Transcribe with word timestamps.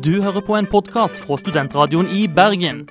Du 0.00 0.22
hører 0.22 0.40
på 0.40 0.54
en 0.56 0.64
podkast 0.64 1.18
fra 1.20 1.36
Studentradioen 1.36 2.06
i 2.08 2.22
Bergen. 2.24 2.88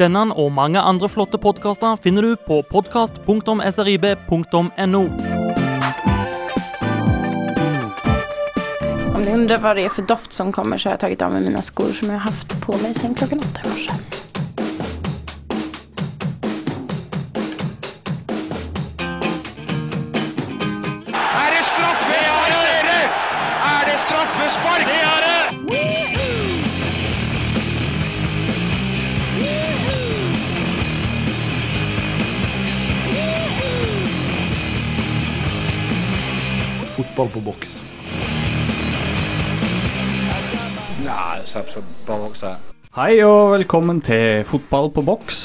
Denne 0.00 0.24
og 0.34 0.50
mange 0.56 0.82
andre 0.82 1.08
flotte 1.12 1.38
podkaster 1.38 1.94
finner 2.02 2.26
du 2.26 2.34
på 2.48 2.58
podkast.srib.no. 2.72 5.02
Om 9.14 9.22
ni 9.24 9.32
undrar 9.32 9.58
vad 9.58 9.76
det 9.76 9.84
är 9.84 9.88
för 9.88 10.02
doft 10.02 10.32
som 10.32 10.52
kommer 10.52 10.78
så 10.78 10.88
har 10.88 10.92
jag 10.92 11.00
tagit 11.00 11.22
av 11.22 11.32
mig 11.32 11.40
mina 11.40 11.62
skor 11.62 11.92
som 11.92 12.08
jag 12.08 12.14
har 12.14 12.30
haft 12.30 12.60
på 12.60 12.76
mig 12.76 12.94
siden 12.94 13.14
klockan 13.14 13.38
åtta 13.38 13.60
i 13.64 13.68
morse. 13.68 13.92
Fotball 37.18 37.32
på 37.34 37.40
boks. 37.50 37.72
Hei 42.94 43.16
og 43.26 43.56
velkommen 43.56 43.98
til 44.06 44.44
Fotball 44.46 44.92
på 44.94 45.02
boks. 45.02 45.40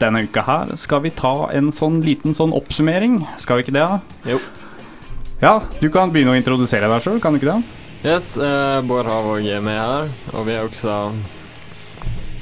Denne 0.00 0.24
uka 0.26 0.42
her 0.42 0.72
skal 0.74 1.04
vi 1.04 1.12
ta 1.14 1.46
en 1.54 1.70
sånn 1.70 2.00
liten 2.02 2.34
sånn 2.34 2.50
oppsummering. 2.58 3.20
Skal 3.38 3.60
vi 3.60 3.68
ikke 3.68 3.76
det? 3.76 3.84
da? 3.86 4.32
Jo. 4.32 4.40
Ja, 5.44 5.54
du 5.78 5.86
kan 5.94 6.10
begynne 6.10 6.34
å 6.34 6.40
introdusere 6.40 6.90
deg 6.90 7.06
sjøl, 7.06 7.22
kan 7.22 7.38
du 7.38 7.38
ikke 7.38 7.52
det? 7.52 7.78
Yes, 8.02 8.34
eh, 8.34 8.82
Bård 8.82 9.06
Havåg 9.06 9.46
er 9.46 9.62
med 9.62 9.78
her, 9.78 10.10
og 10.34 10.50
vi 10.50 10.58
er 10.58 10.66
også 10.66 10.98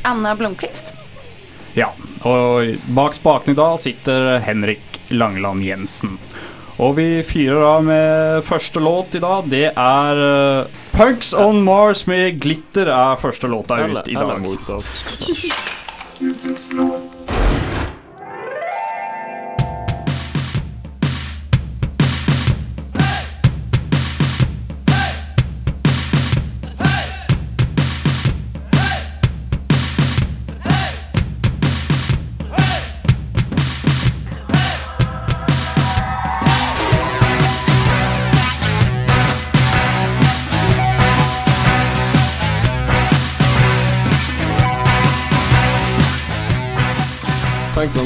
Anna 0.09 0.33
Blomqvist. 0.41 0.95
Ja. 1.77 1.93
Og 2.25 2.81
bak 2.97 3.21
spakene 3.21 3.53
i 3.53 3.61
dag 3.61 3.77
sitter 3.85 4.39
Henrik 4.49 5.03
Langeland 5.13 5.69
Jensen. 5.69 6.17
Og 6.81 6.95
vi 6.97 7.09
fyrer 7.27 7.61
av 7.61 7.85
med 7.85 8.45
første 8.47 8.81
låt 8.81 9.15
i 9.19 9.21
dag. 9.21 9.45
Det 9.53 9.67
er 9.69 10.21
uh, 10.65 10.79
Punks 10.95 11.35
on 11.37 11.61
Mars 11.65 12.07
med 12.09 12.41
Glitter 12.41 12.89
er 12.89 13.21
første 13.21 13.51
låta 13.53 13.83
ut 13.85 14.09
i 14.09 14.17
eller 14.17 14.41
dag. 14.41 14.81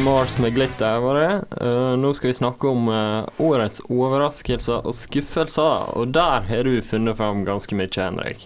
Mars 0.04 0.38
med 0.38 0.54
glitter, 0.54 0.98
var 0.98 1.14
det. 1.14 1.44
Uh, 1.64 1.96
nå 1.96 2.10
skal 2.14 2.28
vi 2.28 2.36
snakke 2.36 2.68
om 2.68 2.88
uh, 2.92 3.24
årets 3.40 3.80
overraskelser 3.88 4.84
og 4.84 4.92
skuffelser, 4.96 5.94
og 5.96 6.12
der 6.12 6.44
har 6.44 6.68
du 6.68 6.76
funnet 6.84 7.16
fram 7.16 7.40
ganske 7.48 7.78
mye, 7.78 7.88
Henrik. 7.96 8.44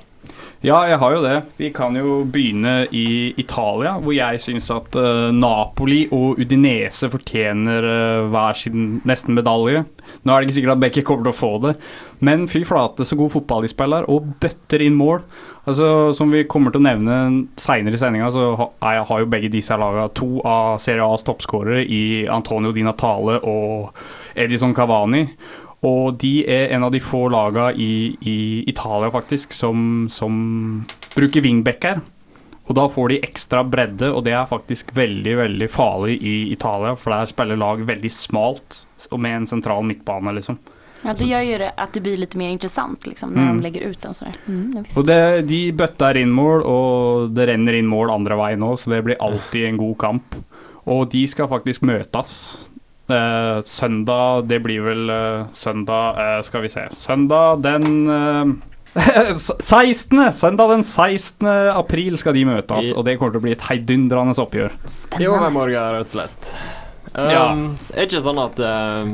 Ja, 0.58 0.80
jeg 0.90 0.98
har 0.98 1.12
jo 1.14 1.20
det. 1.22 1.36
Vi 1.54 1.68
kan 1.70 1.94
jo 1.94 2.24
begynne 2.26 2.88
i 2.90 3.30
Italia, 3.38 3.92
hvor 4.02 4.10
jeg 4.10 4.40
syns 4.42 4.66
at 4.74 4.96
uh, 4.98 5.28
Napoli 5.30 6.00
og 6.10 6.40
Udinese 6.42 7.06
fortjener 7.12 7.86
uh, 7.86 8.24
hver 8.26 8.58
sin 8.58 8.96
nesten 9.06 9.38
medalje. 9.38 9.84
Nå 10.26 10.34
er 10.34 10.40
det 10.40 10.48
ikke 10.48 10.56
sikkert 10.56 10.74
at 10.74 10.82
Becky 10.82 11.04
kommer 11.06 11.28
til 11.28 11.30
å 11.30 11.38
få 11.38 11.50
det, 11.62 11.76
men 12.26 12.48
fy 12.50 12.64
flate 12.66 13.06
så 13.06 13.14
god 13.20 13.30
fotball 13.36 13.62
de 13.62 13.70
spiller, 13.70 14.08
og 14.10 14.32
bøtter 14.42 14.82
inn 14.82 14.98
mål. 14.98 15.22
Altså, 15.68 16.10
Som 16.16 16.34
vi 16.34 16.42
kommer 16.50 16.74
til 16.74 16.82
å 16.82 16.88
nevne 16.88 17.20
seinere 17.60 17.94
i 17.94 18.02
sendinga, 18.02 18.32
så 18.34 18.50
har, 18.58 19.04
har 19.06 19.22
jo 19.22 19.30
begge 19.30 19.52
disse 19.52 19.78
laga 19.78 20.08
to 20.10 20.40
av 20.42 20.82
Serie 20.82 21.06
A's 21.06 21.22
toppskårere 21.28 21.86
i 21.86 22.26
Antonio 22.26 22.74
Di 22.74 22.82
Natale 22.82 23.38
og 23.46 23.94
Edison 24.34 24.74
Cavani. 24.74 25.22
Og 25.86 26.16
de 26.18 26.42
er 26.50 26.72
en 26.74 26.82
av 26.82 26.90
de 26.90 26.98
få 27.00 27.28
laga 27.30 27.68
i, 27.72 28.16
i 28.26 28.64
Italia 28.66 29.10
faktisk 29.14 29.52
som, 29.54 30.08
som 30.10 30.84
bruker 31.14 31.44
wingbacker. 31.44 32.00
Og 32.68 32.74
da 32.76 32.88
får 32.92 33.08
de 33.08 33.20
ekstra 33.24 33.62
bredde, 33.64 34.10
og 34.12 34.24
det 34.26 34.34
er 34.36 34.48
faktisk 34.50 34.90
veldig 34.96 35.36
veldig 35.38 35.68
farlig 35.72 36.18
i 36.20 36.34
Italia. 36.52 36.96
For 36.98 37.14
der 37.14 37.30
spiller 37.30 37.56
lag 37.56 37.80
veldig 37.88 38.10
smalt 38.12 38.82
og 39.10 39.22
med 39.24 39.36
en 39.38 39.46
sentral 39.48 39.86
midtbane, 39.88 40.34
liksom. 40.36 40.58
Ja, 41.04 41.12
det 41.14 41.28
gjør 41.30 41.44
jo 41.46 41.58
det 41.62 41.70
at 41.78 41.94
det 41.94 42.02
blir 42.02 42.18
litt 42.18 42.34
mer 42.34 42.50
interessant 42.50 43.06
liksom, 43.06 43.30
når 43.32 43.44
Mm. 43.46 43.56
de 43.56 43.62
legger 43.62 43.86
ut 43.90 44.00
den 44.02 44.14
sådär. 44.14 44.34
Mm. 44.48 44.84
Og 44.96 45.06
det, 45.06 45.46
de 45.46 45.60
bøtter 45.72 46.16
inn 46.18 46.30
mål, 46.34 46.62
og 46.66 47.30
det 47.36 47.46
renner 47.48 47.78
inn 47.78 47.86
mål 47.86 48.10
andre 48.10 48.34
veien 48.36 48.60
òg, 48.66 48.74
så 48.82 48.90
det 48.90 49.04
blir 49.06 49.16
alltid 49.22 49.64
en 49.68 49.76
god 49.78 49.96
kamp. 49.98 50.34
Og 50.86 51.08
de 51.10 51.22
skal 51.26 51.46
faktisk 51.48 51.82
møtes. 51.86 52.66
Eh, 53.08 53.58
søndag, 53.64 54.42
det 54.50 54.58
blir 54.64 54.82
vel 54.84 55.08
eh, 55.08 55.46
søndag 55.56 56.18
eh, 56.20 56.40
Skal 56.44 56.60
vi 56.66 56.68
se. 56.72 56.82
Søndag 56.92 57.62
den 57.64 57.86
eh, 58.12 58.50
16. 59.32 60.32
Søndag 60.36 60.68
den 60.74 60.84
16. 60.84 61.46
april 61.72 62.18
skal 62.20 62.34
de 62.36 62.42
møtes, 62.48 62.90
I- 62.90 62.94
og 62.96 63.06
det 63.06 63.16
kommer 63.20 63.32
til 63.36 63.40
å 63.40 63.46
bli 63.46 63.54
et 63.56 63.64
heidundrende 63.68 64.34
oppgjør. 64.42 64.74
I 64.84 64.92
Spännande. 64.92 65.30
overmorgen, 65.38 65.92
rett 65.96 66.10
og 66.10 66.16
slett. 66.18 66.52
Um, 67.14 67.30
Ja. 67.32 67.44
Er 67.96 68.04
ikke 68.08 68.20
sånn 68.24 68.40
at 68.42 68.58
uh, 68.60 69.12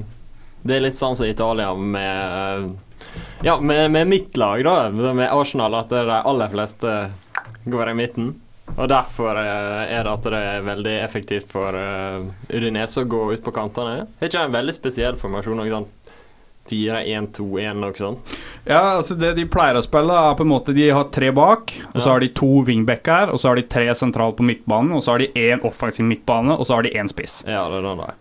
det 0.66 0.76
er 0.78 0.82
litt 0.88 0.98
sånn 0.98 1.14
som 1.18 1.28
Italia 1.28 1.70
med 1.78 2.72
Ja, 3.46 3.58
med, 3.60 3.90
med 3.94 4.08
mitt 4.10 4.36
lag, 4.40 4.62
da, 4.64 4.88
med 4.90 5.28
Arsenal, 5.30 5.74
at 5.78 5.92
de 5.92 6.02
aller 6.16 6.48
fleste 6.50 6.94
går 7.70 7.90
i 7.92 7.94
midten. 7.94 8.32
Og 8.74 8.88
derfor 8.90 9.38
eh, 9.38 9.92
er 9.94 10.06
det 10.06 10.12
at 10.12 10.30
det 10.32 10.40
er 10.40 10.64
veldig 10.66 10.94
effektivt 11.04 11.50
for 11.52 11.76
uh, 11.76 12.24
Udinese 12.50 13.04
å 13.04 13.08
gå 13.08 13.20
ut 13.34 13.44
på 13.44 13.52
kantene. 13.54 14.06
Er 14.18 14.30
ikke 14.30 14.46
en 14.48 14.56
veldig 14.56 14.74
spesiell 14.74 15.20
formasjon? 15.20 15.60
Noe 15.60 15.70
sånn 15.70 15.90
4-1-2-1, 16.70 17.76
noe 17.76 17.96
sånt? 17.98 18.36
Ja, 18.64 18.96
altså 18.96 19.14
Det 19.20 19.34
de 19.36 19.44
pleier 19.52 19.76
å 19.76 19.84
spille, 19.84 20.16
er 20.16 20.36
på 20.38 20.46
en 20.46 20.52
måte 20.54 20.72
De 20.76 20.86
har 20.88 21.10
tre 21.12 21.28
bak, 21.36 21.74
og 21.92 21.98
så 22.00 22.14
har 22.14 22.24
de 22.24 22.30
to 22.32 22.62
wingbacker, 22.64 23.32
og 23.32 23.40
så 23.40 23.50
har 23.50 23.60
de 23.60 23.66
tre 23.68 23.90
sentralt 23.98 24.38
på 24.38 24.46
midtbanen, 24.48 24.94
og 24.96 25.04
så 25.04 25.14
har 25.14 25.24
de 25.24 25.28
én 25.36 25.64
offensiv 25.68 26.08
midtbane, 26.08 26.56
og 26.56 26.64
så 26.64 26.78
har 26.78 26.88
de 26.88 26.94
én 26.96 27.10
spiss. 27.10 27.42
Ja, 27.44 27.66
det 27.68 27.82
er 27.82 27.90
den 27.90 28.00
der. 28.00 28.16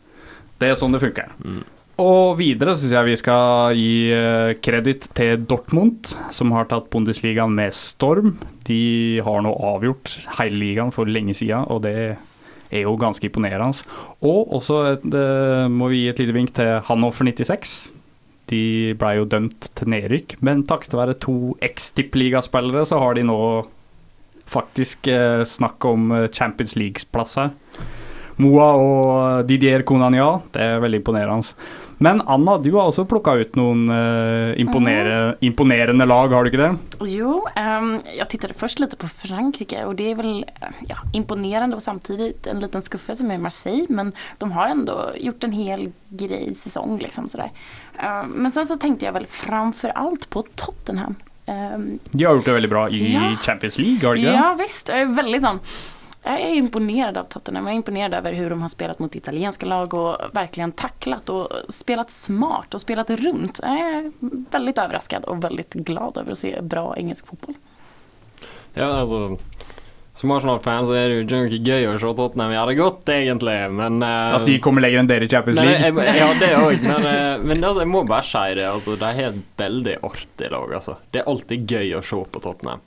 Det 0.59 0.69
er 0.69 0.77
sånn 0.79 0.95
det 0.95 1.01
funker. 1.03 1.31
Mm. 1.39 1.63
Og 2.01 2.39
videre 2.39 2.73
syns 2.73 2.93
jeg 2.95 3.05
vi 3.05 3.15
skal 3.19 3.77
gi 3.77 4.09
eh, 4.15 4.55
kreditt 4.65 5.11
til 5.13 5.43
Dortmund, 5.45 6.09
som 6.33 6.53
har 6.55 6.65
tatt 6.71 6.89
Bundesligaen 6.93 7.53
med 7.53 7.75
storm. 7.77 8.33
De 8.65 9.21
har 9.21 9.43
nå 9.45 9.51
avgjort 9.53 10.09
hele 10.39 10.57
ligaen 10.57 10.93
for 10.95 11.05
lenge 11.05 11.35
siden, 11.37 11.67
og 11.69 11.83
det 11.85 12.15
er 12.73 12.85
jo 12.87 12.95
ganske 12.97 13.29
imponerende. 13.29 13.85
Og 14.25 14.55
også 14.57 14.79
et, 14.95 15.05
eh, 15.13 15.67
må 15.69 15.91
vi 15.91 16.03
gi 16.03 16.09
et 16.09 16.23
lite 16.23 16.33
vink 16.33 16.55
til 16.57 16.81
Hannover 16.89 17.29
96. 17.29 17.93
De 18.49 18.93
ble 18.97 19.13
jo 19.19 19.29
dømt 19.29 19.69
til 19.77 19.93
nedrykk, 19.93 20.37
men 20.41 20.65
takket 20.65 20.97
være 20.97 21.19
to 21.21 21.55
eks-tippeligaspillere, 21.61 22.85
så 22.89 22.99
har 22.99 23.13
de 23.13 23.23
nå 23.29 23.39
faktisk 24.49 25.07
eh, 25.07 25.43
snakk 25.45 25.85
om 25.85 26.11
eh, 26.11 26.27
Champions 26.33 26.75
League-plass 26.75 27.37
her. 27.37 27.53
Moa 28.41 28.67
og 28.81 29.47
Didier 29.47 29.83
Konania, 29.85 30.41
det 30.55 30.61
er 30.61 30.81
veldig 30.81 31.03
imponerende. 31.03 31.53
Men 32.03 32.21
Anna, 32.27 32.57
du 32.59 32.71
har 32.75 32.89
også 32.89 33.05
plukka 33.07 33.35
ut 33.39 33.55
noen 33.55 33.85
uh, 33.87 34.51
imponere, 34.59 35.37
imponerende 35.45 36.07
lag, 36.09 36.33
har 36.35 36.43
du 36.43 36.49
ikke 36.51 36.59
det? 36.59 36.71
Jo, 37.13 37.37
um, 37.55 37.93
jeg 38.11 38.27
tittet 38.33 38.55
først 38.59 38.81
litt 38.83 38.95
på 38.99 39.07
Frankrike 39.07 39.85
og 39.87 39.95
det 40.01 40.09
er 40.11 40.17
vel 40.19 40.41
ja, 40.89 40.99
imponerende 41.15 41.77
og 41.79 41.85
samtidig 41.85 42.33
en 42.51 42.59
liten 42.63 42.83
skuffelse 42.83 43.23
med 43.27 43.43
Marseille 43.45 43.87
men 43.87 44.11
de 44.41 44.51
har 44.51 44.73
ändå 44.73 44.97
gjort 45.21 45.47
en 45.47 45.55
hel 45.55 45.85
grej 46.09 46.53
säsong 46.53 46.97
liksom 46.99 47.29
sådär. 47.29 47.51
Uh, 47.95 48.27
men 48.27 48.51
sen 48.51 48.67
så 48.67 48.75
tänkte 48.75 49.05
jag 49.05 49.13
väl 49.13 49.25
framför 49.25 49.89
allt 49.89 50.29
på 50.29 50.41
Tottenham. 50.41 51.15
Um, 51.45 51.99
De 52.11 52.23
har 52.25 52.35
gjort 52.35 52.45
det 52.45 52.51
veldig 52.51 52.69
bra 52.69 52.89
i 52.89 53.13
Ja. 53.13 53.35
Champions 53.41 53.79
League, 53.79 54.07
har 54.07 54.15
de 54.15 54.21
ikke 54.21 54.31
det? 54.31 54.37
Ja 54.37 54.55
visst, 54.59 54.89
Veldig 54.89 55.11
är 55.11 55.15
väldigt 55.15 55.41
sån 55.41 55.59
jag 56.23 56.41
är 56.41 56.55
imponerad 56.55 57.17
av 57.17 57.23
Tottenham. 57.23 57.65
Jag 57.65 57.73
är 57.73 57.75
imponerad 57.75 58.13
över 58.13 58.33
hur 58.33 58.49
de 58.49 58.61
har 58.61 58.69
spelat 58.69 58.99
mot 58.99 59.15
italienska 59.15 59.65
lag 59.65 59.93
och 59.93 60.17
verkligen 60.31 60.71
tacklat 60.71 61.29
och 61.29 61.47
spelat 61.69 62.11
smart 62.11 62.73
och 62.73 62.81
spelat 62.81 63.09
runt. 63.09 63.59
Jag 63.63 63.79
är 63.79 64.11
väldigt 64.51 64.77
överraskad 64.77 65.25
och 65.25 65.43
väldigt 65.43 65.73
glad 65.73 66.17
över 66.17 66.31
att 66.31 66.37
se 66.37 66.61
bra 66.61 66.97
engelsk 66.97 67.27
fotboll. 67.27 67.55
Ja, 68.73 68.85
altså 68.85 69.37
som 70.13 70.31
Arsenal-fan 70.31 70.85
så 70.85 70.93
er 70.93 71.09
det 71.25 71.33
jo 71.33 71.47
ikke 71.47 71.57
gøy 71.65 71.87
å 71.89 71.93
se 71.97 72.09
Tottenham 72.13 72.51
gjøre 72.53 72.69
det 72.69 72.77
godt, 72.77 73.07
egentlig, 73.09 73.55
men 73.73 73.95
uh, 74.05 74.35
At 74.37 74.45
de 74.45 74.59
kommer 74.61 74.85
lenger 74.85 75.01
enn 75.01 75.09
dere 75.09 75.25
i 75.25 75.31
Champions 75.31 75.57
League. 75.57 75.89
Nei, 75.89 76.03
jeg, 76.05 76.19
Ja, 76.19 76.27
det 76.37 76.49
òg, 76.59 76.85
men, 76.85 77.07
uh, 77.07 77.41
men 77.41 77.65
altså, 77.65 77.81
jeg 77.81 77.89
må 77.89 78.03
bare 78.05 78.27
si 78.29 78.43
det. 78.59 78.67
Altså, 78.69 78.97
de 79.01 79.09
har 79.17 79.31
et 79.31 79.39
veldig 79.63 79.95
artig 80.05 80.51
lag, 80.53 80.75
altså. 80.77 80.99
Det 81.09 81.23
er 81.23 81.31
alltid 81.33 81.73
gøy 81.73 81.95
å 81.97 82.03
se 82.05 82.21
på 82.29 82.43
Tottenham. 82.45 82.85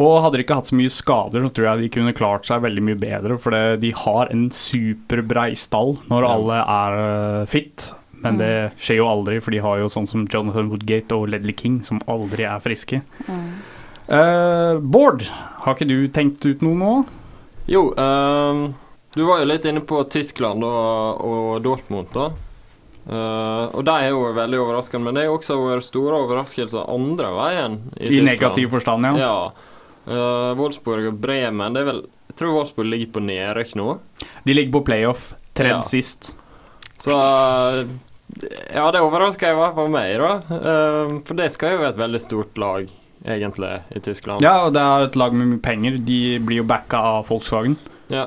Og 0.00 0.22
hadde 0.24 0.38
de 0.38 0.44
ikke 0.46 0.56
hatt 0.56 0.70
så 0.70 0.76
mye 0.78 0.90
skader, 0.92 1.42
så 1.44 1.50
tror 1.52 1.66
jeg 1.68 1.82
de 1.84 1.88
kunne 1.92 2.14
klart 2.16 2.46
seg 2.48 2.62
veldig 2.64 2.82
mye 2.86 2.98
bedre. 2.98 3.36
For 3.38 3.52
de 3.76 3.90
har 4.04 4.30
en 4.32 4.46
superbrei 4.50 5.50
stall 5.58 5.98
når 6.08 6.22
Ja. 6.24 6.30
alle 6.36 6.60
er 6.62 6.96
eh, 7.42 7.46
fit. 7.46 7.90
Men 8.22 8.36
det 8.38 8.52
skjer 8.78 9.00
jo 9.00 9.08
aldri, 9.10 9.40
for 9.42 9.50
de 9.50 9.58
har 9.58 9.80
jo 9.82 9.88
sånn 9.90 10.06
som 10.06 10.24
Jonathan 10.30 10.68
Woodgate 10.70 11.10
og 11.16 11.28
Ledley 11.32 11.52
King, 11.58 11.80
som 11.82 11.98
aldri 12.06 12.44
er 12.46 12.60
friske. 12.62 13.00
Eh, 14.08 14.78
Bård, 14.78 15.24
har 15.64 15.74
ikke 15.74 15.88
du 15.88 16.06
tenkt 16.08 16.44
ut 16.46 16.62
noe 16.62 16.78
nå? 16.78 16.92
Jo, 17.70 17.92
uh, 17.94 18.70
du 19.14 19.22
var 19.26 19.42
jo 19.42 19.48
litt 19.50 19.66
inne 19.70 19.82
på 19.86 20.00
Tyskland 20.10 20.64
og, 20.66 21.20
og 21.22 21.62
Dortmund, 21.62 22.08
da. 22.14 22.30
Eh, 23.02 23.64
og 23.74 23.82
de 23.86 23.94
er 23.98 24.12
jo 24.12 24.22
veldig 24.36 24.60
overraskende, 24.62 25.08
men 25.08 25.18
det 25.18 25.24
jo 25.26 25.34
også 25.38 25.56
vært 25.58 25.86
store 25.88 26.20
overraskelser 26.22 26.86
andre 26.92 27.32
veien. 27.34 27.78
I, 27.98 28.10
I 28.18 28.22
negativ 28.26 28.70
forstand, 28.76 29.08
ja. 29.10 29.16
Ja. 29.18 29.72
Uh, 30.02 30.50
Wolfsburg 30.58 31.04
og 31.12 31.18
Bremen 31.22 31.76
det 31.76 31.84
er 31.84 31.86
vel, 31.86 31.98
Jeg 32.32 32.34
tror 32.40 32.56
Wolfsburg 32.56 32.88
ligger 32.90 33.12
på 33.14 33.20
nedrykk 33.22 33.76
nå. 33.78 33.84
De 34.42 34.54
ligger 34.56 34.72
på 34.74 34.80
playoff, 34.88 35.28
tredd 35.54 35.76
Ja. 35.76 35.82
sist. 35.86 36.32
Så 36.98 37.14
uh, 37.14 37.84
Ja, 38.74 38.88
det 38.90 39.02
overrasker 39.04 39.52
i 39.52 39.58
hvert 39.60 39.76
fall 39.76 39.90
meg, 39.92 40.16
da. 40.18 40.32
Eh, 40.56 41.14
for 41.28 41.38
det 41.38 41.50
skal 41.52 41.74
jo 41.74 41.82
være 41.84 41.92
et 41.94 42.00
veldig 42.00 42.20
stort 42.24 42.58
lag, 42.58 42.88
egentlig, 43.28 43.74
i 43.94 44.00
Tyskland. 44.02 44.42
Ja, 44.42 44.64
og 44.66 44.72
det 44.74 44.82
er 44.82 45.06
et 45.06 45.18
lag 45.20 45.34
med 45.36 45.50
mye 45.50 45.62
penger. 45.62 45.98
De 46.02 46.20
blir 46.40 46.62
jo 46.62 46.64
backa 46.66 47.02
av 47.18 47.28
Volkswagen. 47.28 47.76
Ja. 48.10 48.26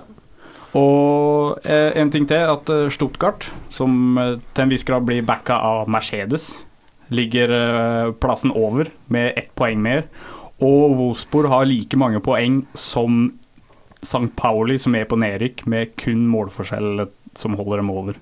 Og 0.75 1.59
eh, 1.63 1.95
en 1.95 2.11
ting 2.11 2.27
til, 2.27 2.43
at 2.51 2.69
eh, 2.71 2.89
Stuttgart, 2.91 3.47
som 3.71 4.17
eh, 4.19 4.35
til 4.53 4.65
en 4.65 4.73
viss 4.73 4.83
grad 4.87 5.07
blir 5.07 5.25
backa 5.25 5.57
av 5.63 5.89
Mercedes, 5.91 6.65
ligger 7.13 7.51
plassen 8.17 8.49
over 8.49 8.89
med 9.13 9.35
ett 9.37 9.51
poeng 9.53 9.77
mer. 9.77 10.07
Og 10.57 10.95
Wolfsburg 10.97 11.51
har 11.51 11.67
like 11.69 11.99
mange 12.01 12.17
poeng 12.23 12.63
som 12.73 13.27
St. 14.01 14.31
Pauli, 14.35 14.79
som 14.81 14.95
er 14.97 15.05
på 15.05 15.19
nedrykk, 15.21 15.67
med 15.69 15.93
kun 16.01 16.25
målforskjell 16.31 17.05
som 17.37 17.57
holder 17.59 17.83
dem 17.83 17.91
over. 17.93 18.17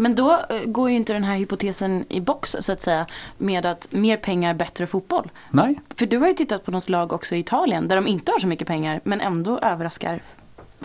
Men 0.00 0.14
då 0.14 0.32
eh, 0.50 0.64
går 0.64 0.90
jo 0.90 1.00
ikke 1.00 1.12
denne 1.12 1.36
hypotesen 1.36 2.04
i 2.08 2.20
boks 2.20 2.56
så 2.60 2.72
att 2.72 2.80
säga 2.80 3.06
med 3.38 3.66
at 3.66 3.88
mer 3.92 4.16
penger, 4.16 4.54
bedre 4.54 4.86
fotball. 4.86 5.30
Nei. 5.50 5.74
For 5.96 6.06
du 6.06 6.18
har 6.18 6.32
jo 6.32 6.46
sett 6.46 6.64
på 6.64 6.72
noe 6.72 6.86
lag 6.86 7.12
også 7.12 7.36
i 7.36 7.42
Italien 7.44 7.88
der 7.88 8.00
de 8.00 8.14
ikke 8.14 8.32
har 8.32 8.40
så 8.40 8.48
mye 8.48 8.64
penger, 8.64 9.00
men 9.04 9.20
enda 9.20 9.58
överraskar 9.58 10.22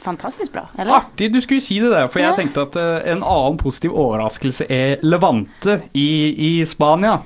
fantastiskt 0.02 0.52
bra, 0.54 0.68
eller? 0.78 0.94
Artig 1.02 1.32
du 1.34 1.40
skulle 1.42 1.62
si 1.64 1.80
det 1.80 1.92
der, 1.94 2.08
for 2.12 2.20
jeg 2.24 2.36
tenkte 2.38 2.66
at 2.68 2.76
eh, 2.80 3.12
en 3.14 3.24
annen 3.24 3.58
positiv 3.62 3.94
overraskelse 3.96 4.68
er 4.72 4.98
Levante 5.06 5.80
i, 5.94 6.10
i 6.36 6.66
Spania. 6.68 7.20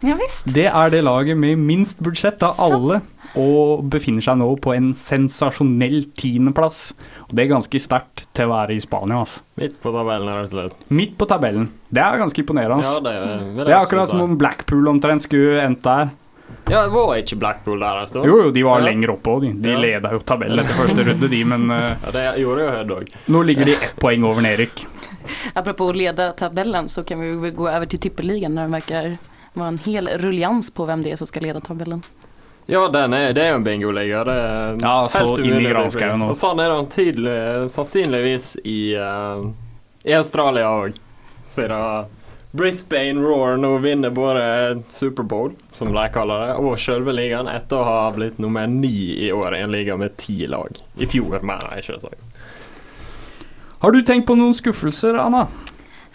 Ja, 0.00 0.14
visst. 0.16 0.46
Det 0.48 0.66
er 0.70 0.90
det 0.94 1.02
laget 1.04 1.36
med 1.36 1.58
minst 1.60 1.98
budsjett 2.00 2.40
av 2.46 2.54
Sant. 2.56 2.72
alle, 2.72 3.00
og 3.38 3.84
befinner 3.92 4.24
seg 4.24 4.38
nå 4.40 4.46
på 4.64 4.72
en 4.74 4.88
sensasjonell 4.96 6.00
tiendeplass. 6.18 6.94
Og 7.28 7.34
det 7.36 7.44
er 7.44 7.50
ganske 7.52 7.78
sterkt 7.82 8.24
til 8.34 8.48
å 8.48 8.54
være 8.54 8.74
i 8.74 8.80
Spania. 8.82 9.20
Altså. 9.22 9.42
Midt 9.60 9.76
på 9.82 9.92
tabellen, 9.94 10.30
rett 10.32 10.48
og 10.48 10.54
slett. 10.56 10.88
Midt 10.90 11.12
på 11.20 11.28
tabellen. 11.30 11.68
Det 11.92 12.02
er 12.02 12.18
ganske 12.22 12.42
imponerende. 12.42 12.82
Ja, 12.82 12.96
Altså. 12.96 13.04
det, 13.06 13.54
vil 13.58 13.64
det 13.68 13.74
er 13.74 13.78
akkurat 13.84 14.10
som 14.10 14.24
om 14.24 14.34
Blackpool 14.40 14.88
omtrent 14.90 15.22
skulle 15.28 15.60
endt 15.62 15.84
der. 15.86 16.10
Ja, 16.68 16.88
var 16.88 17.16
ikke 17.16 17.36
Blackpool 17.38 17.80
der 17.80 18.00
en 18.00 18.06
stund? 18.06 18.26
Jo, 18.26 18.42
jo, 18.44 18.50
de 18.50 18.62
var 18.62 18.80
Ja. 18.80 18.84
lenger 18.86 19.10
oppe 19.10 19.30
òg, 19.30 19.40
de. 19.42 19.52
De 19.62 19.68
Ja. 19.70 19.78
leda 19.78 20.12
jo 20.12 20.18
tabellen 20.18 20.58
etter 20.64 20.74
første 20.74 21.04
runde, 21.06 21.28
de, 21.28 21.44
men 21.44 21.70
uh, 21.70 21.94
Ja, 22.04 22.10
det 22.12 22.24
gjorde 22.42 22.60
jo 22.66 22.70
Hødd 22.70 22.90
òg. 22.90 23.08
nå 23.26 23.42
ligger 23.46 23.64
de 23.64 23.72
ett 23.74 23.96
poeng 24.00 24.24
over 24.24 24.46
Erik. 24.46 24.86
Apropå 25.54 25.88
att 25.90 25.96
leda 25.96 26.32
tabellen 26.32 26.88
så 26.88 27.02
kan 27.04 27.20
vi 27.20 27.32
väl 27.34 27.50
gå 27.50 27.68
over 27.68 27.86
til 27.86 27.98
tippeligaen, 27.98 28.54
når 28.54 28.62
det 28.68 28.74
virker 28.74 29.18
vara 29.54 29.68
en 29.68 29.78
hel 29.78 30.08
rullians 30.18 30.70
på 30.70 30.86
hvem 30.86 31.02
det 31.02 31.12
er 31.12 31.16
som 31.16 31.26
skal 31.26 31.42
lede 31.42 31.60
tabellen. 31.60 32.02
Ja, 32.66 32.88
den 32.88 33.12
er, 33.14 33.32
det 33.32 33.42
er 33.42 33.48
jo 33.50 33.56
en 33.56 33.64
bingoliga. 33.64 34.24
Det 34.24 34.32
er 34.32 34.76
Ja, 34.80 35.08
så 35.08 35.34
inn 35.42 35.58
i 35.58 35.64
granskauen 35.72 36.22
òg. 36.22 36.34
Sånn 36.38 36.60
er 36.62 36.68
det 36.70 36.90
tydelig, 36.94 37.68
sannsynligvis 37.72 38.56
i, 38.64 38.94
uh, 38.94 39.50
i 40.04 40.12
Australia 40.14 40.68
òg. 40.70 40.94
Så 41.50 41.66
det 41.66 41.80
Brisbane 42.50 43.20
Roar 43.22 43.56
nå 43.56 43.76
vinner 43.78 44.10
både 44.10 44.82
Superbowl, 44.90 45.52
som 45.70 45.92
de 45.94 46.08
kaller 46.12 46.46
det, 46.48 46.54
og 46.58 46.78
selve 46.82 47.12
ligaen 47.14 47.46
etter 47.48 47.78
å 47.78 47.84
ha 47.86 48.00
blitt 48.16 48.40
nummer 48.42 48.66
ni 48.66 48.90
i 49.26 49.30
år 49.32 49.54
i 49.54 49.60
en 49.62 49.70
liga 49.70 49.96
med 49.96 50.16
ti 50.18 50.46
lag. 50.50 50.74
I 50.98 51.06
fjor, 51.06 51.38
mener 51.46 51.76
jeg 51.78 51.86
selvsagt. 51.92 52.24
Har 53.80 53.94
du 53.94 54.02
tenkt 54.02 54.26
på 54.28 54.34
noen 54.36 54.52
skuffelser, 54.58 55.14
Anna? 55.22 55.46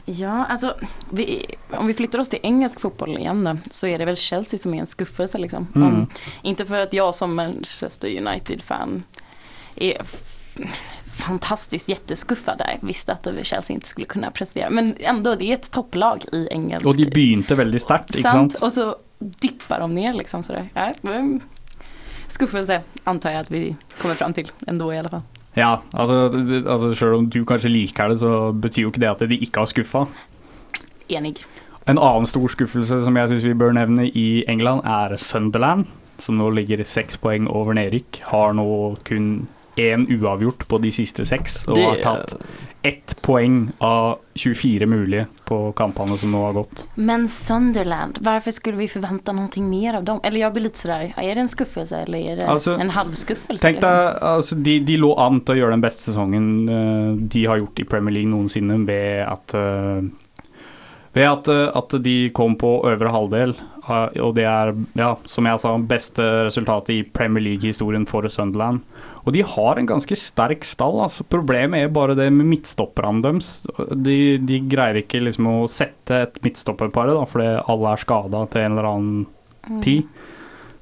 Ja, 0.06 0.44
altså 0.54 0.76
vi, 1.10 1.40
om 1.74 1.88
vi 1.88 1.96
flytter 1.98 2.22
oss 2.22 2.30
til 2.30 2.44
engelsk 2.46 2.84
fotball 2.84 3.16
igjen, 3.18 3.40
da, 3.48 3.56
så 3.74 3.88
er 3.90 3.98
det 4.04 4.06
vel 4.12 4.20
Chelsea 4.22 4.60
som 4.62 4.76
er 4.76 4.84
en 4.84 4.92
skuffelse 4.92 5.40
liksom. 5.42 5.66
Mm. 5.74 5.86
Om, 5.88 6.04
inte 6.52 6.68
for 6.70 6.84
at 6.84 6.94
jeg 6.94 7.16
som 7.18 7.34
Manchester 7.34 8.12
United-fan 8.12 9.00
är 9.76 9.98
f- 10.02 10.60
fantastiskt 11.16 11.90
jätteskuffad 11.90 12.58
där. 12.58 12.80
Visste 12.82 13.14
att 13.14 13.28
Chelsea 13.44 13.74
inte 13.74 13.88
skulle 13.88 14.08
kunna 14.08 14.32
prestera. 14.32 14.70
Men 14.70 14.96
ändå, 15.00 15.36
det 15.36 15.46
är 15.46 15.54
ett 15.54 15.72
topplag 15.72 16.26
i 16.32 16.48
engelsk. 16.52 16.88
Og 16.88 16.98
de 16.98 17.10
begynte 17.10 17.56
veldig 17.56 17.82
sterkt, 17.82 18.16
ikke 18.16 18.32
Sant, 18.32 18.62
och 18.64 18.72
så 18.72 18.96
dippar 19.20 19.80
de 19.80 19.94
ner 19.94 20.14
liksom 20.14 20.44
sådär. 20.44 20.70
Ja, 20.74 20.94
skuffelse 22.28 22.82
antar 23.04 23.32
jag 23.32 23.40
att 23.40 23.52
vi 23.52 23.76
kommer 24.02 24.16
fram 24.16 24.34
till 24.34 24.52
ändå 24.68 24.94
i 24.94 24.98
alla 24.98 25.10
fall. 25.10 25.22
Ja, 25.54 25.82
altså, 25.92 26.16
altså 26.68 26.96
selv 26.96 27.14
om 27.16 27.30
du 27.30 27.46
kanskje 27.46 27.70
liker 27.70 28.10
det, 28.10 28.18
så 28.20 28.52
betyr 28.52 28.82
jo 28.82 28.90
ikke 28.92 29.00
det 29.06 29.12
at 29.12 29.24
de 29.24 29.38
ikke 29.40 29.64
har 29.64 29.72
skuffa. 29.72 30.06
Enig. 31.08 31.46
En 31.88 32.00
annen 32.02 32.26
stor 32.28 32.50
skuffelse 32.52 32.98
som 33.06 33.16
jeg 33.16 33.30
syns 33.32 33.46
vi 33.46 33.54
bør 33.56 33.76
nevne 33.78 34.10
i 34.10 34.44
England, 34.52 34.84
er 34.84 35.16
Sunderland, 35.22 35.86
som 36.20 36.36
nå 36.40 36.50
ligger 36.58 36.84
seks 36.84 37.20
poeng 37.22 37.48
over 37.48 37.78
nedrykk. 37.78 38.20
Har 38.34 38.56
nå 38.58 38.68
kun 39.08 39.48
én 39.76 40.08
uavgjort 40.08 40.68
på 40.68 40.80
de 40.84 40.92
siste 40.94 41.26
seks, 41.28 41.64
og 41.68 41.80
har 41.80 42.02
tatt 42.04 42.36
ett 42.86 43.16
poeng 43.22 43.72
av 43.78 44.20
24 44.34 44.86
mulige 44.86 45.26
på 45.50 45.72
kampene 45.72 46.18
som 46.22 46.32
nå 46.32 46.42
har 46.46 46.54
gått. 46.54 46.84
Men 46.96 47.28
Sunderland, 47.28 48.20
hvorfor 48.22 48.54
skulle 48.54 48.78
vi 48.78 48.88
forvente 48.92 49.34
noe 49.34 49.64
mer 49.66 49.98
av 50.00 50.06
dem? 50.06 50.20
Eller 50.24 50.44
jeg 50.44 50.54
blir 50.54 50.68
litt 50.68 50.78
sånn 50.78 51.16
Er 51.18 51.32
det 51.34 51.46
en 51.46 51.50
skuffelse 51.50 52.04
eller 52.06 52.20
er 52.34 52.42
det 52.42 52.50
altså, 52.52 52.76
en 52.78 52.94
halvskuffelse? 52.94 53.64
Tenk 53.64 53.82
deg, 53.82 54.20
altså, 54.22 54.60
de, 54.68 54.78
de 54.86 55.00
lå 55.02 55.16
an 55.18 55.42
til 55.42 55.56
å 55.56 55.60
gjøre 55.64 55.80
den 55.80 55.86
beste 55.88 56.12
sesongen 56.12 56.52
eh, 56.70 57.10
de 57.34 57.48
har 57.50 57.64
gjort 57.64 57.82
i 57.82 57.88
Premier 57.90 58.20
League 58.20 58.30
noensinne, 58.30 58.78
ved 58.86 59.26
at 59.26 59.58
eh, 59.58 60.06
ved 61.16 61.30
at, 61.30 61.48
eh, 61.48 61.68
at 61.74 61.98
de 62.06 62.16
kom 62.36 62.58
på 62.60 62.76
øvre 62.92 63.12
halvdel, 63.18 63.56
og 63.86 64.32
det 64.36 64.46
er, 64.50 64.74
ja, 64.98 65.12
som 65.30 65.46
jeg 65.48 65.62
sa, 65.62 65.76
beste 65.78 66.24
resultatet 66.48 66.96
i 66.96 67.04
Premier 67.06 67.46
League-historien 67.46 68.06
for 68.10 68.28
Sunderland. 68.34 68.82
Og 69.26 69.34
de 69.34 69.42
har 69.42 69.80
en 69.80 69.90
ganske 69.90 70.18
sterk 70.20 70.66
stall. 70.68 71.00
Altså. 71.08 71.26
Problemet 71.26 71.82
er 71.82 71.94
bare 71.94 72.16
det 72.18 72.28
med 72.34 72.46
midtstopperne 72.52 73.24
deres. 73.26 73.58
De, 73.90 74.38
de 74.38 74.62
greier 74.70 75.02
ikke 75.02 75.24
liksom 75.26 75.50
å 75.50 75.58
sette 75.72 76.22
et 76.28 76.40
midtstopperpar, 76.46 77.10
fordi 77.32 77.50
alle 77.66 77.94
er 77.96 78.04
skada 78.06 78.46
til 78.54 78.68
en 78.68 78.78
eller 78.78 78.90
annen 78.92 79.82
tid. 79.82 80.06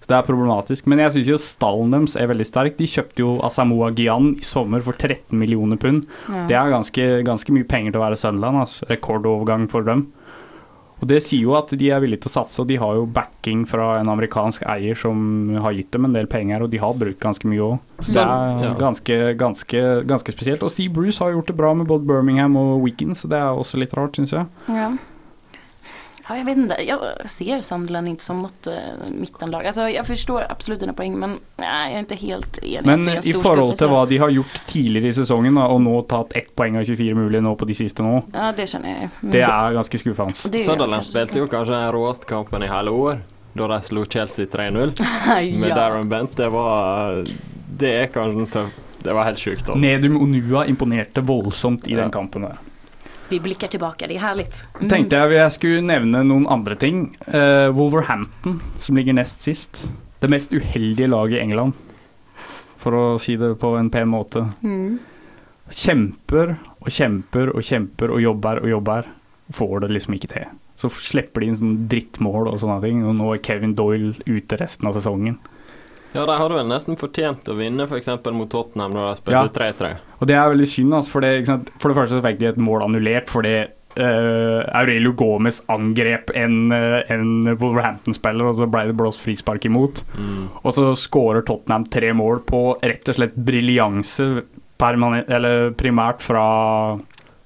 Så 0.03 0.09
det 0.11 0.17
er 0.17 0.27
problematisk. 0.27 0.87
Men 0.91 0.99
jeg 0.99 1.15
syns 1.15 1.29
jo 1.31 1.39
stallen 1.39 1.93
deres 1.95 2.17
er 2.19 2.27
veldig 2.27 2.47
sterk. 2.49 2.75
De 2.75 2.89
kjøpte 2.91 3.23
jo 3.23 3.37
Asamoa 3.47 3.93
Gyan 3.95 4.33
i 4.35 4.43
sommer 4.43 4.83
for 4.83 4.99
13 4.99 5.31
millioner 5.39 5.79
pund. 5.79 6.03
Ja. 6.27 6.43
Det 6.49 6.57
er 6.59 6.73
ganske, 6.73 7.05
ganske 7.23 7.55
mye 7.55 7.69
penger 7.69 7.95
til 7.95 8.01
å 8.01 8.03
være 8.03 8.19
Sunderland. 8.19 8.65
Altså. 8.65 8.89
Rekordovergang 8.91 9.69
for 9.71 9.87
dem. 9.87 10.09
Og 11.03 11.09
det 11.11 11.19
sier 11.25 11.43
jo 11.43 11.55
at 11.57 11.73
de 11.75 11.89
er 11.91 11.99
villige 11.99 12.23
til 12.23 12.31
å 12.31 12.35
satse, 12.37 12.61
og 12.63 12.69
de 12.69 12.77
har 12.79 12.95
jo 12.95 13.07
backing 13.11 13.65
fra 13.67 13.97
en 13.99 14.11
amerikansk 14.13 14.63
eier 14.71 14.95
som 14.95 15.51
har 15.65 15.75
gitt 15.75 15.91
dem 15.91 16.07
en 16.07 16.15
del 16.15 16.29
penger, 16.31 16.63
og 16.63 16.71
de 16.71 16.79
har 16.79 16.95
brukt 16.95 17.19
ganske 17.19 17.49
mye 17.51 17.65
òg. 17.65 17.81
Så 17.99 18.15
det 18.15 18.23
er 18.23 18.77
ganske, 18.79 19.17
ganske, 19.39 19.81
ganske 20.07 20.35
spesielt. 20.35 20.63
Og 20.63 20.71
Steve 20.71 20.95
Bruce 20.95 21.19
har 21.19 21.35
gjort 21.35 21.51
det 21.51 21.57
bra 21.59 21.73
med 21.75 21.89
både 21.91 22.07
Birmingham 22.07 22.55
og 22.59 22.85
Weekend, 22.85 23.17
så 23.19 23.27
det 23.27 23.41
er 23.41 23.51
også 23.51 23.81
litt 23.83 23.95
rart, 23.99 24.15
syns 24.15 24.31
jeg. 24.31 24.47
Ja. 24.71 24.93
Ja, 26.29 26.37
jag 26.37 26.45
vet 26.45 26.57
inte. 26.57 26.75
Jag 26.87 26.99
ser 27.29 27.61
Sunderland 27.61 28.07
inte 28.07 28.23
som 28.23 28.41
något 28.41 28.67
eh, 28.67 28.73
mittenlag. 29.19 29.65
Alltså, 29.65 29.89
jag 29.89 30.07
förstår 30.07 30.45
absolut 30.49 30.79
dina 30.79 30.93
poäng, 30.93 31.19
men 31.19 31.39
nej, 31.57 31.87
jag 31.89 31.95
är 31.95 31.99
inte 31.99 32.15
helt 32.15 32.57
enig. 32.63 32.85
Men 32.85 33.09
i 33.09 33.33
forhold 33.33 33.75
til 33.77 33.87
hva 33.91 34.05
de 34.07 34.17
har 34.17 34.29
gjort 34.29 34.61
tidligere 34.65 35.07
i 35.11 35.13
sesongen, 35.13 35.55
da, 35.59 35.65
og 35.67 35.81
nå 35.83 35.97
tatt 36.07 36.31
ett 36.39 36.53
poeng 36.55 36.77
av 36.79 36.85
24 36.87 37.15
mulig 37.19 37.41
nå 37.43 37.55
på 37.59 37.65
de 37.67 37.75
siste 37.75 38.03
nå, 38.05 38.21
Ja, 38.33 38.53
det 38.57 38.67
känner 38.67 38.89
jag. 38.89 39.09
Men 39.19 39.31
det 39.31 39.41
er 39.43 39.73
ganske 39.75 39.97
skuffende. 39.99 40.33
Sunderland 40.33 40.93
kanske- 40.93 41.11
spilte 41.11 41.39
jo 41.43 41.47
kanskje 41.47 41.75
den 41.75 41.91
råeste 41.91 42.25
kampen 42.25 42.63
i 42.63 42.67
hele 42.71 42.91
år, 42.91 43.19
da 43.53 43.67
de 43.67 43.81
slo 43.81 44.05
Chelsea 44.05 44.45
3-0 44.45 44.95
med. 45.59 45.69
Darren 45.75 46.09
Bent. 46.09 46.37
Det 46.37 46.49
var 46.49 47.23
Det 47.77 47.91
er 48.03 48.07
kanskje 48.07 48.47
tøft. 48.53 48.79
Det 49.03 49.11
var 49.13 49.23
helt 49.27 49.39
sjukt. 49.39 49.65
Altså. 49.67 49.75
Nedum 49.81 50.15
Onua 50.21 50.61
imponerte 50.65 51.21
voldsomt 51.21 51.87
i 51.87 51.91
Ja. 51.91 52.01
den 52.01 52.11
kampen 52.11 52.41
der. 52.47 52.55
Vi 53.33 53.39
blikker 53.41 53.67
tilbake. 53.67 54.05
det 54.05 54.19
er 54.19 54.21
herlig. 54.21 54.43
Mm. 54.77 54.89
Tenkte 54.91 55.17
jeg 55.17 55.37
jeg 55.39 55.53
skulle 55.55 55.85
nevne 55.87 56.19
noen 56.27 56.43
andre 56.53 56.75
ting. 56.77 57.07
Uh, 57.25 57.73
Wolverhampton, 57.73 58.59
som 58.77 58.99
ligger 58.99 59.15
nest 59.17 59.41
sist. 59.41 59.87
Det 60.21 60.29
mest 60.29 60.53
uheldige 60.53 61.09
laget 61.09 61.39
i 61.39 61.41
England. 61.41 61.73
for 62.77 62.93
å 62.93 63.03
si 63.17 63.37
det 63.39 63.55
på 63.61 63.77
en 63.79 63.89
pen 63.89 64.09
måte. 64.11 64.43
Mm. 64.61 64.99
Kjemper 65.71 66.57
og 66.83 66.89
kjemper 66.91 67.53
og 67.55 67.63
kjemper 67.63 68.11
og 68.11 68.21
jobber 68.21 68.59
og 68.59 68.69
jobber. 68.69 69.07
Får 69.55 69.79
det 69.81 69.89
liksom 69.95 70.17
ikke 70.17 70.29
til. 70.35 70.49
Så 70.75 70.91
slipper 70.91 71.41
de 71.41 71.47
inn 71.47 71.57
sånn 71.57 71.77
drittmål 71.87 72.51
og 72.51 72.59
sånne 72.59 72.81
ting, 72.83 73.01
og 73.07 73.15
nå 73.15 73.31
er 73.33 73.41
Kevin 73.45 73.73
Doyle 73.79 74.13
ute 74.27 74.59
resten 74.59 74.91
av 74.91 74.99
sesongen. 74.99 75.39
Ja, 76.13 76.25
de 76.29 76.37
hadde 76.37 76.57
vel 76.57 76.67
nesten 76.69 76.97
fortjent 76.99 77.47
å 77.49 77.55
vinne 77.57 77.87
f.eks. 77.89 78.09
mot 78.31 78.49
Tottenham 78.49 78.93
når 78.93 79.15
de 79.23 79.31
Ja. 79.33 79.45
spilte 79.45 79.53
3-3. 79.59 79.93
Og 80.19 80.27
det 80.29 80.35
er 80.37 80.51
veldig 80.53 80.67
synd, 80.69 80.93
altså, 80.93 81.11
for, 81.15 81.21
det, 81.25 81.45
for 81.81 81.89
det 81.89 81.97
første 81.97 82.19
så 82.19 82.25
fikk 82.25 82.39
de 82.39 82.51
et 82.51 82.61
mål 82.61 82.85
annullert 82.85 83.31
fordi 83.31 83.55
uh, 83.99 84.61
Aurelio 84.77 85.13
Gomez 85.17 85.61
angrep 85.73 86.31
en, 86.37 86.71
eh, 86.73 87.01
en 87.13 87.55
Wolverhampton-spiller, 87.57 88.49
og 88.49 88.57
så 88.57 88.69
ble 88.69 88.87
det 88.89 88.97
blåst 88.97 89.21
frispark 89.25 89.65
imot. 89.69 90.03
Mm. 90.17 90.47
Og 90.63 90.73
så 90.77 90.91
skårer 90.97 91.45
Tottenham 91.45 91.85
tre 91.85 92.13
mål 92.17 92.41
på 92.47 92.63
rett 92.81 93.09
og 93.09 93.19
slett 93.19 93.35
briljanse, 93.37 94.29
eller 94.83 95.71
primært 95.79 96.19
fra 96.25 96.45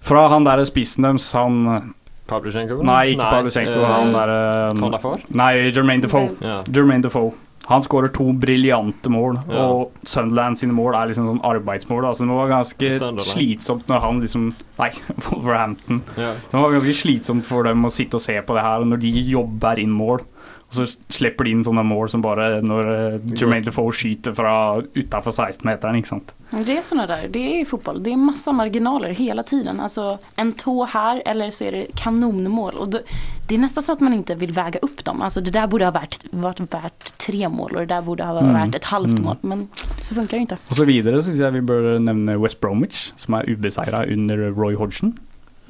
fra 0.07 0.27
han 0.31 0.45
der 0.47 0.63
spissen 0.67 1.03
deres, 1.03 1.31
han 1.35 1.93
Pavlyuchenko? 2.27 2.79
Nei, 2.83 3.13
ikke 3.15 3.27
Pavlyuchenko, 3.27 3.81
eh, 3.81 3.91
han 3.91 4.13
der 4.15 4.31
Van 4.79 4.95
der 4.95 5.27
Nei, 5.35 5.51
Jermaine 5.71 6.03
Defoe. 6.03 6.31
Yeah. 6.41 6.63
Jermaine 6.71 7.03
Defoe. 7.03 7.33
Han 7.67 7.81
skårer 7.83 8.07
to 8.15 8.31
briljante 8.33 9.09
mål, 9.11 9.39
Ja. 9.49 9.65
og 9.67 9.91
Sunderland 10.07 10.57
sine 10.57 10.71
mål 10.71 10.95
er 10.95 11.09
liksom 11.09 11.27
sånn 11.27 11.41
arbeidsmål. 11.43 12.05
Altså, 12.07 12.23
det 12.23 12.37
var 12.37 12.47
ganske 12.53 12.91
Sunderland. 12.93 13.27
slitsomt 13.27 13.87
når 13.91 13.99
han 14.01 14.21
liksom 14.23 14.53
Nei, 14.79 14.89
Wolverhampton. 15.27 16.01
ja. 16.17 16.33
Det 16.51 16.53
var 16.61 16.71
ganske 16.71 16.93
slitsomt 16.95 17.45
for 17.45 17.63
dem 17.67 17.83
å 17.83 17.91
sitte 17.91 18.15
og 18.15 18.21
se 18.21 18.39
på 18.41 18.55
det 18.55 18.63
her 18.63 18.85
når 18.87 18.99
de 19.03 19.11
jobber 19.31 19.79
inn 19.83 19.91
mål. 19.91 20.21
Og 20.67 20.73
så 20.75 20.83
slipper 21.15 21.45
de 21.47 21.51
inn 21.55 21.61
sånne 21.63 21.83
mål 21.87 22.09
som 22.11 22.21
bare 22.21 22.59
når 22.61 22.87
eh, 22.91 23.19
Jermaine 23.39 23.63
Defoe 23.63 23.93
skyter 23.95 24.33
fra 24.35 24.81
utafor 24.83 25.31
16-meteren, 25.31 25.95
ikke 26.01 26.09
sant. 26.11 26.33
Det 26.51 26.75
er 26.75 26.81
sånne 26.83 27.05
der. 27.07 27.27
det 27.31 27.39
er 27.39 27.63
fotball. 27.63 27.77
fotboll, 27.95 28.01
det 28.03 28.11
er 28.13 28.17
masse 28.17 28.51
marginaler 28.51 29.13
hele 29.15 29.43
tiden. 29.47 29.79
Altså 29.79 30.17
en 30.37 30.51
tå 30.59 30.73
her, 30.91 31.21
eller 31.25 31.49
så 31.55 31.67
er 31.67 31.71
det 31.71 31.95
kanonmål. 31.95 32.75
Og 32.83 32.91
det 32.97 33.55
er 33.55 33.61
nesten 33.63 33.81
sånn 33.85 33.95
at 33.95 34.01
man 34.03 34.17
ikke 34.19 34.35
vil 34.41 34.51
veie 34.51 34.81
opp 34.83 35.03
dem. 35.07 35.21
Altså 35.23 35.39
det 35.43 35.53
der 35.55 35.67
borde 35.71 35.85
ha 35.87 35.91
vært, 35.95 36.19
vært, 36.33 36.59
vært, 36.73 37.13
tre 37.17 37.47
mål 37.47 37.71
og 37.71 37.79
det 37.85 37.89
der 37.93 38.01
borde 38.03 38.27
ha 38.27 38.33
vært 38.43 38.75
et 38.75 38.89
halvt 38.91 39.17
Mm. 39.17 39.23
mål. 39.23 39.37
Men 39.43 39.67
så 40.03 40.13
funker 40.19 40.31
det 40.35 40.39
jo 40.41 40.45
ikke. 40.49 40.59
Og 40.69 40.75
så 40.81 40.85
videre 40.85 41.21
syns 41.23 41.39
jeg 41.39 41.53
vi 41.53 41.61
bør 41.61 41.97
nevne 41.99 42.37
West 42.39 42.59
Bromwich, 42.59 43.13
som 43.15 43.35
er 43.39 43.47
ubeseira 43.47 44.03
under 44.11 44.49
Roy 44.51 44.75
Hodgson. 44.75 45.15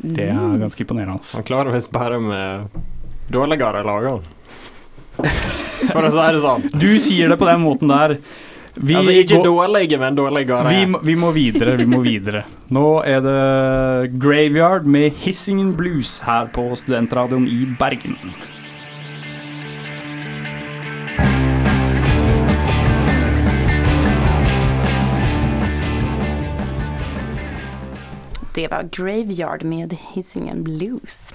Det 0.02 0.30
Mm. 0.34 0.56
er 0.56 0.60
ganske 0.66 0.82
imponerende. 0.86 1.22
Han 1.34 1.44
klarer 1.44 1.72
visst 1.74 1.92
bare 1.92 2.20
med 2.20 2.70
dårligere 3.32 3.84
lagene. 3.86 4.22
For 5.94 6.04
å 6.04 6.12
si 6.12 6.28
det 6.36 6.44
sånn. 6.44 6.68
Du 6.74 6.92
sier 7.02 7.32
det 7.32 7.38
på 7.40 7.48
den 7.50 7.64
måten 7.64 7.92
der. 7.92 8.18
Vi, 8.78 8.94
altså 8.94 9.14
ikke 9.16 9.40
dårlige, 9.42 9.98
men 9.98 10.18
dårligere. 10.18 10.70
vi, 10.70 11.00
vi 11.10 11.16
må 11.18 11.32
videre, 11.34 11.74
vi 11.80 11.88
må 11.90 12.04
videre. 12.06 12.44
Nå 12.70 13.00
er 13.10 13.24
det 13.26 13.40
Graveyard 14.22 14.86
med 14.86 15.18
Hissingen 15.24 15.74
Blues 15.78 16.20
her 16.28 16.52
på 16.54 16.70
Studentradioen 16.78 17.48
i 17.50 17.66
Bergen. 17.80 18.18
Det 28.58 28.68
var 28.72 28.90
Graveyard 28.94 29.64
med 29.64 29.98
Hissingen 30.14 30.64
Blues. 30.64 31.34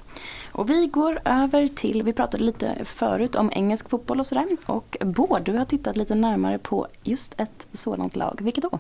Och 0.53 0.71
vi 0.71 0.87
går 0.87 1.21
över 1.25 1.67
till, 1.67 2.03
vi 2.03 2.13
pratade 2.13 2.45
lite 2.45 2.85
förut 2.85 3.35
om 3.35 3.51
engelsk 3.53 3.89
fotboll 3.89 4.21
och 4.21 4.27
sådär. 4.27 4.47
Och 4.67 4.97
Bård, 5.01 5.43
du 5.43 5.53
har 5.53 5.65
tittat 5.65 5.97
lite 5.97 6.15
närmare 6.15 6.59
på 6.59 6.87
just 7.03 7.41
ett 7.41 7.67
sådant 7.73 8.17
lag. 8.17 8.39
Vilket 8.43 8.65
då? 8.71 8.79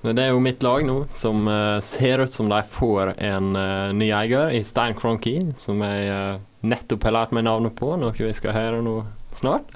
Det 0.00 0.22
er 0.22 0.30
jo 0.32 0.40
mitt 0.40 0.62
lag 0.62 0.86
nå, 0.88 1.04
som 1.12 1.48
eh, 1.48 1.80
ser 1.84 2.18
ut 2.18 2.32
som 2.32 2.48
de 2.48 2.62
får 2.72 3.20
en 3.20 3.56
eh, 3.56 3.92
ny 3.92 4.06
eier 4.16 4.48
i 4.50 4.62
Stein 4.64 4.94
Cronky, 4.96 5.34
som 5.60 5.82
jeg 5.84 6.06
eh, 6.08 6.38
nettopp 6.64 7.04
har 7.04 7.12
lært 7.12 7.34
meg 7.36 7.44
navnet 7.44 7.76
på, 7.76 7.90
noe 8.00 8.16
vi 8.16 8.32
skal 8.32 8.56
høre 8.56 8.80
nå 8.80 9.02
snart. 9.36 9.68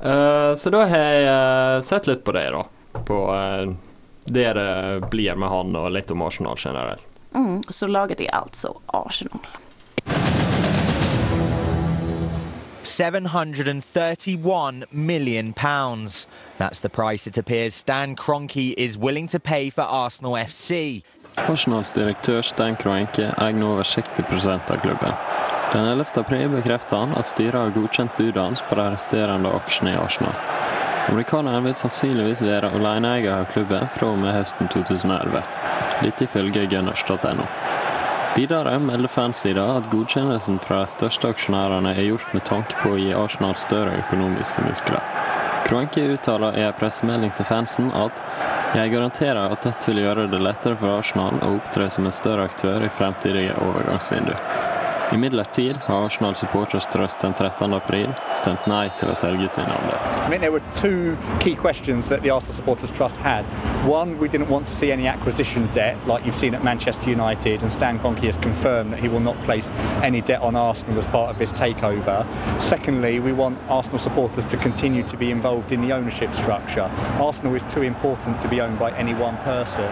Så 0.00 0.70
da 0.72 0.78
har 0.88 1.02
jeg 1.20 1.82
sett 1.84 2.06
litt 2.08 2.22
på 2.24 2.32
det, 2.32 2.46
da. 2.54 2.62
På 3.04 3.18
det 4.24 4.46
det 4.56 5.10
blir 5.12 5.36
med 5.36 5.52
han, 5.52 5.76
og 5.76 5.90
litt 5.92 6.10
om 6.10 6.24
Arsenal 6.24 6.56
generelt. 6.56 7.04
Mm, 7.34 7.62
så 7.68 7.86
laget 7.86 8.20
är 8.20 8.34
alltså 8.34 8.80
Arsenal. 8.86 9.44
731 12.82 14.84
million 14.90 15.52
pounds. 15.52 16.26
That's 16.58 16.80
the 16.80 16.88
price 16.88 17.26
it 17.26 17.38
appears 17.38 17.74
Stan 17.74 18.16
Kroenke 18.16 18.74
is 18.76 18.98
willing 18.98 19.28
to 19.28 19.38
pay 19.38 19.70
for 19.70 19.82
Arsenal 19.82 20.36
FC. 20.36 21.02
Arsenals 21.36 21.94
direktør 21.94 22.42
Stein 22.42 22.76
Kroenke 22.76 23.34
eier 23.38 23.64
over 23.64 23.82
60 23.82 24.70
av 24.70 24.80
klubben. 24.80 25.12
Den 25.72 25.86
11. 25.86 26.06
april 26.14 26.48
bekreftet 26.48 26.98
han 26.98 27.14
at 27.14 27.26
styret 27.26 27.54
har 27.54 27.70
godkjent 27.70 28.16
budet 28.16 28.42
hans 28.42 28.62
på 28.68 28.74
de 28.74 28.90
resterende 28.90 29.52
aksjene 29.54 29.94
i 29.94 30.00
Arsenal. 30.00 30.34
Amerikaneren 31.08 31.64
vil 31.64 31.74
sannsynligvis 31.74 32.42
være 32.42 32.72
aleneeier 32.74 33.40
av 33.40 33.46
klubben 33.52 33.86
fra 33.94 34.10
og 34.10 34.18
med 34.18 34.34
høsten 34.34 34.68
2011. 34.70 35.42
Dette 36.02 36.26
ifølge 36.26 36.66
Gunners.no. 36.70 37.46
Videre 38.36 38.78
melder 38.78 39.08
fansida 39.08 39.64
at 39.76 39.90
godkjennelsen 39.90 40.60
fra 40.62 40.84
de 40.84 40.92
største 40.92 41.32
aksjonærene 41.32 41.96
er 41.96 42.06
gjort 42.12 42.30
med 42.34 42.44
tanke 42.46 42.76
på 42.78 42.92
å 42.94 43.00
gi 43.00 43.10
Arsenal 43.16 43.56
større 43.58 43.96
økonomiske 44.04 44.62
muskler. 44.68 45.02
Kroenke 45.66 46.04
uttaler 46.14 46.58
i 46.58 46.62
en 46.62 46.76
pressemelding 46.78 47.34
til 47.34 47.48
fansen 47.48 47.90
at 47.90 48.22
jeg 48.78 48.92
garanterer 48.94 49.50
at 49.50 49.66
dette 49.66 49.90
vil 49.90 50.04
gjøre 50.04 50.28
det 50.30 50.38
lettere 50.46 50.78
for 50.78 51.00
Arsenal 51.00 51.42
å 51.42 51.56
opptre 51.56 51.90
som 51.90 52.06
en 52.06 52.14
større 52.14 52.46
aktør 52.46 52.86
i 52.86 52.92
fremtidige 53.00 53.58
overgangsvindu. 53.66 54.36
Imidlertid 55.12 55.76
har 55.82 56.04
Arsenal 56.04 56.34
Supporters 56.34 56.86
Trust 56.86 57.20
den 57.20 57.32
13. 57.32 57.72
april 57.74 58.12
stemt 58.34 58.66
nei 58.70 58.84
til 58.98 59.10
å 59.10 59.14
selge 59.18 59.48
sin 59.50 59.66
andel. 59.66 59.96
I 60.22 60.28
think 60.30 60.42
there 60.42 60.52
were 60.52 60.62
two 60.74 61.16
key 61.40 61.56
questions 61.56 62.08
that 62.08 62.22
the 62.22 62.30
Arsenal 62.30 62.54
Supporters 62.54 62.92
Trust 62.92 63.16
had. 63.16 63.44
One, 63.88 64.18
we 64.18 64.28
didn't 64.28 64.48
want 64.48 64.68
to 64.68 64.74
see 64.74 64.92
any 64.92 65.08
acquisition 65.08 65.68
debt 65.74 65.96
like 66.06 66.24
you've 66.24 66.38
seen 66.38 66.54
at 66.54 66.62
Manchester 66.62 67.10
United, 67.10 67.62
and 67.62 67.72
Stan 67.72 67.98
Kroenke 67.98 68.26
has 68.26 68.38
confirmed 68.38 68.92
that 68.92 69.00
he 69.00 69.08
will 69.08 69.20
not 69.20 69.36
place 69.42 69.68
any 70.02 70.20
debt 70.20 70.42
on 70.42 70.54
Arsenal 70.54 70.98
as 70.98 71.06
part 71.08 71.30
of 71.30 71.38
this 71.38 71.52
takeover. 71.52 72.24
Secondly, 72.62 73.18
we 73.18 73.32
want 73.32 73.58
Arsenal 73.68 73.98
supporters 73.98 74.46
to 74.46 74.56
continue 74.58 75.02
to 75.08 75.16
be 75.16 75.32
involved 75.32 75.72
in 75.72 75.80
the 75.80 75.92
ownership 75.92 76.32
structure. 76.34 76.88
Arsenal 77.18 77.54
is 77.56 77.64
too 77.64 77.82
important 77.82 78.40
to 78.40 78.48
be 78.48 78.60
owned 78.60 78.78
by 78.78 78.92
any 78.92 79.14
one 79.14 79.36
person. 79.38 79.90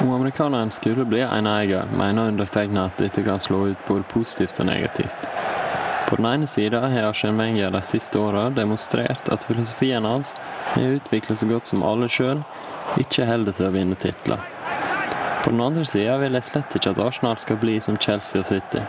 Om 0.00 0.10
amerikaneren 0.10 0.70
skulle 0.70 1.04
bli 1.04 1.20
en 1.20 1.46
eier, 1.46 1.84
mener 1.96 2.28
undertegnede 2.28 2.86
at 2.86 2.98
dette 2.98 3.22
kan 3.22 3.40
slå 3.40 3.66
ut 3.72 3.86
både 3.86 4.06
positivt 4.12 4.60
og 4.60 4.66
negativt. 4.66 5.28
På 6.08 6.16
den 6.16 6.26
ene 6.26 6.46
sida 6.46 6.80
har 6.80 7.08
Arsene 7.08 7.38
Wenger 7.38 7.70
de 7.70 7.82
siste 7.82 8.18
åra 8.20 8.50
demonstrert 8.50 9.28
at 9.32 9.46
filosofien 9.48 10.04
hans 10.04 10.34
har 10.74 10.82
å 10.84 10.96
utvikle 10.98 11.36
så 11.36 11.48
godt 11.48 11.70
som 11.70 11.84
alle 11.86 12.08
sjøl, 12.12 12.42
ikke 13.00 13.28
holder 13.28 13.56
til 13.56 13.68
å 13.68 13.72
vinne 13.72 13.96
titler. 13.96 14.42
På 15.44 15.50
den 15.50 15.62
andre 15.64 15.86
sida 15.88 16.18
vil 16.20 16.36
jeg 16.36 16.48
slett 16.50 16.76
ikke 16.76 16.92
at 16.92 17.00
Arsenal 17.02 17.40
skal 17.40 17.60
bli 17.62 17.78
som 17.80 17.96
Chelsea 17.96 18.42
og 18.42 18.46
City. 18.46 18.84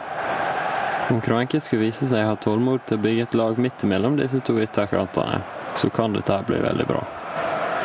Om 1.10 1.22
Kroenke 1.24 1.60
skulle 1.64 1.88
vise 1.88 2.08
seg 2.12 2.26
å 2.26 2.34
ha 2.34 2.36
tålmod 2.40 2.84
til 2.88 3.00
å 3.00 3.04
bygge 3.04 3.28
et 3.28 3.40
lag 3.40 3.60
midt 3.60 3.84
imellom 3.88 4.20
disse 4.20 4.44
to 4.44 4.60
ytterkantene, 4.62 5.42
så 5.80 5.90
kan 5.96 6.16
dette 6.16 6.44
bli 6.48 6.60
veldig 6.64 6.88
bra. 6.92 7.04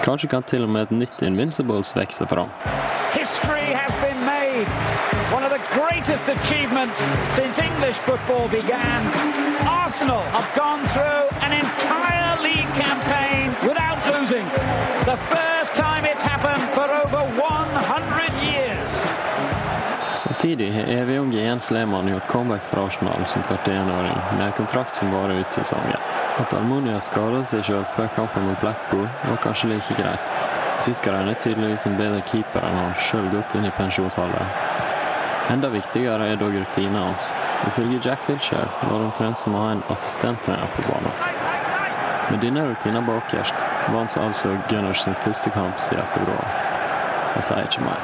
Kanskje 0.03 0.35
kan 0.35 0.47
til 0.47 0.67
og 0.67 0.75
med 0.75 0.89
et 0.89 1.03
nytt 1.05 1.27
Invincibles 1.27 1.95
vokse 1.95 2.27
fram. 2.27 2.51
History 3.13 3.73
has 3.73 3.93
been 4.05 4.21
made. 4.27 4.69
One 5.33 5.45
of 5.45 5.51
the 5.51 5.63
greatest 5.73 6.25
achievements 6.29 6.99
since 7.35 7.59
English 7.59 7.97
football 8.09 8.49
began. 8.49 9.01
Arsenal 9.67 10.23
have 10.37 10.49
gone 10.55 10.83
through 10.93 11.25
an 11.47 11.53
entire 11.53 12.37
league 12.43 12.73
campaign 12.77 13.55
without 13.69 13.99
losing. 14.13 14.45
The 15.05 15.17
first 15.33 15.75
time 15.75 16.05
it's 16.05 16.23
happened 16.23 16.63
for 16.77 16.87
over 17.03 17.23
100 17.37 18.33
years. 18.43 18.89
Samtidig 20.15 20.73
har 20.73 20.83
evig 20.83 21.19
unge 21.19 21.37
Jens 21.37 21.71
Lehmann 21.71 22.09
gjort 22.09 22.27
comeback 22.27 22.63
for 22.63 22.87
Arsenal 22.87 23.27
som 23.27 23.43
41-åring, 23.43 24.39
med 24.39 24.55
kontrakt 24.55 24.95
som 24.95 25.11
varer 25.11 25.41
ut 25.41 25.53
sesongen. 25.53 25.97
At 26.39 26.55
Almonia 26.55 27.01
skadet 27.01 27.47
seg 27.47 27.65
selv 27.65 27.85
før 27.97 28.07
kampen 28.15 28.47
mot 28.47 28.61
Blackpool, 28.61 29.09
var 29.29 29.41
kanskje 29.43 29.69
like 29.69 29.95
greit. 29.99 30.48
Tyskeren 30.83 31.29
er 31.29 31.35
tydeligvis 31.35 31.87
en 31.87 31.97
bedre 31.99 32.21
keeper 32.31 32.63
enn 32.63 32.77
han 32.79 32.95
selv 33.03 33.33
gått 33.35 33.55
inn 33.59 33.67
i 33.67 33.75
pensjonsalderen. 33.75 34.53
Enda 35.51 35.71
viktigere 35.73 36.29
er 36.29 36.39
dog 36.39 36.55
rutinene 36.55 37.01
hans. 37.03 37.33
Ifølge 37.67 38.01
Jack 38.05 38.29
Wilshere 38.29 38.69
var 38.83 38.99
det 38.99 39.09
omtrent 39.09 39.41
som 39.41 39.57
å 39.57 39.63
ha 39.65 39.71
en 39.75 39.83
assistenttrener 39.91 40.71
på 40.77 40.85
banen. 40.87 41.15
Med 42.29 42.43
denne 42.45 42.67
rutinen 42.69 43.07
bakerst 43.09 43.67
vant 43.95 44.17
altså 44.21 44.55
Gunners 44.69 45.03
sin 45.03 45.17
første 45.25 45.51
kamp 45.51 45.81
siden 45.81 46.07
februar. 46.15 46.53
Jeg 47.35 47.49
sier 47.49 47.65
ikke 47.65 47.87
mer. 47.87 48.03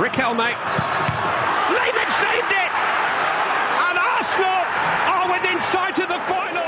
Riquelme. 0.00 0.48
Lehman 1.76 2.10
saved 2.22 2.56
it! 2.64 2.72
Arsenal 4.20 4.64
are 5.12 5.32
within 5.32 5.60
sight 5.60 5.98
of 5.98 6.08
the 6.08 6.20
final. 6.28 6.59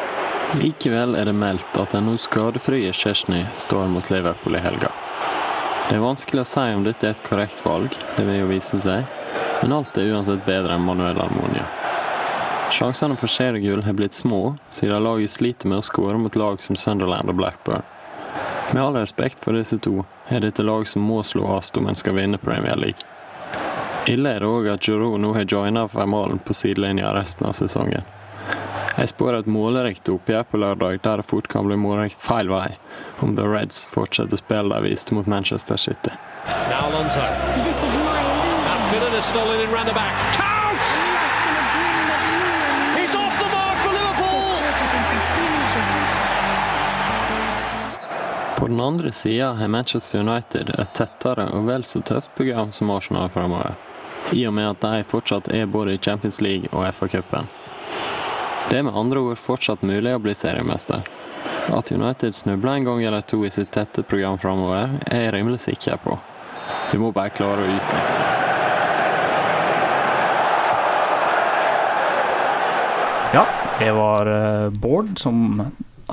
Likevel 0.53 1.15
er 1.15 1.25
det 1.25 1.33
meldt 1.33 1.79
at 1.81 1.95
den 1.95 2.05
nå 2.11 2.19
skadefrie 2.21 2.93
Chesney 2.93 3.47
står 3.57 3.87
mot 3.89 4.11
Liverpool 4.13 4.57
i 4.57 4.61
helga. 4.61 4.91
Det 5.89 5.97
er 5.97 6.03
vanskelig 6.05 6.43
å 6.43 6.49
si 6.51 6.65
om 6.77 6.85
dette 6.85 7.09
er 7.09 7.15
et 7.15 7.23
korrekt 7.25 7.65
valg, 7.65 7.97
det 8.19 8.27
vil 8.27 8.43
jo 8.43 8.51
vise 8.51 8.81
seg, 8.83 9.09
men 9.63 9.73
alt 9.79 9.97
er 9.97 10.13
uansett 10.13 10.45
bedre 10.45 10.77
enn 10.77 10.85
Manuel 10.85 11.23
Almonia. 11.25 11.65
Sjansene 12.73 13.17
for 13.17 13.33
seriegull 13.33 13.83
har 13.87 13.97
blitt 13.97 14.17
små, 14.17 14.55
siden 14.71 15.05
laget 15.05 15.33
sliter 15.33 15.73
med 15.73 15.81
å 15.81 15.89
skåre 15.89 16.21
mot 16.21 16.37
lag 16.37 16.61
som 16.61 16.77
Sunderland 16.77 17.33
og 17.33 17.41
Blackburn. 17.41 17.89
Med 18.73 18.83
all 18.85 18.97
respekt 19.01 19.41
for 19.45 19.57
disse 19.57 19.81
to, 19.81 20.05
er 20.29 20.45
dette 20.45 20.65
lag 20.65 20.85
som 20.89 21.05
må 21.05 21.23
slå 21.25 21.49
hast 21.49 21.77
om 21.81 21.89
en 21.89 21.97
skal 21.97 22.17
vinne 22.21 22.41
Premier 22.41 22.77
League. 22.77 23.09
Ille 24.09 24.37
er 24.37 24.45
det 24.45 24.49
òg 24.49 24.69
at 24.73 24.85
Giroud 24.85 25.21
nå 25.21 25.33
har 25.37 25.49
joina 25.49 25.89
Vermalen 25.93 26.41
på 26.45 26.57
sidelinja 26.57 27.13
resten 27.17 27.49
av 27.49 27.57
sesongen. 27.57 28.05
Jeg 28.93 29.09
spår 29.09 29.39
et 29.39 29.49
målrikt 29.49 30.09
oppgjør 30.13 30.43
på 30.51 30.61
lørdag 30.61 31.01
der 31.05 31.23
det 31.23 31.29
fort 31.31 31.49
kan 31.49 31.65
bli 31.65 31.79
målrikt 31.81 32.21
feil 32.21 32.53
vei, 32.53 32.75
om 33.25 33.37
The 33.39 33.47
Reds 33.49 33.87
fortsetter 33.89 34.37
spillet 34.37 34.77
de 34.77 34.91
viste 34.91 35.17
mot 35.17 35.27
Manchester 35.27 35.81
City. 35.81 36.13
Now 36.69 36.89
Alonso. 36.91 37.25
This 37.65 37.81
is 37.83 37.97
my 37.97 38.21
illusion. 38.21 38.43
is 39.23 39.25
stolen 39.25 39.61
in 39.61 39.71
round 39.71 39.89
the 39.89 39.95
back. 39.95 40.15
Counts! 40.37 40.89
He's 42.99 43.15
off 43.15 43.39
the 43.39 43.49
mark 43.57 43.77
for 43.85 43.93
Liverpool. 43.93 44.53
På 48.57 48.67
den 48.67 48.81
andre 48.81 49.13
sida 49.13 49.53
har 49.53 49.69
Manchester 49.69 50.19
United 50.19 50.71
et 50.79 50.95
tettere 50.95 51.49
og 51.51 51.67
vel 51.67 51.85
så 51.85 52.01
tøft 52.01 52.35
program 52.37 52.73
som 52.73 52.91
Arsenal 52.91 53.29
fremover, 53.29 53.75
i 54.33 54.47
og 54.47 54.55
med 54.55 54.69
at 54.71 54.81
de 54.85 55.05
fortsatt 55.09 55.49
er 55.49 55.67
både 55.67 55.95
i 55.95 55.99
Champions 55.99 56.41
League 56.41 56.69
og 56.73 56.87
FA-cupen. 56.95 57.49
Det 58.73 58.79
er 58.81 58.87
med 58.87 58.97
andre 58.97 59.21
ord 59.21 59.37
fortsatt 59.37 59.83
mulig 59.85 60.15
å 60.17 60.21
bli 60.25 60.33
seriemester. 60.33 61.03
At 61.77 61.91
United 61.93 62.33
snubler 62.33 62.79
en 62.79 62.87
gang 62.87 63.03
eller 63.05 63.21
to 63.21 63.43
i 63.45 63.51
sitt 63.53 63.69
tette 63.75 64.01
program 64.01 64.39
fremover, 64.41 64.95
er 65.13 65.27
jeg 65.27 65.35
rimelig 65.35 65.59
sikker 65.67 65.99
på. 66.01 66.15
Du 66.89 66.97
må 67.03 67.11
bare 67.13 67.35
klare 67.37 67.61
å 67.61 67.67
utnytte 67.69 67.99
det. 67.99 68.31
Ja, 73.37 73.45
det 73.77 73.91
var 73.99 74.33
eh, 74.39 74.73
Bård 74.73 75.21
som 75.21 75.61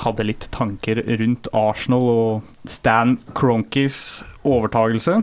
hadde 0.03 0.27
litt 0.27 0.49
tanker 0.51 0.99
rundt 1.23 1.47
Arsenal 1.55 2.11
og 2.11 2.67
Stan 2.67 3.15
Cronkys 3.39 4.01
overtagelse. 4.43 5.21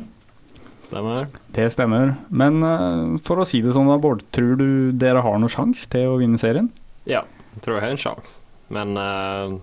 Stemmer. 0.88 1.28
Det 1.52 1.68
stemmer. 1.76 2.16
Men 2.32 2.64
eh, 2.64 3.20
for 3.28 3.44
å 3.44 3.48
si 3.52 3.60
det 3.60 3.76
sånn 3.76 3.92
da, 3.92 4.00
Bård, 4.00 4.24
tror 4.32 4.56
du 4.56 4.68
dere 4.96 5.20
har 5.20 5.36
noen 5.36 5.52
sjanse 5.52 5.84
til 5.92 6.16
å 6.16 6.18
vinne 6.24 6.40
serien? 6.40 6.72
Ja, 7.06 7.22
jeg 7.54 7.62
tror 7.64 7.78
jeg 7.78 7.86
har 7.86 7.94
en 7.94 8.02
sjanse. 8.02 8.40
Men 8.74 8.98
uh, 8.98 9.56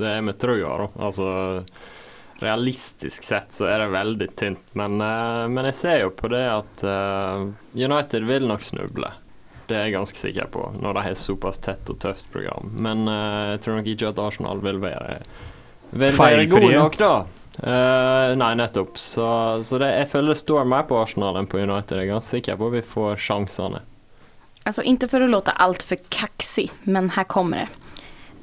det 0.00 0.10
er 0.10 0.22
med 0.24 0.38
trua, 0.40 0.76
da. 0.84 0.90
Altså 1.00 1.30
Realistisk 2.40 3.24
sett 3.26 3.52
så 3.52 3.66
er 3.68 3.82
det 3.82 3.90
veldig 3.92 4.28
tynt, 4.40 4.62
men, 4.78 5.00
uh, 5.00 5.44
men 5.52 5.66
jeg 5.68 5.76
ser 5.76 5.98
jo 6.06 6.12
på 6.16 6.30
det 6.32 6.44
at 6.48 6.84
uh, 6.88 7.50
United 7.76 8.24
vil 8.28 8.48
nok 8.48 8.64
snuble. 8.64 9.10
Det 9.68 9.76
er 9.76 9.88
jeg 9.88 9.98
ganske 9.98 10.18
sikker 10.18 10.48
på, 10.50 10.62
når 10.80 10.96
de 10.96 11.02
har 11.04 11.18
såpass 11.20 11.60
tett 11.62 11.92
og 11.92 12.00
tøft 12.02 12.30
program. 12.32 12.72
Men 12.74 13.04
jeg 13.06 13.60
tror 13.62 13.76
nok 13.78 13.90
ikke 13.92 14.08
at 14.08 14.18
Arsenal 14.18 14.58
vil 14.64 14.80
være 14.82 15.20
Vil 15.92 16.16
være 16.16 16.48
god 16.50 16.72
nok, 16.74 16.96
da. 16.98 17.12
Uh, 17.60 18.32
nei, 18.40 18.54
nettopp. 18.56 18.96
Så, 18.98 19.26
så 19.66 19.78
det, 19.78 19.92
jeg 19.98 20.08
føler 20.10 20.32
det 20.32 20.40
står 20.40 20.66
mer 20.68 20.86
på 20.88 20.98
Arsenal 20.98 21.36
enn 21.38 21.48
på 21.50 21.60
United. 21.60 21.98
Jeg 21.98 22.08
er 22.08 22.12
ganske 22.14 22.38
sikker 22.38 22.58
på 22.58 22.70
at 22.70 22.76
vi 22.78 22.84
får 22.94 23.20
sjansene. 23.20 23.84
Alltså 24.62 24.82
inte 24.82 25.08
för 25.08 25.20
att 25.20 25.30
låta 25.30 25.50
allt 25.50 25.82
för 25.82 25.96
kaxig, 26.08 26.70
men 26.82 27.10
här 27.10 27.24
kommer 27.24 27.56
det. 27.56 27.68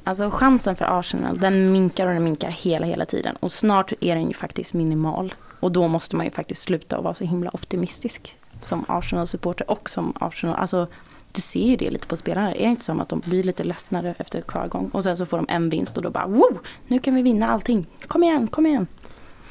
Alltså 0.04 0.30
chansen 0.30 0.76
för 0.76 0.98
Arsenal, 0.98 1.38
den 1.38 1.72
minkar 1.72 2.06
och 2.06 2.14
den 2.14 2.24
minkar 2.24 2.50
hela, 2.50 2.86
hela 2.86 3.04
tiden. 3.04 3.36
Och 3.40 3.52
snart 3.52 3.92
är 4.00 4.14
den 4.14 4.28
ju 4.28 4.34
faktiskt 4.34 4.74
minimal. 4.74 5.34
Och 5.60 5.72
då 5.72 5.88
måste 5.88 6.16
man 6.16 6.26
ju 6.26 6.30
faktiskt 6.30 6.62
sluta 6.62 6.98
å 6.98 7.02
vara 7.02 7.14
så 7.14 7.24
himla 7.24 7.50
optimistisk 7.54 8.36
som 8.60 8.84
Arsenal-supporter 8.88 9.70
och 9.70 9.90
som 9.90 10.12
Arsenal. 10.20 10.56
Alltså, 10.56 10.86
du 11.32 11.40
ser 11.40 11.64
ju 11.64 11.76
det 11.76 11.90
lite 11.90 12.06
på 12.06 12.16
spelarna. 12.16 12.54
Är 12.54 12.64
det 12.64 12.70
inte 12.70 12.84
som 12.84 13.00
att 13.00 13.08
de 13.08 13.20
blir 13.20 13.44
lite 13.44 13.64
ledsnare 13.64 14.14
efter 14.18 14.40
kvargång 14.40 14.90
och 14.92 15.02
sen 15.02 15.16
så 15.16 15.26
får 15.26 15.36
de 15.36 15.46
en 15.48 15.68
vinst 15.68 15.96
och 15.96 16.02
då 16.02 16.10
bara 16.10 16.26
wow, 16.26 16.58
nu 16.86 16.98
kan 16.98 17.14
vi 17.14 17.22
vinna 17.22 17.50
allting. 17.50 17.86
Kom 18.06 18.22
igen, 18.22 18.48
kom 18.48 18.66
igen. 18.66 18.86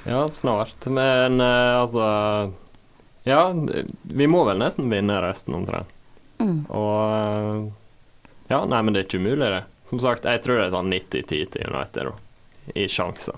Ja, 0.03 0.27
snart. 0.27 0.85
Men 0.85 1.41
eh, 1.41 1.81
altså 1.81 2.01
Ja, 3.23 3.53
vi 4.01 4.27
må 4.27 4.43
vel 4.43 4.57
nesten 4.57 4.89
vinne 4.89 5.21
resten 5.21 5.55
omtrent. 5.55 5.87
Mm. 6.39 6.59
Og 6.69 7.71
Ja, 8.47 8.61
nei, 8.63 8.79
men 8.81 8.93
det 8.93 9.01
er 9.01 9.09
ikke 9.09 9.19
umulig, 9.19 9.49
det. 9.51 9.63
Som 9.89 9.99
sagt, 10.03 10.27
jeg 10.27 10.43
tror 10.43 10.59
det 10.59 10.67
er 10.67 10.75
sånn 10.75 10.91
90-10 10.91 11.51
til 11.53 11.67
United, 11.67 12.09
da. 12.11 12.71
I 12.75 12.87
sjanser. 12.91 13.35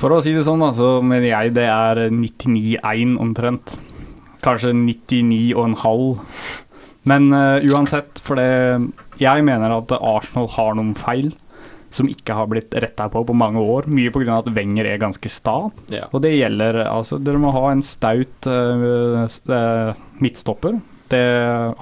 For 0.00 0.12
å 0.12 0.20
si 0.24 0.32
det 0.36 0.44
sånn, 0.46 0.62
da, 0.64 0.72
så 0.76 0.98
mener 1.04 1.28
jeg 1.28 1.54
det 1.56 1.68
er 1.68 2.06
99-1 2.12 3.16
omtrent. 3.20 3.76
Kanskje 4.44 4.72
99,5. 4.76 6.20
Men 7.08 7.30
uh, 7.34 7.58
uansett, 7.66 8.20
for 8.22 8.38
det 8.38 8.92
Jeg 9.18 9.42
mener 9.42 9.72
at 9.74 9.90
Arsenal 9.98 10.46
har 10.54 10.76
noen 10.78 10.92
feil 10.98 11.32
som 11.92 12.08
ikke 12.08 12.32
har 12.32 12.46
blitt 12.48 12.72
retta 12.80 13.08
på 13.12 13.20
på 13.28 13.34
mange 13.36 13.60
år. 13.60 13.84
Mye 13.92 14.12
pga. 14.14 14.38
at 14.38 14.48
Wenger 14.56 14.88
er 14.88 15.02
ganske 15.02 15.28
sta. 15.28 15.68
Ja. 15.92 16.06
Og 16.12 16.22
det 16.24 16.32
gjelder 16.38 16.86
altså 16.86 17.18
Dere 17.20 17.40
må 17.42 17.52
ha 17.52 17.66
en 17.70 17.84
staut 17.84 18.48
uh, 18.48 19.92
midtstopper. 20.22 20.80
Det 21.12 21.24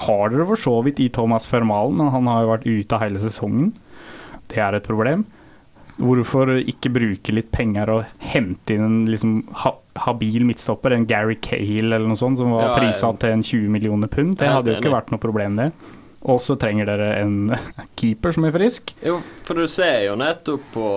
har 0.07 0.33
dere 0.33 0.47
for 0.49 0.59
så 0.61 0.77
vidt 0.87 1.03
i 1.05 1.11
Thomas 1.14 1.47
Fermalen, 1.51 2.01
men 2.01 2.11
han 2.14 2.31
har 2.31 2.45
jo 2.45 2.51
vært 2.55 2.66
ute 2.71 2.99
hele 3.03 3.23
sesongen. 3.23 3.71
Det 4.51 4.59
er 4.59 4.79
et 4.79 4.88
problem. 4.88 5.25
Hvorfor 6.01 6.55
ikke 6.59 6.90
bruke 6.95 7.35
litt 7.37 7.51
penger 7.53 7.90
og 7.93 8.21
hente 8.33 8.73
inn 8.75 8.87
en 8.87 9.01
liksom 9.11 9.35
ha 9.62 9.75
habil 10.01 10.47
midtstopper, 10.49 10.95
en 10.97 11.05
Gary 11.09 11.37
Cale 11.45 11.90
eller 11.93 12.09
noe 12.09 12.16
sånt, 12.19 12.40
som 12.40 12.55
var 12.55 12.71
Ja, 12.71 12.77
prisa 12.79 13.11
til 13.21 13.35
en 13.37 13.43
20 13.45 13.69
millioner 13.75 14.09
pund? 14.09 14.38
Det 14.40 14.49
hadde 14.49 14.73
jo 14.73 14.81
ikke 14.81 14.95
vært 14.95 15.12
noe 15.12 15.21
problem, 15.21 15.59
det. 15.61 15.71
Og 16.28 16.40
så 16.44 16.56
trenger 16.61 16.88
dere 16.90 17.14
en 17.22 17.52
keeper 17.98 18.35
som 18.37 18.44
er 18.44 18.52
frisk. 18.52 18.92
Jo, 19.04 19.18
for 19.46 19.56
du 19.56 19.64
ser 19.70 20.02
jo 20.04 20.18
nettopp 20.20 20.66
på, 20.74 20.88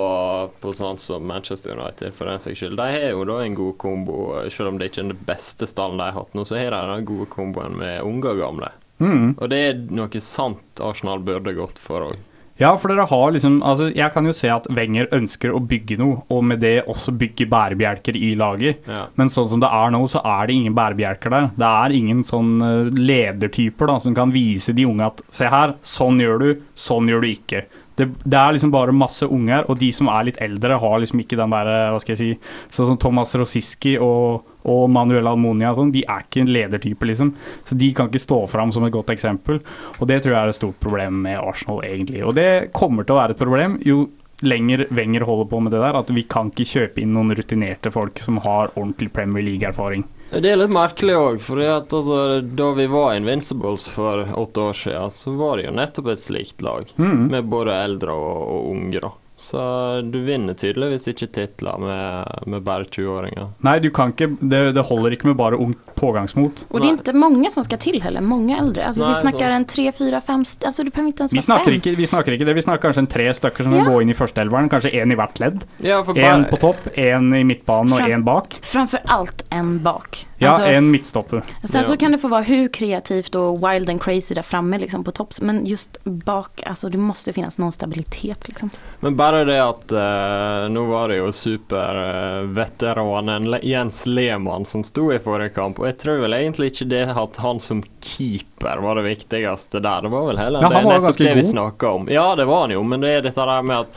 på 0.60 0.74
sånn 0.76 1.00
som 1.00 1.24
Manchester 1.28 1.78
United, 1.78 2.12
for 2.16 2.28
den 2.28 2.44
saks 2.44 2.60
skyld. 2.60 2.76
De 2.80 2.90
har 2.98 3.08
jo 3.14 3.24
da 3.30 3.40
en 3.44 3.56
god 3.56 3.78
kombo, 3.80 4.18
selv 4.52 4.74
om 4.74 4.82
det 4.82 4.92
ikke 4.92 5.06
er 5.06 5.14
den 5.14 5.26
beste 5.30 5.70
stallen 5.70 6.02
de 6.02 6.10
har 6.10 6.18
hatt 6.18 6.36
nå, 6.36 6.44
så 6.48 6.60
har 6.60 6.76
de 6.76 6.84
den 6.92 7.08
gode 7.08 7.30
komboen 7.32 7.80
med 7.80 8.04
unge 8.04 8.36
og 8.36 8.44
gamle. 8.44 8.74
Mm. 9.00 9.34
Og 9.40 9.48
det 9.52 9.64
er 9.70 9.82
noe 9.96 10.22
sant 10.24 10.84
Arsenal 10.84 11.24
burde 11.24 11.56
gått 11.56 11.80
for 11.82 12.10
òg. 12.10 12.20
Ja, 12.64 12.72
for 12.80 12.92
dere 12.92 13.06
har 13.10 13.34
liksom 13.36 13.60
Altså, 13.66 13.90
jeg 13.92 14.12
kan 14.14 14.28
jo 14.28 14.34
se 14.36 14.50
at 14.54 14.68
Wenger 14.72 15.10
ønsker 15.16 15.54
å 15.54 15.62
bygge 15.62 15.98
noe, 16.00 16.22
og 16.32 16.44
med 16.48 16.62
det 16.64 16.86
også 16.90 17.14
bygge 17.20 17.48
bærebjelker 17.52 18.18
i 18.18 18.34
laget. 18.40 18.84
Ja. 18.90 19.06
Men 19.20 19.32
sånn 19.34 19.50
som 19.52 19.64
det 19.64 19.70
er 19.74 19.94
nå, 19.94 20.04
så 20.12 20.22
er 20.24 20.48
det 20.48 20.58
ingen 20.58 20.78
bærebjelker 20.78 21.34
der. 21.34 21.50
Det 21.60 21.70
er 21.70 21.96
ingen 21.98 22.24
sånn 22.28 22.56
eh, 22.64 22.92
ledertyper 22.98 23.92
da, 23.92 24.00
som 24.04 24.16
kan 24.18 24.34
vise 24.34 24.76
de 24.76 24.88
unge 24.90 25.12
at 25.12 25.24
se 25.34 25.50
her, 25.52 25.76
sånn 25.86 26.22
gjør 26.24 26.44
du, 26.44 26.50
sånn 26.78 27.12
gjør 27.12 27.26
du 27.26 27.32
ikke. 27.34 27.66
Det, 28.00 28.08
det 28.24 28.40
er 28.40 28.56
liksom 28.56 28.72
bare 28.74 28.96
masse 28.96 29.28
unger, 29.30 29.68
og 29.70 29.78
de 29.82 29.92
som 29.94 30.10
er 30.14 30.30
litt 30.30 30.40
eldre, 30.42 30.80
har 30.82 31.04
liksom 31.04 31.22
ikke 31.22 31.38
den 31.40 31.54
der, 31.54 31.70
eh, 31.70 31.92
hva 31.94 32.02
skal 32.02 32.16
jeg 32.16 32.22
si 32.22 32.32
Sånn 32.74 32.90
som 32.90 32.98
Thomas 33.02 33.36
Rosiski 33.38 33.94
og, 34.02 34.48
og 34.70 34.88
Manuel 34.92 35.30
Almonia 35.30 35.74
og 35.74 35.82
sånn, 35.82 35.94
de 35.94 36.02
er 36.08 36.26
ikke 36.26 36.42
en 36.44 36.54
ledertype, 36.56 37.08
liksom. 37.10 37.34
Så 37.68 37.78
de 37.78 37.92
kan 37.96 38.10
ikke 38.10 38.24
stå 38.24 38.40
fram 38.50 38.74
som 38.74 38.86
et 38.88 38.96
godt 38.96 39.14
eksempel. 39.14 39.62
Og 40.00 40.10
det 40.10 40.24
tror 40.24 40.34
jeg 40.34 40.42
er 40.42 40.54
et 40.54 40.60
stort 40.60 40.80
problem 40.84 41.22
med 41.28 41.40
Arsenal, 41.42 41.84
egentlig. 41.86 42.24
Og 42.26 42.36
det 42.38 42.74
kommer 42.76 43.06
til 43.06 43.16
å 43.16 43.22
være 43.22 43.38
et 43.38 43.44
problem 43.44 43.78
jo 43.86 44.08
lenger 44.44 44.88
Wenger 44.92 45.22
holder 45.28 45.46
på 45.52 45.60
med 45.64 45.72
det 45.72 45.80
der, 45.84 45.96
at 45.96 46.10
vi 46.12 46.26
kan 46.28 46.50
ikke 46.52 46.68
kjøpe 46.68 47.04
inn 47.04 47.14
noen 47.16 47.32
rutinerte 47.38 47.92
folk 47.94 48.20
som 48.20 48.42
har 48.44 48.74
ordentlig 48.74 49.14
Premier 49.16 49.46
League-erfaring. 49.46 50.04
Det 50.34 50.50
er 50.50 50.58
litt 50.58 50.74
merkelig 50.74 51.16
òg, 51.20 51.42
for 51.46 51.62
altså, 51.62 52.20
da 52.42 52.70
vi 52.78 52.88
var 52.90 53.14
Invincibles 53.18 53.86
for 53.92 54.26
åtte 54.40 54.64
år 54.70 54.80
siden, 54.80 55.14
så 55.14 55.34
var 55.38 55.60
det 55.60 55.68
jo 55.68 55.76
nettopp 55.78 56.10
et 56.14 56.24
slikt 56.24 56.64
lag, 56.66 56.90
mm. 56.98 57.28
med 57.30 57.52
både 57.52 57.76
eldre 57.78 58.16
og, 58.18 58.40
og 58.56 58.72
unge, 58.74 59.04
da. 59.04 59.14
Så 59.44 59.62
du 60.08 60.22
vinner 60.24 60.56
tydeligvis 60.56 61.08
ikke 61.12 61.28
titler 61.36 61.82
med, 61.82 62.44
med 62.48 62.64
bare 62.64 62.86
20-åringer. 62.88 63.50
Nei, 63.66 63.76
du 63.84 63.90
kan 63.94 64.14
ikke, 64.14 64.30
det, 64.40 64.62
det 64.78 64.86
holder 64.88 65.16
ikke 65.18 65.28
med 65.32 65.40
bare 65.42 65.60
ungt 65.60 65.82
pågangsmot. 66.00 66.64
Og 66.72 66.82
det 66.82 66.90
er 66.90 66.98
ikke 67.02 67.16
mange 67.18 67.52
som 67.54 67.66
skal 67.68 67.80
til 67.84 68.00
heller, 68.04 68.24
Mange 68.24 68.56
eldre. 68.58 68.86
Altså, 68.88 69.04
Nei, 69.04 69.12
vi 69.12 69.20
snakker 69.22 69.46
så. 69.46 69.58
en 69.60 69.68
tre, 69.74 69.86
fire, 70.00 70.22
fem, 70.24 70.46
altså, 70.70 70.86
du 70.88 70.92
inte 71.12 71.26
ens 71.28 71.36
Vi 71.36 71.44
snakker, 71.44 71.72
fem. 71.72 71.80
ikke, 71.82 71.96
vi 72.00 72.08
snakker 72.10 72.38
ikke 72.38 72.48
det, 72.50 72.56
vi 72.58 72.66
snakker 72.66 72.88
kanskje 72.88 73.04
en 73.06 73.12
tre 73.12 73.28
stykker 73.36 73.68
som 73.68 73.76
Ja. 73.76 73.84
vil 73.84 73.92
gå 73.92 74.02
inn 74.06 74.14
i 74.14 74.18
førsteelveren. 74.18 74.70
Kanskje 74.72 74.94
én 74.96 75.12
i 75.12 75.20
hvert 75.20 75.40
ledd. 75.44 75.64
Ja, 75.84 76.02
for 76.04 76.14
på 76.50 76.60
topp, 76.64 76.88
én 76.96 77.30
i 77.36 77.44
midtbanen 77.48 77.94
og 77.94 78.00
én 78.08 78.24
bak. 78.24 78.60
Framfor 78.64 79.04
alt 79.12 79.44
en 79.52 79.80
bak. 79.84 80.24
Ja, 80.44 80.50
Alltså- 80.50 80.68
en 80.68 80.92
midtstopper. 80.92 81.42
Sen 81.64 81.84
så 81.84 81.98
kan 81.98 82.12
det 82.12 82.18
få 82.18 82.28
vara 82.28 82.42
hur 82.42 82.68
kreativt 82.68 83.36
och 83.36 83.58
wild 83.70 83.90
and 83.90 84.02
crazy 84.02 84.36
där 84.36 84.42
framme 84.42 84.78
liksom 84.78 85.04
på 85.04 85.12
topp. 85.12 85.34
Men 85.42 85.66
just 85.66 85.98
bak, 86.04 86.64
alltså 86.66 86.90
det 86.90 86.98
måste 86.98 87.34
finnas 87.34 87.58
någon 87.58 87.72
stabilitet 87.72 88.48
liksom. 88.48 88.70
Men 89.00 89.16
bare 89.16 89.46
det 89.46 89.64
at 89.64 89.92
eh, 89.92 90.70
Nå 90.70 90.86
var 90.86 91.10
det 91.10 91.16
jo 91.16 91.32
superveteranen 91.32 93.56
Jens 93.64 94.06
Lehmann 94.06 94.66
som 94.66 94.84
sto 94.84 95.14
i 95.14 95.20
forrige 95.20 95.50
kamp, 95.50 95.80
og 95.80 95.86
jeg 95.88 95.98
tror 95.98 96.18
vel 96.24 96.34
egentlig 96.34 96.72
ikke 96.72 96.86
det 96.90 97.04
at 97.18 97.38
han 97.44 97.60
som 97.60 97.84
keeper 98.04 98.78
var 98.84 98.96
det 99.00 99.04
viktigste 99.08 99.80
der. 99.80 100.02
Det 100.02 100.10
var 100.14 100.28
vel 100.28 100.38
heller 100.38 100.62
Ja, 100.62 100.70
det, 100.70 100.84
nettopp 100.88 101.18
det 101.18 101.36
vi 101.36 101.46
snakka 101.46 101.92
om. 101.92 102.08
Ja, 102.12 102.36
det 102.36 102.46
var 102.46 102.62
han 102.62 102.72
jo, 102.72 102.84
men 102.84 103.02
det 103.02 103.10
er 103.18 103.22
dette 103.30 103.46
der 103.46 103.62
med 103.62 103.78
at 103.86 103.88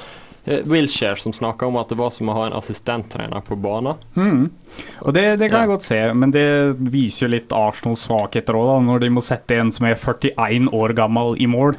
Wilshere 0.46 1.16
som 1.18 1.32
snakka 1.34 1.66
om 1.66 1.76
at 1.80 1.88
det 1.90 1.98
var 1.98 2.10
som 2.14 2.28
å 2.30 2.36
ha 2.36 2.44
en 2.46 2.52
assistenttrener 2.58 3.42
på 3.46 3.56
banen. 3.58 3.96
Mm. 4.16 4.44
Og 5.02 5.12
det, 5.16 5.24
det 5.40 5.48
kan 5.50 5.60
Ja. 5.60 5.64
jeg 5.66 5.72
godt 5.74 5.82
se, 5.88 6.00
men 6.14 6.30
det 6.30 6.46
viser 6.78 7.26
jo 7.26 7.32
litt 7.34 7.52
Arsenals 7.52 8.06
svakheter 8.06 8.54
òg, 8.54 8.84
når 8.86 9.00
de 9.02 9.10
må 9.10 9.20
sette 9.24 9.58
en 9.58 9.72
som 9.74 9.86
er 9.90 9.96
41 9.98 10.68
år 10.72 10.94
gammel 10.94 11.34
i 11.42 11.46
mål. 11.50 11.74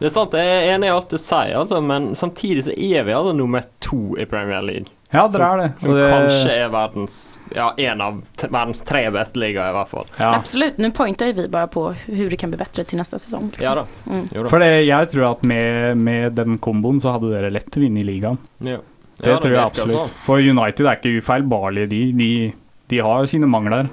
Det 0.00 0.06
er 0.08 0.14
sant, 0.14 0.32
jeg 0.32 0.48
er 0.48 0.70
enig 0.74 0.88
i 0.88 0.92
alt 0.94 1.10
du 1.12 1.18
sier, 1.20 1.52
altså, 1.60 1.78
men 1.84 2.14
samtidig 2.16 2.62
så 2.64 2.72
er 2.72 3.04
vi 3.04 3.12
altså 3.12 3.34
nummer 3.36 3.66
to 3.84 4.16
i 4.16 4.24
Premier 4.24 4.62
League. 4.64 4.88
Ja, 5.12 5.24
dere 5.28 5.46
er 5.52 5.58
det. 5.60 5.68
Som 5.82 5.90
som 5.90 5.96
det 5.98 6.06
kanskje 6.12 6.50
er 6.54 6.68
verdens 6.70 7.16
Ja, 7.56 7.64
en 7.82 8.00
av 8.00 8.20
t 8.38 8.46
verdens 8.46 8.80
tre 8.86 9.02
beste 9.10 9.40
ligaer, 9.42 9.72
i 9.72 9.76
hvert 9.76 9.88
fall. 9.90 10.06
ja. 10.20 10.30
Absolutt. 10.38 10.78
Nå 10.78 10.90
pointer 10.94 11.32
vi 11.34 11.48
bare 11.50 11.66
på 11.68 11.82
hvordan 12.06 12.30
det 12.30 12.38
kan 12.38 12.50
bli 12.52 12.60
bättre 12.60 12.84
til 12.86 13.00
neste 13.02 13.18
sesong. 13.18 13.50
Liksom. 13.50 13.66
Ja 13.66 13.74
da. 13.74 13.84
Mm. 14.06 14.28
Jo 14.36 14.42
da. 14.44 14.48
For 14.48 14.62
det, 14.62 14.70
jeg 14.86 15.10
tror 15.12 15.26
at 15.32 15.42
med, 15.42 15.96
med 15.98 16.32
den 16.38 16.58
komboen 16.62 17.00
så 17.02 17.16
hadde 17.16 17.32
dere 17.34 17.50
lett 17.52 17.76
vunnet 17.76 18.06
ligaen. 18.06 18.38
Ja. 18.62 18.78
Det 19.20 19.34
Ja, 19.34 19.40
tror 19.42 19.52
jeg 19.52 19.64
absolutt. 19.66 19.98
Altså. 20.06 20.22
For 20.24 20.38
United 20.40 20.86
er 20.86 20.96
ikke 20.96 21.16
ufeilbarlige, 21.20 21.88
de, 21.90 22.00
de, 22.16 22.30
de 22.88 23.02
har 23.04 23.26
sine 23.28 23.50
mangler. 23.50 23.90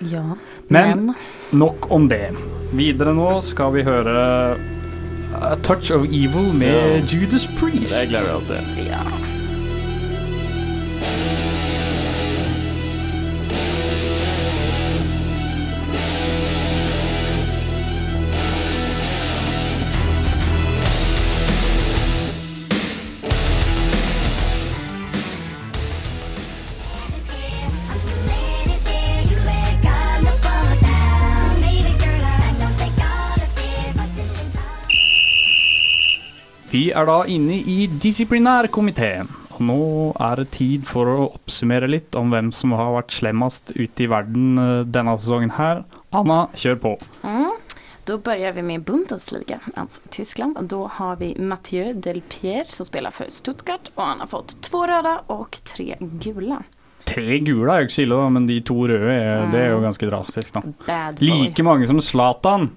Ja, 0.00 0.24
Men- 0.68 1.06
men, 1.06 1.14
Nok 1.52 1.90
om 1.94 2.08
det. 2.08 2.32
Videre 2.74 3.12
nå 3.14 3.40
skal 3.46 3.70
vi 3.76 3.84
høre 3.86 4.56
A 5.42 5.54
Touch 5.62 5.90
of 5.90 6.04
Evil 6.04 6.52
med 6.54 7.08
Judas 7.08 7.46
Priest. 7.58 8.00
Det 8.00 8.08
gleder 8.08 8.26
vi 8.26 8.36
oss 8.36 8.44
til. 8.44 8.86
ja. 8.86 9.35
Vi 36.70 36.88
er 36.90 37.06
da 37.06 37.20
inne 37.30 37.60
i 37.62 37.84
disiplinærkomiteen. 38.02 39.28
Og 39.56 39.60
nå 39.64 39.82
er 40.20 40.42
det 40.42 40.50
tid 40.58 40.86
for 40.88 41.08
å 41.08 41.28
oppsummere 41.30 41.88
litt 41.88 42.16
om 42.18 42.32
hvem 42.34 42.50
som 42.52 42.74
har 42.76 42.92
vært 42.98 43.14
slemmest 43.16 43.72
ute 43.76 44.04
i 44.04 44.08
verden 44.10 44.58
eh, 44.60 44.82
denne 44.84 45.14
sesongen 45.16 45.54
her. 45.56 45.84
Anna, 46.16 46.42
kjør 46.58 46.80
på. 46.82 46.92
Mm. 47.22 47.54
Da 48.06 48.18
börjar 48.18 48.52
vi 48.52 48.62
med 48.62 48.84
Bundesliga, 48.86 49.58
altså 49.74 50.00
Tyskland. 50.10 50.54
Da 50.54 50.62
då 50.62 50.86
har 50.98 51.16
vi 51.16 51.32
Mathieu 51.38 51.92
Delpierre 51.92 52.68
som 52.70 52.86
spiller 52.86 53.10
for 53.10 53.26
Stuttgart 53.30 53.90
Og 53.96 54.04
han 54.04 54.20
har 54.22 54.30
fått 54.30 54.54
to 54.62 54.84
røde 54.86 55.16
og 55.32 55.56
tre 55.66 55.96
gula. 56.00 56.60
Tre 57.06 57.38
gule 57.38 57.72
er 57.72 57.82
jo 57.82 57.88
ikke 57.88 57.96
så 57.96 58.04
ille, 58.04 58.18
da, 58.18 58.28
men 58.34 58.46
de 58.46 58.60
to 58.66 58.76
røde 58.90 59.10
er, 59.14 59.46
det 59.50 59.60
er 59.62 59.72
jo 59.72 59.82
ganske 59.82 60.06
drastisk. 60.10 60.54
da. 60.54 61.00
Like 61.22 61.62
mange 61.66 61.86
som 61.86 62.02
Zlatan. 62.02 62.70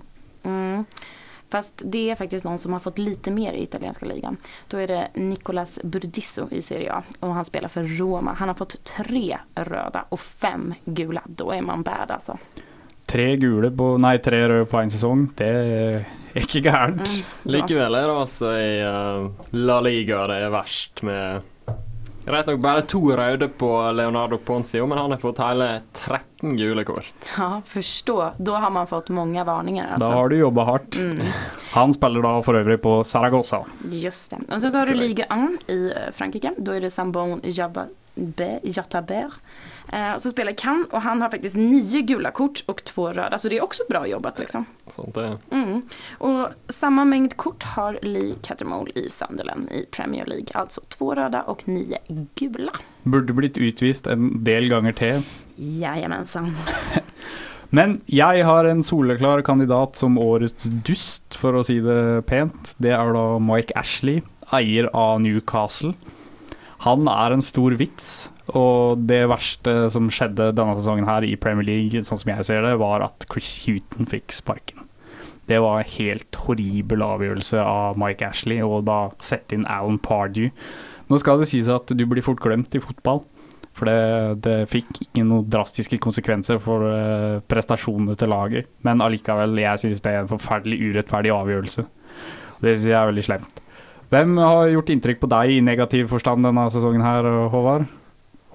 Fast 1.52 1.82
det 1.86 2.10
är 2.10 2.16
faktiskt 2.16 2.46
någon 2.46 2.60
som 2.60 2.74
har 2.74 2.80
fått 2.80 2.98
lite 2.98 3.32
mer 3.32 3.54
i 3.54 3.64
italienska 3.64 4.06
ligan. 4.06 4.38
Då 4.68 4.78
är 4.78 4.88
det 4.88 5.10
Nicolas 5.14 5.80
Burdisso 5.84 6.48
i 6.52 6.62
Serie 6.62 6.94
A 6.94 7.04
och 7.20 7.34
han 7.34 7.46
spelar 7.46 7.68
för 7.68 7.84
Roma. 7.84 8.34
Han 8.34 8.48
har 8.48 8.56
fått 8.56 8.84
tre 8.84 9.38
röda 9.56 10.06
och 10.10 10.20
fem 10.20 10.74
gula. 10.86 11.22
Då 11.26 11.52
är 11.52 11.62
man 11.62 11.84
bad 11.84 12.12
alltså. 12.12 12.38
Tre 13.06 13.36
gule 13.38 13.72
på 13.72 13.98
Nei, 13.98 14.18
tre 14.22 14.44
røde 14.50 14.66
på 14.70 14.78
én 14.78 14.92
sesong. 14.94 15.24
Det 15.38 15.48
er 15.50 16.04
ikke 16.38 16.62
gærent. 16.62 17.10
Mm, 17.10 17.24
bra. 17.44 17.52
Likevel 17.56 17.98
er 17.98 18.06
det 18.06 18.18
altså 18.22 18.52
i 18.54 18.74
uh, 18.86 19.48
La 19.58 19.80
Liga 19.82 20.28
det 20.30 20.44
er 20.46 20.54
verst 20.54 21.02
med 21.08 21.48
Greit 22.30 22.46
nok 22.46 22.60
bare 22.62 22.82
to 22.86 23.00
røde 23.18 23.48
på 23.58 23.68
Leonardo 23.98 24.38
Ponzio, 24.38 24.86
men 24.86 25.00
han 25.02 25.10
har 25.16 25.18
fått 25.18 25.40
hele 25.42 25.70
13 25.98 26.52
gule 26.60 26.84
kort. 26.86 27.16
Ja, 27.34 27.48
forstå. 27.66 28.18
Da 28.38 28.60
har 28.62 28.70
man 28.70 28.86
fått 28.88 29.10
mange 29.10 29.42
varninger. 29.48 29.88
Altså. 29.96 30.04
Da 30.04 30.12
har 30.14 30.30
du 30.30 30.36
jobba 30.38 30.66
hardt. 30.68 31.00
Mm. 31.02 31.24
Han 31.74 31.94
spiller 31.98 32.22
da 32.22 32.36
for 32.46 32.60
øvrig 32.60 32.78
på 32.84 33.00
Saragossa. 33.04 33.64
Just 33.90 34.30
det. 34.36 34.44
Og 34.46 34.62
så 34.62 34.70
har 34.78 34.86
du. 34.86 34.94
Liga 35.00 35.26
1 35.34 35.66
i 35.74 35.80
eh, 35.90 36.12
Frankrike. 36.14 36.54
Da 36.58 36.78
er 36.78 36.86
det 36.86 36.94
Sambon 36.94 37.42
Jababe- 37.42 37.90
Eh, 39.94 40.18
som 40.18 40.32
spelar 40.32 40.52
Kan 40.52 40.88
och 40.92 41.02
han 41.02 41.22
har 41.22 41.30
faktiskt 41.30 41.56
nio 41.56 42.02
gula 42.02 42.32
kort 42.32 42.64
och 42.66 42.84
två 42.84 43.10
röda. 43.10 43.38
Så 43.38 43.50
det 43.50 43.58
är 43.58 43.64
också 43.64 43.84
bra 43.90 44.08
jobbat 44.08 44.40
liksom. 44.40 44.66
Sånt 44.88 45.16
det. 45.16 45.38
Mm. 45.52 45.82
Och 46.18 46.48
samma 46.68 47.06
mängd 47.06 47.38
kort 47.38 47.64
har 47.64 48.00
Lee 48.02 48.36
Cattermole 48.42 48.92
i 48.96 49.10
Sunderland 49.10 49.72
i 49.72 49.86
Premier 49.92 50.26
League. 50.26 50.48
Alltså 50.54 50.82
två 50.88 51.16
röda 51.16 51.42
och 51.42 51.68
nio 51.68 51.98
gula. 52.36 52.72
Burde 53.04 53.34
blitt 53.34 53.58
utvist 53.58 54.08
en 54.08 54.44
del 54.44 54.70
ganger 54.70 54.92
til. 54.94 55.24
Jajamensan. 55.56 56.56
Men 57.70 58.00
jeg 58.10 58.46
har 58.46 58.66
en 58.66 58.82
soleklar 58.84 59.42
kandidat 59.46 59.96
som 59.96 60.18
årets 60.18 60.64
dust, 60.64 61.38
for 61.38 61.60
å 61.60 61.64
si 61.66 61.78
det 61.86 62.26
pent. 62.30 62.74
Det 62.82 62.96
er 62.96 63.14
da 63.14 63.26
Mike 63.38 63.76
Ashley, 63.78 64.24
eier 64.50 64.90
av 64.98 65.20
Newcastle. 65.22 65.94
Han 66.88 67.06
er 67.12 67.36
en 67.36 67.46
stor 67.46 67.76
vits, 67.78 68.30
og 68.58 69.02
det 69.10 69.24
verste 69.30 69.74
som 69.94 70.10
skjedde 70.14 70.52
denne 70.58 70.76
sesongen 70.78 71.08
her 71.10 71.26
i 71.28 71.36
Premier 71.40 71.68
League, 71.68 72.04
sånn 72.06 72.22
som 72.22 72.32
jeg 72.34 72.48
ser 72.48 72.66
det, 72.66 72.76
var 72.82 73.06
at 73.06 73.26
Chris 73.32 73.56
Huton 73.66 74.10
fikk 74.10 74.34
sparken. 74.36 74.86
Det 75.50 75.58
var 75.64 75.82
en 75.82 75.92
helt 75.96 76.38
horribel 76.46 77.02
avgjørelse 77.02 77.62
av 77.64 77.98
Mike 77.98 78.28
Ashley, 78.28 78.62
og 78.62 78.86
da 78.90 79.08
sette 79.24 79.58
inn 79.58 79.66
Alan 79.70 79.98
Pardew. 80.02 80.52
Nå 81.10 81.18
skal 81.18 81.42
det 81.42 81.50
sies 81.50 81.70
at 81.74 81.90
du 81.90 82.06
blir 82.06 82.26
fort 82.26 82.42
glemt 82.44 82.76
i 82.78 82.82
fotball. 82.84 83.24
For 83.80 83.88
det, 83.88 84.44
det 84.44 84.58
fikk 84.70 84.92
ikke 85.06 85.24
noen 85.24 85.48
drastiske 85.50 85.98
konsekvenser 86.04 86.60
for 86.62 86.84
eh, 86.90 87.40
prestasjonene 87.50 88.18
til 88.20 88.30
laget. 88.30 88.68
Men 88.86 89.02
allikevel, 89.02 89.56
jeg 89.62 89.82
synes 89.86 90.04
det 90.06 90.12
er 90.12 90.26
en 90.26 90.32
forferdelig 90.32 90.82
urettferdig 90.90 91.32
avgjørelse. 91.34 91.86
Det 92.60 92.76
synes 92.76 92.90
jeg 92.92 93.00
er 93.00 93.10
veldig 93.10 93.26
slemt. 93.26 93.62
Hvem 94.10 94.36
har 94.42 94.72
gjort 94.74 94.92
inntrykk 94.92 95.22
på 95.22 95.30
deg 95.32 95.54
i 95.54 95.64
negativ 95.64 96.10
forstand 96.12 96.46
denne 96.46 96.66
sesongen 96.74 97.06
her, 97.06 97.30
Håvard? 97.54 97.88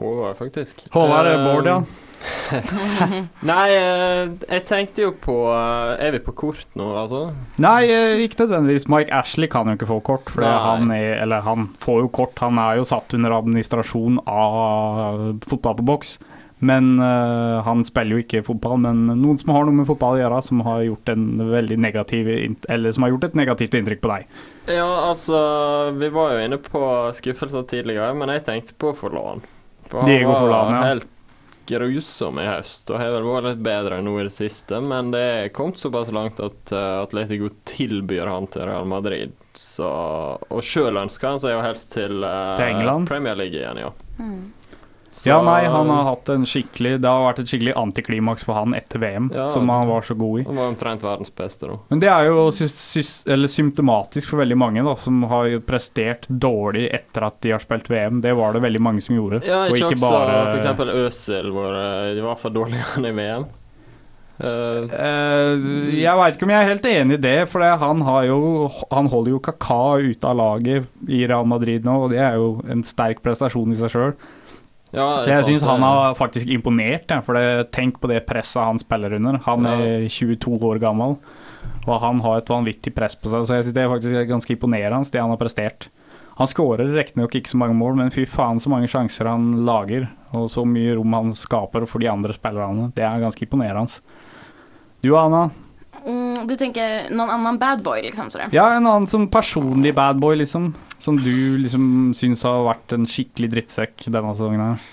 Håvard, 0.05 0.37
faktisk. 0.41 0.85
Håvard 0.95 1.31
er 1.33 1.45
Bård, 1.45 1.71
ja. 1.71 1.83
Nei, 3.51 3.69
eh, 3.75 4.31
jeg 4.49 4.65
tenkte 4.69 5.03
jo 5.05 5.11
på 5.21 5.35
eh, 5.53 6.05
Er 6.07 6.15
vi 6.15 6.21
på 6.25 6.33
kort 6.37 6.77
nå, 6.79 6.87
altså? 6.97 7.27
Nei, 7.61 7.81
eh, 7.91 8.23
ikke 8.25 8.45
nødvendigvis. 8.45 8.89
Mike 8.93 9.13
Ashley 9.13 9.51
kan 9.51 9.69
jo 9.69 9.77
ikke 9.79 9.91
få 9.91 9.99
kort, 10.07 10.31
for 10.33 10.45
han, 10.45 10.93
er, 10.95 11.19
eller 11.25 11.45
han 11.45 11.69
får 11.83 12.05
jo 12.05 12.13
kort. 12.21 12.39
Han 12.45 12.61
er 12.61 12.81
jo 12.81 12.89
satt 12.89 13.17
under 13.17 13.37
administrasjon 13.41 14.23
av 14.25 15.43
fotball 15.49 15.81
på 15.81 15.89
boks. 15.95 16.17
Men 16.65 16.95
uh, 16.97 17.61
han 17.67 17.83
spiller 17.85 18.17
jo 18.17 18.23
ikke 18.23 18.45
fotball. 18.47 18.79
Men 18.81 19.03
noen 19.11 19.37
som 19.37 19.53
har 19.53 19.67
noe 19.67 19.77
med 19.77 19.89
fotball 19.89 20.17
å 20.17 20.21
gjøre, 20.23 20.39
som 20.47 20.63
har 20.65 20.85
gjort, 20.87 21.11
en 21.13 21.27
negativ, 21.83 22.31
eller 22.73 22.95
som 22.95 23.05
har 23.05 23.13
gjort 23.13 23.27
et 23.29 23.37
negativt 23.37 23.77
inntrykk 23.77 24.01
på 24.01 24.13
deg. 24.15 24.39
Ja, 24.73 24.89
altså 25.11 25.39
Vi 25.99 26.09
var 26.15 26.33
jo 26.33 26.47
inne 26.47 26.61
på 26.63 26.87
skuffelser 27.19 27.67
tidligere, 27.69 28.15
men 28.17 28.33
jeg 28.33 28.47
tenkte 28.47 28.79
på 28.81 28.95
Forlan. 28.97 29.45
For 29.91 30.07
Diego 30.09 30.33
var 30.33 30.73
ja. 30.73 30.83
helt 30.93 31.11
grusom 31.67 32.39
i 32.39 32.47
høst, 32.47 32.91
og 32.93 33.01
har 33.01 33.13
vel 33.15 33.27
vært 33.29 33.47
litt 33.49 33.63
bedre 33.65 34.01
nå 34.05 34.19
i 34.21 34.27
det 34.27 34.35
siste. 34.35 34.81
Men 34.85 35.13
det 35.15 35.23
er 35.23 35.53
kommet 35.55 35.81
såpass 35.81 36.11
langt 36.13 36.41
at 36.45 36.75
uh, 36.75 37.03
Atletico 37.03 37.51
tilbyr 37.69 38.29
han 38.29 38.49
til 38.53 38.67
Real 38.69 38.89
Madrid. 38.89 39.33
Så, 39.57 39.89
og 40.45 40.67
sjøl 40.67 40.99
ønsker 41.05 41.35
han 41.35 41.41
seg 41.43 41.57
jo 41.57 41.63
helst 41.65 41.93
til, 41.95 42.21
uh, 42.27 42.53
Til? 42.59 42.91
Premier 43.09 43.39
League 43.39 43.57
igjen, 43.57 43.81
ja. 43.87 43.93
Mm. 44.19 44.53
Så- 45.15 45.29
ja, 45.29 45.37
nei, 45.47 45.65
han 45.71 45.87
har 45.95 46.03
hatt 46.09 46.29
en 46.29 46.43
skikkelig 46.43 46.97
Det 47.01 47.07
har 47.07 47.21
vært 47.23 47.39
et 47.39 47.47
skikkelig 47.47 47.75
antiklimaks 47.79 48.43
for 48.45 48.55
han 48.59 48.75
etter 48.75 48.99
VM, 48.99 49.31
Ja. 49.33 49.47
som 49.49 49.69
han 49.69 49.87
var 49.87 50.03
så 50.03 50.17
god 50.19 50.41
i. 50.41 50.45
Han 50.49 50.57
var 50.57 50.73
omtrent 50.73 51.03
verdens 51.07 51.31
beste, 51.31 51.69
da. 51.71 51.77
Men 51.89 52.01
det 52.01 52.09
er 52.11 52.27
jo 52.27 52.51
symptomatisk 52.51 54.29
for 54.29 54.43
veldig 54.43 54.59
mange 54.59 54.83
da, 54.85 54.97
som 54.97 55.23
har 55.31 55.47
jo 55.53 55.61
prestert 55.61 56.27
dårlig 56.27 56.89
etter 56.93 57.29
at 57.29 57.41
de 57.41 57.53
har 57.55 57.63
spilt 57.63 57.87
VM. 57.89 58.21
Det 58.21 58.35
var 58.35 58.53
det 58.55 58.63
veldig 58.63 58.81
mange 58.81 59.01
som 59.07 59.15
gjorde. 59.15 59.45
Ja, 59.47 59.69
og 59.69 59.77
ikke, 59.77 59.93
ikke 59.95 60.03
også 60.03 60.11
bare 60.11 60.49
for 60.51 60.59
eksempel 60.59 60.95
Øsil, 61.07 61.51
hvor 61.55 62.11
i 62.11 62.15
de 62.17 62.21
var 62.27 62.35
for 62.37 62.51
dårligere 62.51 62.97
enn 62.99 63.07
i 63.07 63.15
VM. 63.15 63.47
Uh, 64.35 64.83
uh, 64.91 65.95
jeg 65.95 66.11
veit 66.19 66.35
ikke 66.35 66.43
om 66.43 66.51
jeg 66.51 66.59
er 66.65 66.71
helt 66.73 66.87
enig 66.91 67.15
i 67.21 67.23
det, 67.23 67.49
for 67.49 67.63
han, 67.63 68.01
har 68.03 68.25
jo, 68.27 68.39
han 68.91 69.07
holder 69.07 69.31
jo 69.31 69.39
Kaka 69.39 70.01
ute 70.03 70.27
av 70.27 70.35
laget 70.41 70.89
i 71.07 71.21
Real 71.31 71.47
Madrid 71.47 71.87
nå, 71.87 71.95
og 72.03 72.11
det 72.11 72.19
er 72.19 72.35
jo 72.41 72.57
en 72.67 72.83
sterk 72.83 73.23
prestasjon 73.23 73.71
i 73.71 73.79
seg 73.79 73.93
sjøl. 73.95 74.17
Ja, 74.95 75.09
Så 75.25 75.33
jeg 75.33 75.47
syns 75.49 75.65
han 75.67 75.83
har 75.83 76.15
faktisk 76.15 76.47
imponert, 76.55 77.11
for 77.27 77.35
det, 77.35 77.73
tenk 77.75 77.99
på 78.01 78.11
det 78.11 78.23
presset 78.29 78.63
han 78.63 78.79
spiller 78.79 79.17
under. 79.19 79.41
Han 79.49 79.67
er 79.67 80.07
22 80.07 80.55
år 80.71 80.81
gammel, 80.83 81.17
og 81.85 82.01
han 82.01 82.23
har 82.25 82.39
et 82.39 82.53
vanvittig 82.53 82.95
press 82.95 83.19
på 83.19 83.33
seg, 83.33 83.45
så 83.45 83.59
jeg 83.59 83.67
syns 83.67 83.77
det 83.77 83.85
er 83.85 83.93
faktisk 83.93 84.31
ganske 84.31 84.55
imponerende, 84.55 85.11
det 85.11 85.21
han 85.23 85.35
har 85.35 85.41
prestert. 85.41 85.89
Han 86.39 86.51
skårer 86.51 86.91
riktignok 86.97 87.35
ikke 87.39 87.53
så 87.53 87.59
mange 87.61 87.77
mål, 87.79 87.95
men 87.99 88.11
fy 88.15 88.25
faen 88.27 88.59
så 88.63 88.71
mange 88.73 88.89
sjanser 88.91 89.29
han 89.31 89.53
lager, 89.67 90.09
og 90.35 90.49
så 90.51 90.65
mye 90.67 90.97
rom 90.99 91.15
han 91.15 91.35
skaper 91.37 91.87
for 91.87 92.03
de 92.03 92.11
andre 92.11 92.35
spillerne. 92.35 92.89
Det 92.95 93.05
er 93.07 93.23
ganske 93.23 93.47
imponerende. 93.47 94.01
Du 95.05 95.13
Anna? 95.19 95.49
Mm, 96.05 96.47
du 96.47 96.57
tenker 96.61 97.09
noen 97.11 97.31
annen 97.33 97.59
bad 97.59 97.83
boy, 97.83 98.03
liksom? 98.05 98.29
Sorry. 98.31 98.51
Ja, 98.53 98.67
en 98.77 98.87
annen 98.87 99.07
som 99.09 99.29
personlig 99.33 99.95
badboy, 99.97 100.37
liksom. 100.37 100.75
Som 100.99 101.17
du 101.25 101.59
liksom 101.59 102.13
syns 102.17 102.45
har 102.45 102.65
vært 102.67 102.93
en 102.97 103.07
skikkelig 103.09 103.51
drittsekk 103.55 104.07
denne 104.13 104.35
sesongen 104.37 104.63
her. 104.65 104.85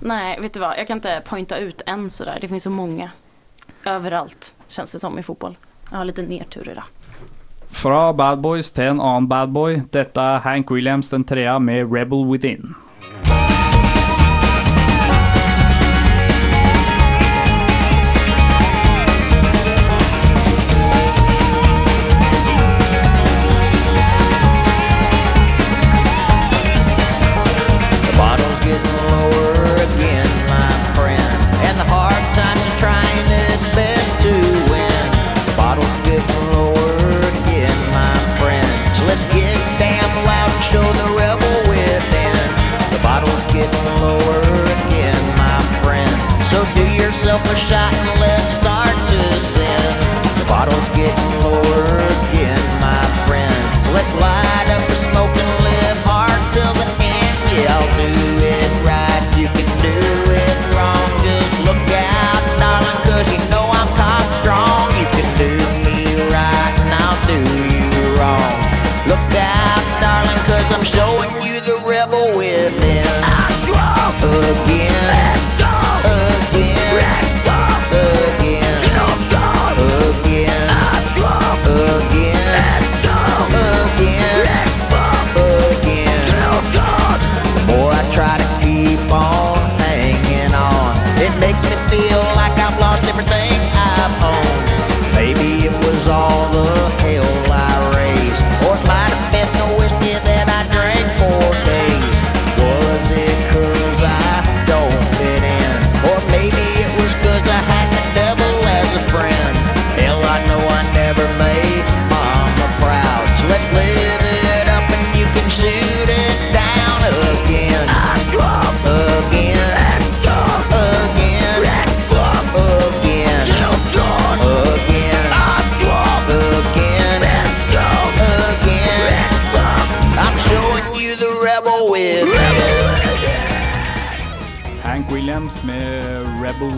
Nei, 0.00 0.36
vet 0.40 0.54
du 0.56 0.60
hva, 0.62 0.74
jeg 0.76 0.88
kan 0.88 1.00
ikke 1.00 1.18
pointe 1.28 1.56
ut 1.60 1.82
en 1.88 2.06
sånn. 2.12 2.34
Det 2.40 2.48
finnes 2.48 2.68
så 2.68 2.72
mange. 2.72 3.10
Overalt, 3.88 4.52
kjennes 4.68 4.92
det 4.96 5.00
som 5.00 5.16
i 5.16 5.24
fotboll. 5.24 5.56
Jeg 5.88 5.96
har 5.96 6.08
litt 6.08 6.20
nedtur 6.28 6.68
idag. 6.68 6.88
Fra 7.70 8.10
Bad 8.12 8.40
Boys 8.42 8.72
til 8.74 8.92
en 8.92 9.00
annen 9.00 9.28
bad 9.30 9.52
boy. 9.54 9.80
Dette 9.94 10.20
er 10.20 10.44
Hank 10.44 10.70
Williams 10.74 11.12
den 11.12 11.24
trea 11.24 11.56
med 11.62 11.92
Rebel 11.92 12.26
Within. 12.28 12.74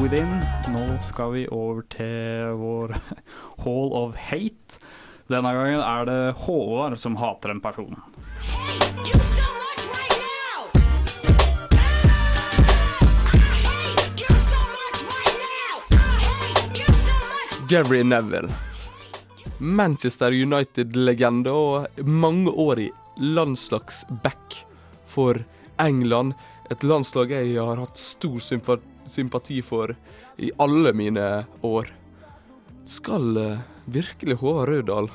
Within. 0.02 0.30
Nå 0.72 0.98
skal 1.02 1.32
vi 1.36 1.42
over 1.54 1.82
til 1.92 2.56
vår 2.58 2.94
Hall 3.64 3.92
of 3.94 4.16
Hate. 4.18 4.80
Denne 5.30 5.52
gangen 5.54 5.80
er 5.80 6.08
det 6.08 6.20
Håvard 6.42 6.98
som 6.98 7.16
hater 7.20 7.54
en 7.54 7.62
person. 7.62 7.94
Gary 17.68 18.02
Neville. 18.02 18.48
Manchester 19.58 20.32
United-legende 20.32 21.50
og 21.54 22.00
mangeårig 22.04 22.90
landslagsback 23.20 24.58
for 25.06 25.38
England. 25.80 26.34
Et 26.70 26.82
landslag 26.84 27.30
jeg 27.30 27.54
har 27.60 27.76
hatt 27.80 27.98
stor 27.98 28.38
sympa- 28.42 28.80
sympati 29.10 29.62
for 29.62 29.94
i 30.36 30.50
alle 30.58 30.92
mine 30.92 31.44
år. 31.62 31.90
Skal 32.86 33.36
eh, 33.36 33.58
virkelig 33.84 34.36
Håvard 34.40 34.68
Rødahl 34.68 35.10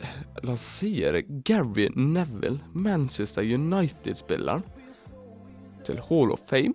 eh, 0.00 0.16
lansere 0.42 1.22
Gary 1.22 1.88
Neville, 1.96 2.60
Manchester 2.72 3.42
United-spilleren, 3.42 4.64
til 5.84 6.00
Hall 6.08 6.32
of 6.32 6.40
Fame? 6.48 6.74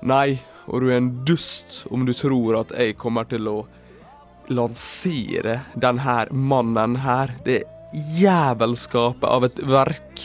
Nei, 0.00 0.40
og 0.68 0.80
du 0.80 0.88
er 0.88 1.00
en 1.00 1.12
dust 1.28 1.84
om 1.92 2.06
du 2.08 2.12
tror 2.16 2.62
at 2.62 2.72
jeg 2.76 2.96
kommer 3.00 3.28
til 3.28 3.48
å 3.48 3.58
lansere 4.50 5.60
denne 5.78 6.24
mannen 6.32 6.96
her, 7.04 7.34
det 7.44 7.62
jævelskapet 7.92 9.26
av 9.28 9.46
et 9.46 9.60
verk, 9.66 10.22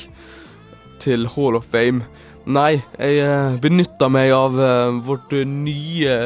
til 0.99 1.27
Hall 1.35 1.57
of 1.59 1.67
Fame. 1.69 2.05
Nei, 2.45 2.84
jeg 3.01 3.58
benytta 3.58 4.05
benytter 4.05 4.10
meg 4.13 4.31
av 4.36 4.58
eh, 4.62 4.97
vårt 5.01 5.31
eh, 5.34 5.47
nye 5.49 6.17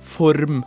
form 0.00 0.62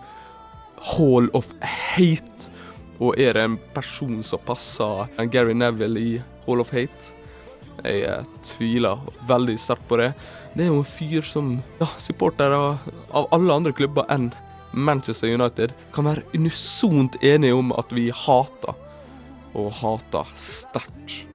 Hall 0.93 1.30
of 1.34 1.48
Hate. 1.65 2.52
Og 3.00 3.17
er 3.17 3.34
det 3.34 3.45
en 3.48 3.56
person 3.74 4.19
som 4.24 4.43
passer 4.45 5.10
Gary 5.34 5.56
Neville 5.58 6.04
i 6.04 6.12
Hall 6.45 6.62
of 6.62 6.69
Hate? 6.76 7.15
Jeg 7.82 8.04
eh, 8.06 8.28
tviler 8.45 9.02
veldig 9.26 9.58
sterkt 9.58 9.88
på 9.89 9.98
det. 9.98 10.12
Det 10.54 10.67
er 10.67 10.69
jo 10.69 10.84
en 10.84 10.91
fyr 10.91 11.26
som 11.26 11.56
ja, 11.80 11.89
supportere 11.98 12.60
av 13.10 13.34
alle 13.34 13.56
andre 13.56 13.74
klubber 13.74 14.06
enn 14.13 14.30
Manchester 14.78 15.34
United 15.34 15.74
kan 15.95 16.06
være 16.06 16.28
unisont 16.38 17.17
enige 17.26 17.58
om 17.58 17.74
at 17.82 17.89
vi 17.98 18.12
hater. 18.13 18.78
Og 19.58 19.74
hater 19.82 20.30
sterkt. 20.38 21.29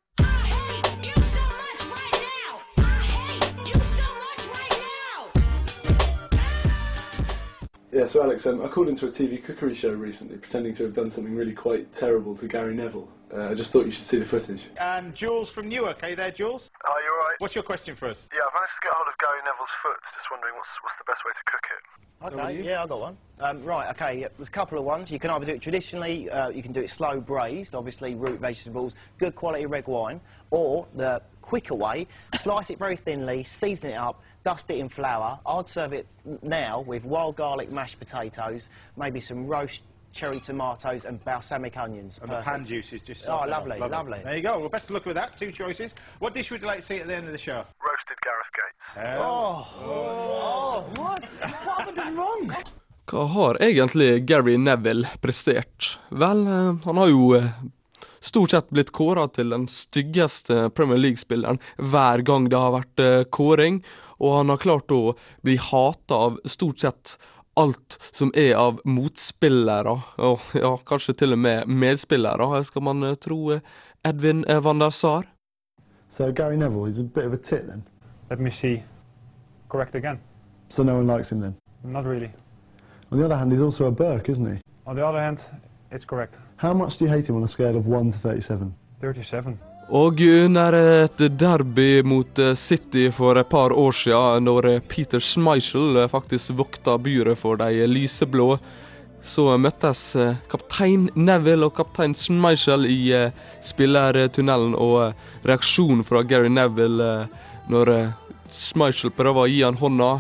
Yeah, 7.95 8.07
so 8.07 8.25
Alex, 8.25 8.45
um, 8.49 8.61
I 8.61 8.67
called 8.67 8.89
into 8.89 9.07
a 9.07 9.09
TV 9.09 9.41
cookery 9.41 9.73
show 9.73 9.93
recently, 9.93 10.37
pretending 10.37 10.75
to 10.75 10.83
have 10.83 10.95
done 10.95 11.11
something 11.11 11.33
really 11.33 11.53
quite 11.53 11.93
terrible 11.93 12.35
to 12.35 12.49
Gary 12.49 12.75
Neville. 12.75 13.09
Uh, 13.33 13.51
I 13.51 13.55
just 13.55 13.73
thought 13.73 13.87
you 13.87 13.93
should 13.93 14.05
see 14.05 14.19
the 14.19 14.25
footage. 14.25 14.63
And 14.81 15.15
Jules 15.15 15.49
from 15.49 15.69
Newark, 15.69 16.03
are 16.03 16.09
you 16.09 16.17
there, 16.17 16.33
Jules? 16.33 16.73
Are 16.85 17.01
you 17.01 17.13
alright? 17.13 17.37
What's 17.39 17.55
your 17.55 17.63
question 17.63 17.95
for 17.95 18.09
us? 18.09 18.27
Yeah, 18.33 18.41
I've 18.49 18.53
managed 18.53 18.73
to 18.75 18.81
get 18.83 18.93
hold 18.95 19.07
of 19.07 19.17
Gary 19.19 19.39
Neville's 19.45 19.71
foot. 19.81 19.97
Just 20.13 20.29
wondering 20.29 20.55
what's 20.57 20.69
what's 20.83 20.97
the 20.99 21.05
best 21.07 21.25
way 21.25 21.31
to 21.39 21.45
cook 21.47 21.67
it. 21.71 21.95
Okay, 22.25 22.69
yeah, 22.69 22.83
I 22.83 22.87
got 22.89 23.01
one. 23.01 23.17
Um, 23.39 23.63
right, 23.63 23.91
okay, 23.91 24.21
yeah, 24.23 24.29
there's 24.37 24.49
a 24.49 24.51
couple 24.51 24.77
of 24.77 24.85
ones. 24.85 25.11
You 25.13 25.21
can 25.21 25.31
either 25.31 25.47
do 25.47 25.53
it 25.53 25.63
traditionally, 25.63 26.29
uh, 26.31 26.49
you 26.49 26.63
can 26.63 26.73
do 26.73 26.81
it 26.81 26.91
slow 26.91 27.21
braised, 27.21 27.77
obviously 27.77 28.15
root 28.17 28.41
vegetables, 28.41 28.97
good 29.19 29.37
quality 29.37 29.67
red 29.67 29.87
wine, 29.87 30.21
or 30.51 30.87
the 30.95 31.21
quicker 31.43 31.75
way, 31.75 32.07
slice 32.37 32.71
it 32.71 32.79
very 32.79 32.97
thinly, 32.97 33.45
season 33.45 33.91
it 33.91 33.95
up, 33.97 34.23
dust 34.45 34.71
it 34.71 34.79
in 34.79 34.89
flour. 34.89 35.39
I'd 35.47 35.69
serve 35.69 35.93
it 35.93 36.07
now 36.43 36.81
with 36.87 37.05
wild 37.05 37.37
garlic 37.37 37.71
mashed 37.73 37.99
potatoes, 37.99 38.71
maybe 38.97 39.21
some 39.21 39.47
roast 39.47 39.83
cherry 40.13 40.39
tomatoes, 40.39 41.05
and 41.07 41.19
balsamic 41.25 41.77
onions. 41.77 42.21
And 42.23 42.31
the 42.31 42.41
pan 42.43 42.65
juice 42.65 42.93
is 42.93 43.03
just 43.03 43.25
Oh, 43.25 43.27
salted 43.43 43.53
off. 43.53 43.67
lovely, 43.67 43.89
lovely. 43.89 44.21
There 44.23 44.37
you 44.37 44.43
go. 44.43 44.59
Well, 44.61 44.69
best 44.69 44.89
of 44.91 44.95
luck 44.95 45.07
with 45.07 45.17
that. 45.17 45.37
Two 45.37 45.51
choices. 45.51 45.95
What 46.21 46.35
dish 46.35 46.51
would 46.53 46.61
you 46.63 46.69
like 46.69 46.81
to 46.81 46.87
see 46.87 47.01
at 47.01 47.09
the 47.09 47.17
end 47.17 47.27
of 47.27 47.33
the 47.33 47.39
show? 47.39 47.65
Roasted 47.83 48.19
Gareth 48.23 48.53
Gates. 48.55 49.19
Oh. 49.19 49.67
Oh, 49.83 50.85
what? 50.97 51.25
What 51.25 51.25
have 51.25 51.89
I 51.89 51.93
done 51.95 52.17
wrong? 52.17 52.53
Hva 53.07 53.27
har 53.29 53.59
egentlig 53.61 54.25
Gary 54.27 54.57
Neville 54.57 55.09
prestert? 55.21 55.99
Vel, 56.11 56.47
eh, 56.47 56.75
han 56.85 56.97
har 56.97 57.09
jo 57.11 57.35
eh, 57.37 57.51
stort 58.25 58.51
sett 58.55 58.71
blitt 58.71 58.93
kåra 58.97 59.27
til 59.29 59.51
den 59.53 59.67
styggeste 59.69 60.71
Premier 60.71 60.97
League-spilleren 61.03 61.59
hver 61.77 62.23
gang 62.25 62.49
det 62.49 62.57
har 62.63 62.73
vært 62.79 63.03
eh, 63.05 63.25
kåring, 63.29 63.83
og 64.25 64.39
han 64.39 64.53
har 64.53 64.63
klart 64.63 64.93
å 64.95 65.15
bli 65.45 65.59
hata 65.61 66.21
av 66.29 66.39
stort 66.49 66.81
sett 66.81 67.17
alt 67.61 67.99
som 68.11 68.33
er 68.35 68.57
av 68.59 68.81
motspillere, 68.85 69.95
og 70.19 70.55
ja, 70.59 70.75
kanskje 70.87 71.15
til 71.21 71.37
og 71.37 71.43
med 71.45 71.71
medspillere, 71.71 72.49
skal 72.67 72.83
man 72.89 73.05
eh, 73.07 73.19
tro 73.21 73.39
eh, 73.55 73.63
Edvin 74.05 74.45
eh, 74.49 74.63
van 74.65 74.83
der 74.83 74.91
Sar. 74.91 75.29
So 76.09 76.33
Gary 76.33 76.57
Neville, 76.57 76.87
is 76.87 77.01
a 77.01 77.05
bit 77.05 77.25
of 77.25 77.33
a 77.33 77.37
tit 77.37 77.67
then. 77.67 77.85
Let 78.31 78.41
me 78.41 78.51
see. 78.51 78.83
Correct 79.69 79.95
again. 79.95 80.19
So 80.69 80.83
no 80.83 80.97
one 80.97 81.07
likes 81.07 81.31
him 81.33 81.41
then. 81.41 81.55
Not 81.85 82.05
really. 82.05 82.31
On 83.11 83.19
the 83.19 83.25
other 83.25 83.37
hand, 83.37 83.53
he's 83.53 83.61
also 83.61 83.87
a 83.87 83.93
Burke, 83.93 84.29
isn't 84.29 84.47
he? 84.47 84.61
On 84.87 84.97
the 84.97 85.07
other 85.07 85.21
hand, 85.21 85.43
it's 85.91 86.05
correct. 86.05 86.39
How 86.57 86.73
much 86.73 86.97
do 86.97 87.05
you 87.05 87.11
hate 87.11 87.29
him 87.29 87.37
on 87.37 87.43
a 87.43 87.49
scale 87.49 87.77
of 87.77 87.87
1 87.87 88.13
to 88.13 88.19
37? 88.19 88.75
37. 89.01 89.59
Og 89.93 90.21
under 90.21 90.73
et 90.73 91.23
derby 91.37 92.03
mot 92.03 92.39
eh, 92.39 92.55
City 92.57 93.11
for 93.13 93.37
et 93.37 93.49
par 93.49 93.73
år 93.73 93.93
siden, 93.93 94.47
når 94.47 94.69
eh, 94.71 94.81
Peter 94.81 95.21
Schmeichel 95.21 95.99
eh, 96.01 96.09
faktisk 96.09 96.55
vokta 96.57 96.97
buret 96.97 97.37
for 97.37 97.61
de 97.61 97.85
lyseblå, 97.87 98.57
så 99.25 99.57
møttes 99.57 100.17
kaptein 100.53 101.11
Neville 101.17 101.69
og 101.69 101.77
kaptein 101.77 102.13
Schmeichel 102.17 102.85
i 102.89 103.13
spillertunnelen, 103.65 104.75
og 104.77 105.15
reaksjonen 105.49 106.05
fra 106.05 106.21
Gary 106.29 106.51
Neville 106.53 107.29
når 107.73 107.93
Schmeichel 108.53 109.15
prøver 109.17 109.47
å 109.47 109.49
gi 109.49 109.63
han 109.65 109.81
hånda, 109.81 110.11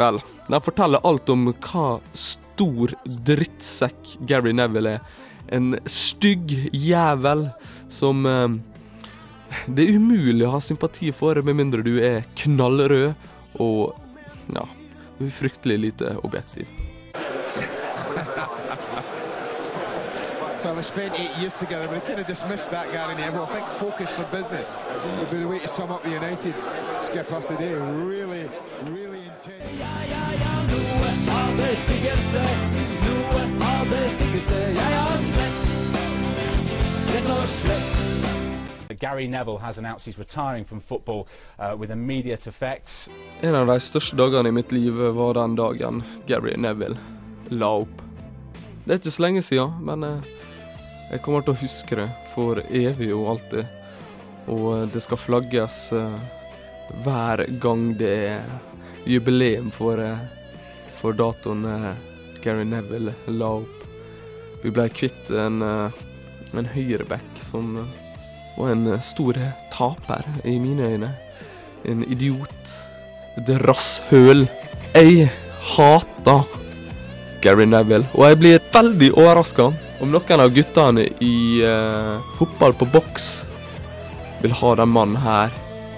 vel, 0.00 0.22
den 0.48 0.64
forteller 0.64 1.04
alt 1.04 1.28
om 1.28 1.50
hva 1.52 1.98
stor 2.16 2.96
drittsekk 3.28 4.16
Gary 4.24 4.56
Neville 4.56 4.96
er. 4.96 5.04
En 5.52 5.74
stygg 5.84 6.56
jævel 6.72 7.50
som 7.92 8.24
det 9.66 9.88
er 9.88 9.96
umulig 9.98 10.46
å 10.46 10.54
ha 10.54 10.60
sympati 10.62 11.10
for, 11.14 11.40
med 11.42 11.58
mindre 11.58 11.82
du 11.86 11.96
er 12.02 12.22
knallrød 12.42 13.12
og 13.60 13.96
ja, 14.54 14.66
fryktelig 15.40 15.78
lite 15.88 16.16
objektiv. 16.22 16.68
Well, 20.62 20.74
they 20.74 20.82
spent 20.82 21.18
eight 21.18 21.34
years 21.38 21.58
together, 21.58 21.88
but 21.88 22.04
they 22.04 22.06
kind 22.06 22.20
of 22.20 22.26
dismissed 22.26 22.70
that, 22.70 22.92
Gary 22.92 23.14
Well, 23.14 23.44
I 23.44 23.46
think 23.46 23.66
focus 23.66 24.12
for 24.12 24.24
business 24.24 24.76
would 25.18 25.30
be 25.30 25.38
the 25.38 25.48
way 25.48 25.58
to 25.58 25.66
sum 25.66 25.90
up 25.90 26.02
the 26.02 26.10
United 26.10 26.54
skipper 26.98 27.40
today. 27.40 27.74
Really, 27.74 28.48
really 28.84 29.22
intense. 29.24 29.80
Gary 39.00 39.26
Neville 39.28 39.58
has 39.58 39.78
announced 39.78 40.06
he's 40.06 40.18
retiring 40.18 40.64
from 40.64 40.80
football 40.80 41.26
uh, 41.58 41.74
with 41.78 41.90
immediate 41.90 42.46
effect. 42.46 43.08
En 43.40 43.54
av 43.54 43.66
de 43.66 43.80
største 43.80 44.16
dagene 44.16 44.48
i 44.48 44.52
mitt 44.52 44.72
liv 44.72 45.00
var 45.16 45.34
den 45.34 45.56
dagen 45.56 46.02
Gary 46.28 46.54
Neville 46.56 46.98
la 47.48 47.72
opp. 47.80 48.02
Det 48.84 48.94
er 48.94 49.00
ikke 49.00 49.12
så 49.12 49.22
lenge 49.24 49.42
siden, 49.44 49.72
men 49.86 50.04
eh, 50.06 50.28
jeg 51.12 51.22
kommer 51.24 51.44
til 51.44 51.54
å 51.54 51.60
huske 51.60 51.98
det 51.98 52.08
for 52.34 52.60
evig 52.64 53.10
og 53.14 53.28
alltid. 53.34 53.74
Og 54.50 54.66
eh, 54.74 54.86
det 54.94 55.02
skal 55.04 55.20
flagges 55.20 55.78
eh, 55.96 56.16
hver 57.04 57.44
gang 57.62 57.90
det 58.00 58.12
er 58.32 58.48
jubileum 59.06 59.70
for, 59.72 60.00
for 60.98 61.16
datoen 61.16 61.64
Gary 62.42 62.66
Neville 62.68 63.14
la 63.30 63.52
opp. 63.60 63.84
Vi 64.60 64.72
ble 64.74 64.88
kvitt 64.92 65.30
en, 65.32 65.62
en 65.62 66.68
høyreback 66.74 67.38
som 67.40 67.78
var 68.60 68.72
en 68.74 68.86
eh, 68.92 69.02
stor 69.04 69.38
taper 69.72 70.26
i 70.44 70.58
mine 70.62 70.92
øyne. 70.94 71.10
En 71.88 72.04
idiot. 72.12 72.72
Et 73.40 73.52
rasshøl. 73.64 74.46
Jeg 74.94 75.30
hater 75.74 76.44
Gary 77.40 77.64
Neville, 77.64 78.04
og 78.14 78.26
jeg 78.28 78.38
blir 78.40 78.64
veldig 78.74 79.12
overraska 79.16 79.70
om 80.00 80.10
noen 80.12 80.42
av 80.42 80.52
guttene 80.52 81.06
i 81.24 81.60
uh, 81.64 82.20
fotball 82.36 82.74
på 82.76 82.88
boks 82.92 83.30
vil 84.40 84.54
ha 84.56 84.74
den 84.80 84.92
mannen 84.92 85.20
her 85.20 85.52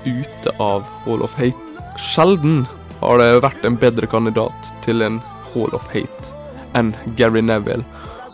ute 0.04 0.52
av 0.62 0.86
Hall 1.04 1.22
of 1.22 1.34
Hate. 1.38 1.82
Sjelden 1.98 2.64
har 3.00 3.18
det 3.22 3.42
vært 3.44 3.66
en 3.66 3.78
bedre 3.78 4.08
kandidat 4.10 4.72
til 4.84 5.02
en 5.06 5.20
Hall 5.52 5.74
of 5.76 5.86
Hate 5.94 6.34
enn 6.78 6.92
Gary 7.18 7.42
Neville. 7.44 7.84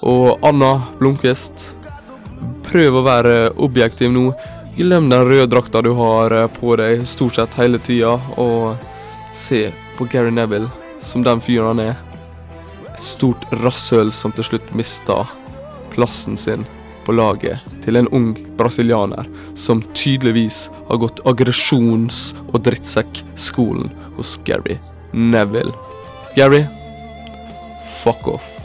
Og 0.07 0.39
Anna 0.47 0.77
Blomkvist, 1.01 1.73
prøv 2.69 2.99
å 2.99 3.05
være 3.07 3.35
objektiv 3.57 4.13
nå. 4.15 4.31
Glem 4.79 5.09
den 5.11 5.25
røde 5.27 5.49
drakta 5.51 5.83
du 5.83 5.91
har 5.99 6.35
eh, 6.35 6.51
på 6.59 6.77
deg 6.79 7.05
stort 7.09 7.39
sett 7.39 7.57
hele 7.59 7.81
tida, 7.83 8.15
og 8.39 8.79
se 9.35 9.69
på 9.99 10.07
Gary 10.13 10.31
Neville 10.35 10.71
som 11.03 11.25
den 11.27 11.43
fyren 11.43 11.73
han 11.73 11.85
er. 11.91 12.01
Et 12.93 13.05
stort 13.05 13.47
rasshøl 13.63 14.13
som 14.15 14.35
til 14.35 14.47
slutt 14.53 14.75
mista 14.79 15.23
plassen 15.95 16.39
sin 16.39 16.67
på 17.09 17.15
laget 17.17 17.65
til 17.85 17.97
en 17.97 18.11
ung 18.13 18.35
brasilianer 18.59 19.27
som 19.57 19.81
tydeligvis 19.97 20.67
har 20.91 21.01
gått 21.01 21.23
aggresjons- 21.25 22.35
og 22.53 22.61
drittsekkskolen 22.69 23.89
hos 24.19 24.37
Gary 24.45 24.77
Neville. 25.13 25.73
Gary, 26.37 26.67
fuck 28.03 28.29
off. 28.29 28.58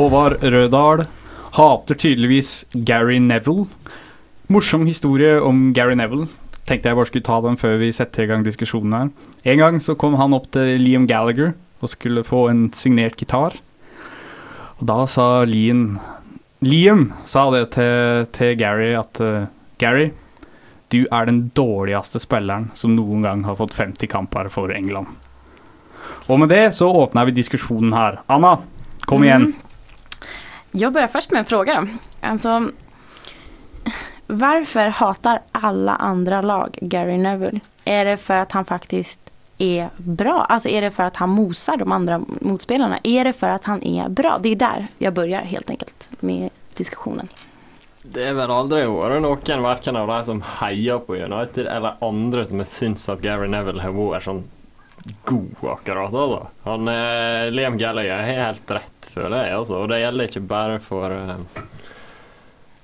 Håvard 0.00 0.38
Rødahl 0.40 1.02
hater 1.52 1.96
tydeligvis 1.98 2.62
Gary 2.72 3.18
Neville. 3.20 3.66
Morsom 4.48 4.86
historie 4.88 5.34
om 5.44 5.74
Gary 5.76 5.92
Neville. 5.98 6.30
Tenkte 6.64 6.88
jeg 6.88 6.96
bare 6.96 7.10
skulle 7.10 7.26
ta 7.26 7.36
den 7.44 7.58
før 7.60 7.76
vi 7.82 7.90
setter 7.92 8.24
i 8.24 8.30
gang 8.30 8.46
diskusjonen 8.46 8.96
her. 8.96 9.10
En 9.44 9.60
gang 9.60 9.76
så 9.84 9.92
kom 10.00 10.16
han 10.16 10.32
opp 10.32 10.48
til 10.56 10.80
Liam 10.80 11.04
Gallagher 11.10 11.52
og 11.84 11.92
skulle 11.92 12.24
få 12.24 12.46
en 12.48 12.70
signert 12.72 13.20
gitar. 13.20 13.58
Og 14.80 14.88
da 14.88 15.02
sa 15.04 15.44
Liam 15.44 15.98
Liam 16.64 17.10
sa 17.28 17.50
det 17.52 17.66
til, 17.76 18.24
til 18.32 18.56
Gary 18.56 18.94
at 18.96 19.20
uh, 19.20 19.52
Gary, 19.76 20.14
du 20.88 21.02
er 21.12 21.28
den 21.28 21.50
dårligste 21.52 22.24
spilleren 22.24 22.70
som 22.72 22.96
noen 22.96 23.28
gang 23.28 23.44
har 23.44 23.60
fått 23.60 23.76
50 23.76 24.08
kamper 24.16 24.48
for 24.48 24.72
England. 24.72 25.12
Og 26.24 26.40
med 26.40 26.56
det 26.56 26.70
så 26.78 26.88
åpner 26.88 27.28
vi 27.28 27.42
diskusjonen 27.42 27.92
her. 27.92 28.22
Anna, 28.32 28.62
kom 29.04 29.28
igjen. 29.28 29.52
Jag 30.72 30.92
börjar 30.92 31.08
först 31.08 31.30
med 31.30 31.38
en 31.38 31.44
fråga. 31.44 31.88
Alltså, 32.20 32.70
varför 34.26 34.86
hatar 34.86 35.40
alla 35.52 35.94
andra 35.94 36.42
lag 36.42 36.78
Gary 36.80 37.18
Neville? 37.18 37.60
Är 37.84 38.04
det 38.04 38.16
för 38.16 38.34
att 38.34 38.52
han 38.52 38.64
faktiskt 38.64 39.20
är 39.58 39.88
bra? 39.96 40.46
Alltså 40.48 40.68
är 40.68 40.82
det 40.82 40.90
för 40.90 41.02
att 41.02 41.16
han 41.16 41.30
mosar 41.30 41.76
de 41.76 41.92
andra 41.92 42.22
motspelarna? 42.40 42.98
Är 43.02 43.24
det 43.24 43.32
för 43.32 43.48
att 43.48 43.64
han 43.64 43.82
är 43.82 44.08
bra? 44.08 44.38
Det 44.42 44.48
är 44.48 44.56
där 44.56 44.86
jag 44.98 45.14
börjar 45.14 45.40
helt 45.40 45.70
enkelt 45.70 46.08
med 46.20 46.50
diskussionen. 46.74 47.28
Det 48.02 48.22
er 48.24 48.32
vel 48.32 48.50
aldri 48.50 48.80
vært 48.88 49.20
noen 49.20 49.62
verken 49.62 49.96
av 50.00 50.06
de 50.08 50.22
som 50.24 50.38
heier 50.60 51.02
på 51.04 51.18
United, 51.20 51.66
eller 51.68 51.98
andre 52.00 52.46
som 52.48 52.62
syns 52.64 53.08
at 53.12 53.20
Gary 53.20 53.48
Neville 53.52 53.82
har 53.84 53.92
vært 53.92 54.24
sånn 54.24 54.40
god 55.28 55.68
akkurat 55.74 56.12
da. 56.12 56.40
Han, 56.64 56.88
eh, 56.88 57.50
Liam 57.52 57.76
Gallagher 57.78 58.16
har 58.16 58.46
helt 58.48 58.70
rett, 58.70 58.99
føler 59.10 59.44
jeg. 59.44 59.56
Altså. 59.58 59.80
Og 59.80 59.90
det 59.92 60.00
gjelder 60.02 60.30
ikke 60.30 60.44
bare 60.50 60.78
for, 60.84 61.16
eh, 61.16 61.64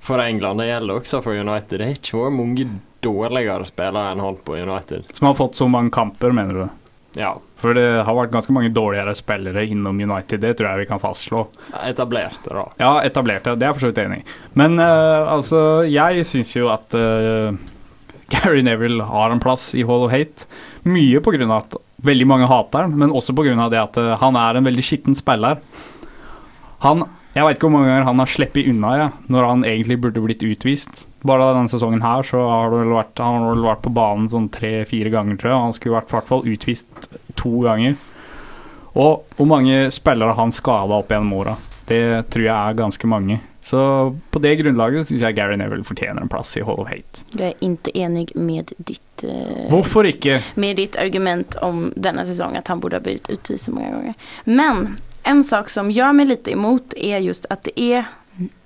for 0.07 0.23
England, 0.23 0.61
det 0.61 0.69
gjelder 0.71 1.01
også 1.01 1.23
for 1.25 1.37
United. 1.37 1.79
Det 1.79 1.87
har 1.87 1.99
ikke 1.99 2.23
vært 2.23 2.37
mange 2.39 2.67
dårligere 3.05 3.67
spillere 3.67 4.11
enn 4.11 4.23
han 4.23 4.41
på 4.43 4.57
United. 4.57 5.07
Som 5.13 5.31
har 5.31 5.39
fått 5.39 5.55
så 5.59 5.67
mange 5.71 5.93
kamper, 5.93 6.35
mener 6.35 6.61
du? 6.63 6.67
Ja. 7.17 7.31
For 7.57 7.73
det 7.73 7.85
har 8.05 8.13
vært 8.13 8.33
ganske 8.33 8.53
mange 8.53 8.69
dårligere 8.73 9.15
spillere 9.17 9.65
innom 9.65 9.97
United, 9.97 10.41
det 10.43 10.53
tror 10.57 10.69
jeg 10.69 10.83
vi 10.83 10.89
kan 10.91 11.01
fastslå. 11.01 11.47
Etablerte, 11.81 12.53
da. 12.53 12.65
Ja, 12.77 12.91
etablerte, 13.07 13.55
det 13.57 13.65
er 13.65 13.71
jeg 13.71 13.79
for 13.79 13.87
så 13.87 13.91
vidt 13.91 14.03
enig 14.03 14.19
i. 14.21 14.27
Men 14.59 14.77
uh, 14.77 15.25
altså, 15.33 15.63
jeg 15.89 16.27
syns 16.29 16.53
jo 16.53 16.69
at 16.73 16.93
uh, 16.93 17.57
Gary 18.33 18.61
Neville 18.65 19.07
har 19.09 19.33
en 19.33 19.41
plass 19.41 19.71
i 19.73 19.85
Hall 19.87 20.05
of 20.05 20.13
Hate. 20.13 20.45
Mye 20.85 21.21
av 21.23 21.55
at 21.57 21.77
veldig 22.05 22.27
mange 22.29 22.49
hater 22.49 22.85
han, 22.85 22.93
men 22.99 23.15
også 23.15 23.33
pga. 23.33 23.69
det 23.73 23.81
at 23.81 23.97
uh, 23.97 24.13
han 24.21 24.37
er 24.37 24.59
en 24.59 24.69
veldig 24.69 24.85
skitten 24.85 25.17
spiller. 25.17 25.57
Han 26.85 27.05
Jeg 27.37 27.45
vet 27.45 27.57
ikke 27.57 27.67
hvor 27.67 27.75
mange 27.77 27.91
ganger 27.91 28.07
han 28.07 28.21
har 28.21 28.29
sluppet 28.33 28.67
unna 28.71 28.91
ja, 28.97 29.07
når 29.29 29.45
han 29.45 29.65
egentlig 29.67 29.99
burde 30.01 30.23
blitt 30.23 30.45
utvist. 30.45 31.03
Bare 31.27 31.51
denne 31.53 31.69
sesongen 31.69 32.01
her 32.01 32.25
så 32.25 32.41
har 32.41 32.71
det 32.73 32.79
vel 32.81 32.95
vært, 32.95 33.21
han 33.21 33.45
vel 33.45 33.65
vært 33.65 33.83
på 33.85 33.93
banen 33.93 34.25
sånn 34.31 34.47
tre-fire 34.53 35.11
ganger, 35.13 35.37
tror 35.37 35.51
jeg. 35.51 35.65
Han 35.67 35.75
skulle 35.77 35.97
vært 35.99 36.09
i 36.09 36.15
hvert 36.17 36.31
fall 36.31 36.47
utvist 36.49 37.09
to 37.37 37.51
ganger. 37.67 37.97
Og 38.97 39.27
hvor 39.37 39.49
mange 39.49 39.91
spillere 39.93 40.33
han 40.39 40.55
skada 40.55 40.97
opp 40.97 41.13
gjennom 41.13 41.35
åra. 41.37 41.53
Det 41.87 42.01
tror 42.33 42.47
jeg 42.47 42.55
er 42.55 42.81
ganske 42.81 43.09
mange. 43.11 43.37
Så 43.67 43.79
på 44.31 44.39
det 44.39 44.53
grunnlaget 44.61 45.09
syns 45.09 45.23
jeg 45.25 45.35
Gary 45.35 45.57
Neville 45.59 45.83
fortjener 45.83 46.23
en 46.23 46.29
plass 46.31 46.53
i 46.55 46.63
Hall 46.63 46.79
of 46.79 46.87
Hate. 46.87 47.25
Du 47.33 47.41
er 47.43 47.57
ikke 47.59 47.91
enig 47.99 48.29
med 48.39 48.71
ditt, 48.77 49.25
uh, 49.27 49.65
Hvorfor 49.67 50.07
ikke? 50.07 50.39
med 50.55 50.79
ditt 50.79 50.95
argument 50.95 51.57
om 51.61 51.89
denne 51.99 52.23
sesongen 52.25 52.61
at 52.61 52.71
han 52.71 52.79
borde 52.79 53.01
ha 53.01 53.03
blitt 53.03 53.27
utvist 53.29 53.67
så 53.67 53.75
mange 53.75 53.91
ganger. 53.91 54.31
Men 54.47 54.85
en 55.27 55.43
sak 55.43 55.69
som 55.69 55.91
gjør 55.91 56.15
meg 56.15 56.31
litt 56.31 56.47
emot 56.47 56.95
er 56.95 57.19
just 57.25 57.47
at 57.53 57.67
det 57.67 57.75
er 57.75 58.07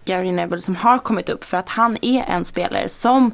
Gary 0.06 0.32
Neville 0.34 0.62
som 0.62 0.78
har 0.82 1.04
kommet 1.06 1.30
opp, 1.30 1.46
for 1.46 1.62
at 1.62 1.76
han 1.78 1.98
er 2.02 2.26
en 2.30 2.46
spelare 2.46 2.90
som 2.90 3.32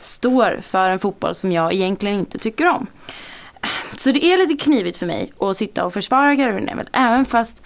står 0.00 0.60
for 0.64 0.92
en 0.92 1.02
fotball 1.02 1.36
som 1.36 1.52
jeg 1.52 1.76
egentlig 1.76 2.14
ikke 2.24 2.40
tycker 2.46 2.70
om. 2.70 2.88
Så 4.00 4.14
det 4.16 4.24
er 4.24 4.40
litt 4.40 4.56
knivigt 4.62 5.00
for 5.00 5.10
meg 5.10 5.34
å 5.36 5.52
sitte 5.56 5.84
og 5.84 5.92
forsvare 5.92 6.36
Gary 6.40 6.62
Neville 6.64 6.88
även 6.96 7.26
fast 7.28 7.60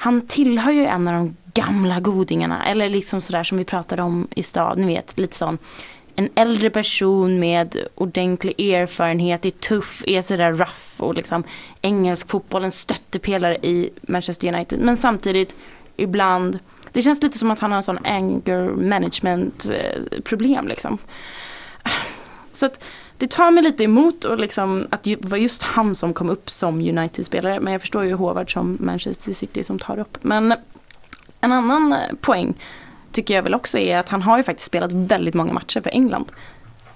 han 0.00 0.20
tillhör 0.30 0.72
ju 0.72 0.84
en 0.86 1.08
av 1.08 1.14
de 1.14 1.36
gamla 1.54 2.00
godingarna 2.00 2.64
eller 2.66 2.88
liksom 2.88 3.20
sådär 3.20 3.44
som 3.44 3.58
vi 3.58 3.64
pratade 3.64 4.02
om 4.02 4.28
i 4.36 4.42
stad, 4.42 4.78
ni 4.78 4.86
vet 4.86 5.18
lite 5.18 5.36
sån 5.36 5.58
en 6.20 6.28
äldre 6.34 6.70
person 6.70 7.38
med 7.38 7.76
ordentlig 7.94 8.60
erfarenhet, 8.60 9.44
är 9.46 9.50
tuff, 9.50 10.04
är 10.06 10.22
sådär 10.22 10.52
rough 10.52 11.00
och 11.00 11.14
liksom 11.14 11.44
engelsk 11.82 12.28
fotboll, 12.28 12.64
en 12.64 12.70
stöttepelare 12.70 13.56
i 13.56 13.90
Manchester 14.02 14.54
United. 14.54 14.78
Men 14.78 14.96
samtidigt 14.96 15.56
ibland, 15.96 16.58
det 16.92 17.02
känns 17.02 17.22
lite 17.22 17.38
som 17.38 17.50
att 17.50 17.58
han 17.58 17.70
har 17.70 17.76
en 17.76 17.82
sån 17.82 17.98
anger 18.04 18.70
management 18.70 19.70
eh, 19.70 20.20
problem 20.24 20.68
liksom. 20.68 20.98
Så 22.52 22.66
att 22.66 22.84
det 23.16 23.30
tar 23.30 23.50
mig 23.50 23.62
lite 23.62 23.84
emot 23.84 24.24
och 24.24 24.38
liksom 24.38 24.86
att 24.90 25.02
det 25.02 25.24
var 25.24 25.38
just 25.38 25.62
han 25.62 25.94
som 25.94 26.14
kom 26.14 26.30
upp 26.30 26.50
som 26.50 26.80
United-spelare. 26.80 27.60
Men 27.60 27.72
jag 27.72 27.80
förstår 27.80 28.04
ju 28.04 28.12
Håvard 28.12 28.52
som 28.52 28.76
Manchester 28.80 29.32
City 29.32 29.62
som 29.62 29.78
tar 29.78 29.98
upp. 29.98 30.18
Men 30.22 30.54
en 31.40 31.52
annan 31.52 31.90
poeng 31.90 32.16
poäng 32.20 32.54
tycker 33.12 33.34
jag 33.34 33.42
väl 33.42 33.54
också 33.54 33.78
är 33.78 33.98
att 33.98 34.08
han 34.08 34.22
har 34.22 34.36
ju 34.36 34.42
faktiskt 34.42 34.66
spelat 34.66 34.92
väldigt 34.92 35.34
många 35.34 35.52
matcher 35.52 35.80
för 35.80 35.90
England. 35.90 36.32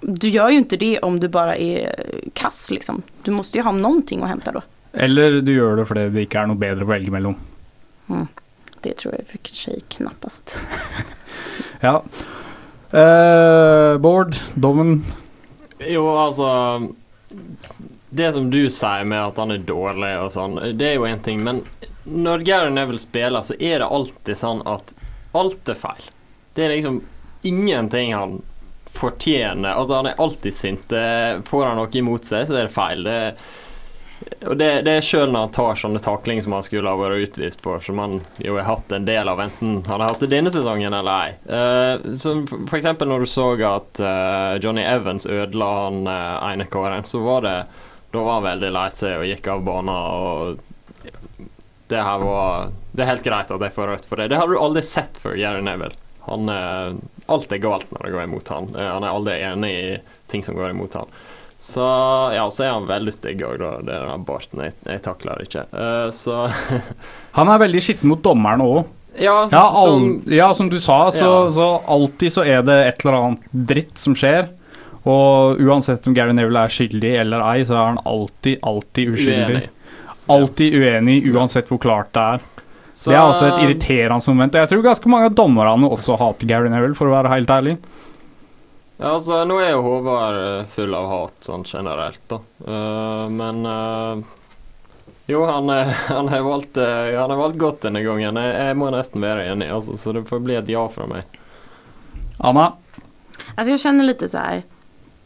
Du 0.01 0.29
gör 0.29 0.49
ju 0.49 0.57
inte 0.57 0.77
det 0.77 0.99
om 0.99 1.21
du 1.21 1.29
bara 1.29 1.57
är 1.57 2.05
kass 2.33 2.71
liksom. 2.71 3.03
Du 3.23 3.31
måste 3.31 3.59
ju 3.59 3.65
ha 3.65 3.73
någonting 3.73 4.23
att 4.23 4.29
hämta 4.29 4.53
då. 4.53 4.63
Eller 4.93 5.41
du 5.41 5.53
gjør 5.53 5.77
det 5.77 5.87
fordi 5.87 6.09
det 6.15 6.27
ikke 6.29 6.43
er 6.43 6.51
noe 6.51 6.61
bedre 6.61 6.87
å 6.87 6.91
velge 6.91 7.11
mellom. 7.11 7.35
Mm. 8.07 8.27
Det 8.85 8.97
tror 9.01 9.15
jag 9.15 9.27
för 9.27 9.55
sig 9.55 9.81
knappast. 9.89 10.57
Ja. 11.81 12.03
Uh, 12.95 13.99
Bård, 13.99 14.37
dommen 14.55 15.05
Jo, 15.79 16.17
altså 16.17 16.47
Det 18.09 18.33
som 18.33 18.51
du 18.51 18.71
sier 18.71 19.05
med 19.05 19.19
at 19.19 19.41
han 19.43 19.51
er 19.51 19.65
dårlig 19.67 20.13
og 20.23 20.31
sånn, 20.33 20.55
det 20.79 20.87
er 20.87 20.95
jo 20.95 21.09
én 21.09 21.21
ting, 21.25 21.43
men 21.45 21.65
når 22.05 22.45
Gary 22.47 22.71
Neville 22.71 23.03
spiller, 23.03 23.43
så 23.43 23.57
er 23.59 23.83
det 23.83 23.89
alltid 23.89 24.39
sånn 24.39 24.63
at 24.69 24.95
alt 25.37 25.71
er 25.71 25.79
feil. 25.79 26.09
Det 26.55 26.65
er 26.65 26.75
liksom 26.77 27.03
ingenting 27.45 28.15
han 28.15 28.39
fortjener. 28.95 29.75
Altså, 29.75 29.99
han 29.99 30.09
er 30.13 30.23
alltid 30.23 30.55
sint. 30.55 30.93
Får 31.45 31.67
han 31.67 31.79
noe 31.81 31.91
imot 31.99 32.25
seg, 32.29 32.47
så 32.49 32.57
er 32.57 32.69
det 32.69 32.75
feil. 32.77 33.03
Det, 33.05 33.19
og 34.47 34.57
det, 34.57 34.69
det 34.87 34.93
er 34.99 35.05
sjøl 35.05 35.33
når 35.33 35.47
han 35.47 35.55
tar 35.55 35.79
sånne 35.79 36.01
taklinger 36.05 36.45
som 36.45 36.55
han 36.57 36.65
skulle 36.65 36.91
ha 36.91 36.99
vært 36.99 37.29
utvist 37.29 37.65
for, 37.65 37.83
som 37.85 38.01
han 38.01 38.19
jo 38.43 38.57
har 38.59 38.69
hatt 38.69 38.93
en 38.95 39.09
del 39.09 39.29
av, 39.31 39.41
enten 39.43 39.81
han 39.89 40.01
har 40.01 40.13
hatt 40.13 40.23
det 40.25 40.31
denne 40.33 40.53
sesongen 40.53 40.95
eller 40.97 41.27
ei. 41.27 41.33
Uh, 41.49 42.15
som 42.21 42.45
eksempel 42.47 43.11
når 43.11 43.25
du 43.25 43.31
så 43.31 43.49
at 43.69 44.01
uh, 44.01 44.55
Johnny 44.63 44.85
Evans 44.85 45.27
ødela 45.27 45.71
han 45.85 46.05
uh, 46.09 46.53
ene 46.53 46.69
kåren, 46.71 47.05
så 47.09 47.25
var 47.25 47.45
det 47.45 47.57
Da 48.15 48.23
var 48.23 48.39
han 48.39 48.47
veldig 48.47 48.71
lei 48.71 48.89
seg 48.95 49.19
og 49.19 49.27
gikk 49.27 49.49
av 49.51 49.65
banen. 49.67 49.91
og 49.91 50.74
det 51.89 52.01
her 52.01 52.19
var 52.23 52.71
Det 52.93 53.03
er 53.05 53.11
helt 53.11 53.25
greit 53.27 53.51
at 53.53 53.61
jeg 53.67 53.75
får 53.75 53.91
rødt 53.91 54.09
for 54.09 54.17
det. 54.21 54.29
Det 54.33 54.39
har 54.41 54.49
du 54.49 54.57
aldri 54.59 54.83
sett 54.87 55.19
før 55.21 55.37
Gary 55.37 55.61
Neville. 55.65 55.95
Han, 56.25 56.49
er, 56.49 56.95
alt 57.29 57.53
er 57.53 57.61
galt 57.61 57.91
når 57.93 58.07
det 58.07 58.13
går 58.15 58.25
imot 58.25 58.49
han. 58.49 58.69
Eh, 58.73 58.91
han 58.95 59.05
er 59.05 59.13
aldri 59.13 59.35
enig 59.45 59.73
i 59.77 59.97
ting 60.33 60.45
som 60.47 60.57
går 60.57 60.71
imot 60.73 60.95
han. 60.97 61.11
Så 61.61 61.85
ja, 62.35 62.45
så 62.53 62.65
er 62.65 62.73
han 62.75 62.89
veldig 62.89 63.13
stygg 63.15 63.43
òg, 63.45 63.59
da. 63.61 63.71
Det 63.85 63.93
er 63.97 64.09
den 64.09 64.25
barten. 64.29 64.63
Jeg, 64.67 64.75
jeg 64.89 65.03
takler 65.05 65.41
det 65.41 65.47
ikke. 65.49 65.67
Uh, 65.73 66.09
så 66.13 66.39
Han 67.39 67.49
er 67.53 67.63
veldig 67.63 67.83
skitten 67.85 68.11
mot 68.11 68.23
dommerne 68.25 68.67
òg. 68.69 68.83
Ja, 69.21 69.37
Ja, 69.53 69.63
som- 69.79 70.23
ja, 70.27 70.49
som 70.55 70.69
du 70.73 70.79
sa, 70.83 71.11
så, 71.15 71.29
Ja. 71.47 71.51
så 71.55 71.69
alltid 71.87 72.33
så 72.35 72.45
er 72.45 72.63
det 72.67 72.79
et 72.89 73.05
eller 73.05 73.21
annet 73.21 73.45
dritt 73.53 73.99
som 74.01 74.17
skjer. 74.19 74.49
Og 75.05 75.61
uansett 75.61 76.07
om 76.09 76.15
Gary 76.17 76.33
Neville 76.33 76.65
er 76.65 76.73
skyldig 76.73 77.13
eller 77.21 77.45
ei, 77.53 77.65
så 77.69 77.77
er 77.77 77.87
han 77.93 77.99
alltid, 78.09 78.59
alltid 78.65 79.13
uskyldig. 79.15 79.59
Uenig. 79.61 79.69
Alltid 80.31 80.75
uenig, 80.75 81.23
uansett 81.35 81.69
hvor 81.69 81.81
klart 81.83 82.13
det 82.17 82.21
er. 82.21 82.45
Så- 82.95 83.11
det 83.11 83.19
er 83.19 83.27
også 83.27 83.49
et 83.49 83.63
irriterende 83.65 84.31
moment. 84.31 84.55
Og 84.55 84.61
jeg 84.61 84.69
tror 84.71 84.83
ganske 84.83 85.09
mange 85.11 85.27
av 85.27 85.35
dommerne 85.35 85.91
også 85.91 86.17
hater 86.17 86.47
Gary 86.47 86.69
Neville, 86.69 86.95
for 86.95 87.11
å 87.11 87.17
være 87.17 87.33
helt 87.33 87.51
ærlig. 87.51 87.79
Ja, 88.99 89.17
altså, 89.17 89.45
nå 89.45 89.59
er 89.59 89.73
jo 89.73 89.83
Håvard 89.83 90.37
eh, 90.39 90.67
full 90.71 90.95
av 90.95 91.09
hat 91.11 91.35
sånn 91.43 91.65
generelt, 91.67 92.23
da. 92.31 92.39
Uh, 92.63 93.29
men 93.29 93.67
uh, 93.67 94.23
Jo, 95.27 95.45
han, 95.49 95.69
han 96.15 96.29
har 96.29 96.45
valgt, 96.47 96.77
han 96.77 97.31
har 97.31 97.37
valgt 97.37 97.59
godt 97.59 97.81
denne 97.89 98.05
gangen. 98.05 98.39
Jeg, 98.39 98.55
jeg 98.55 98.77
må 98.79 98.93
nesten 98.95 99.25
være 99.25 99.49
enig, 99.51 99.73
altså, 99.73 99.99
så 99.99 100.15
det 100.15 100.29
får 100.29 100.45
bli 100.47 100.55
et 100.61 100.71
ja 100.71 100.87
fra 100.89 101.09
meg. 101.11 101.25
Anna? 102.39 102.75
Altså, 103.57 103.73
jeg 103.73 103.83
kjenner 103.83 104.07
litt 104.07 104.23
så 104.31 104.39
här, 104.39 104.63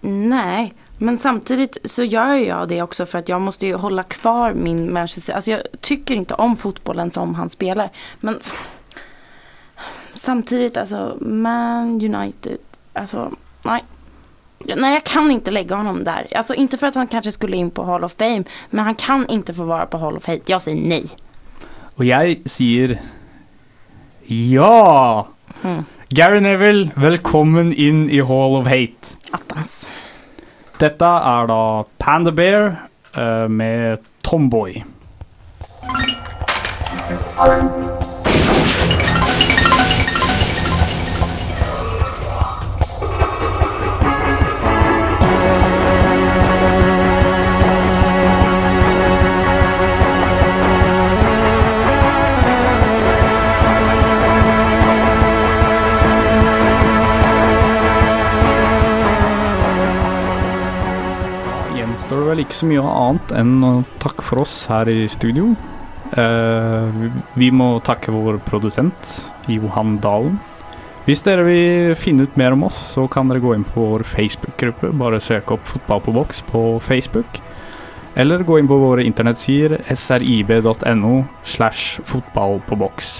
nej. 0.00 0.72
Men 0.98 1.18
samtidigt 1.18 1.78
så 1.84 2.02
gör 2.04 2.34
jag 2.34 2.68
det 2.68 2.82
också 2.82 3.06
för 3.06 3.18
att 3.18 3.28
jag 3.28 3.40
måste 3.40 3.66
ju 3.66 3.74
hålla 3.74 4.02
kvar 4.02 4.52
min 4.52 4.92
Manchester. 4.92 5.32
Alltså 5.32 5.50
jag 5.50 5.62
tycker 5.80 6.14
inte 6.14 6.34
om 6.34 6.56
fotbollen 6.56 7.10
som 7.10 7.34
han 7.34 7.48
spelar. 7.48 7.90
Men 8.20 8.40
samtidigt 10.14 10.76
alltså 10.76 11.16
Man 11.20 12.14
United, 12.14 12.58
alltså 12.92 13.32
nej. 13.62 13.84
Nej, 14.76 14.94
jag 14.94 15.04
kan 15.04 15.30
inte 15.30 15.50
lägga 15.50 15.76
honom 15.76 16.04
där. 16.04 16.26
Alltså 16.34 16.54
inte 16.54 16.78
för 16.78 16.86
att 16.86 16.94
han 16.94 17.06
kanske 17.06 17.32
skulle 17.32 17.56
in 17.56 17.70
på 17.70 17.84
Hall 17.84 18.04
of 18.04 18.14
Fame, 18.18 18.44
men 18.70 18.84
han 18.84 18.94
kan 18.94 19.28
inte 19.28 19.54
få 19.54 19.64
vara 19.64 19.86
på 19.86 19.98
Hall 19.98 20.16
of 20.16 20.26
Hate. 20.26 20.42
Jag 20.46 20.62
säger 20.62 20.88
nej. 20.88 21.06
Og 21.98 22.04
jeg 22.06 22.42
sier 22.46 23.00
ja! 24.28 25.26
Mm. 25.62 25.84
Gary 26.14 26.40
Neville, 26.40 26.90
velkommen 26.96 27.72
inn 27.72 28.10
i 28.10 28.20
Hall 28.20 28.54
of 28.60 28.66
Hate. 28.66 29.16
Attans. 29.30 29.86
Dette 30.78 31.04
er 31.04 31.46
da 31.50 31.84
Panda 31.98 32.30
Bear 32.30 32.88
uh, 33.16 33.50
med 33.50 33.98
Tomboy. 34.22 34.84
Gjenstår 61.78 62.22
det 62.22 62.28
vel 62.32 62.42
ikke 62.42 62.56
så 62.58 62.68
mye 62.68 62.84
annet 62.90 63.32
enn 63.38 63.64
å 63.64 63.72
takke 64.02 64.24
for 64.26 64.42
oss 64.42 64.60
her 64.70 64.88
i 64.90 65.06
studio. 65.10 65.52
Uh, 66.08 67.08
vi 67.38 67.50
må 67.52 67.76
takke 67.84 68.14
vår 68.14 68.40
produsent 68.46 69.12
Johan 69.50 69.98
Dalen. 70.02 70.38
Hvis 71.08 71.22
dere 71.24 71.44
vil 71.46 71.94
finne 71.96 72.26
ut 72.26 72.36
mer 72.40 72.52
om 72.56 72.66
oss, 72.66 72.78
så 72.96 73.06
kan 73.08 73.30
dere 73.30 73.40
gå 73.40 73.54
inn 73.56 73.64
på 73.64 73.80
vår 73.94 74.04
Facebook-gruppe. 74.08 74.90
Bare 75.00 75.22
søke 75.24 75.56
opp 75.56 75.68
Fotball 75.70 76.02
på 76.04 76.14
boks 76.16 76.42
på 76.50 76.62
Facebook. 76.84 77.40
Eller 78.18 78.42
gå 78.44 78.58
inn 78.58 78.68
på 78.68 78.80
våre 78.82 79.06
internettsider 79.06 79.78
srib.no 79.94 81.14
slash 81.46 82.02
fotball 82.08 82.58
på 82.66 82.76
boks. 82.80 83.12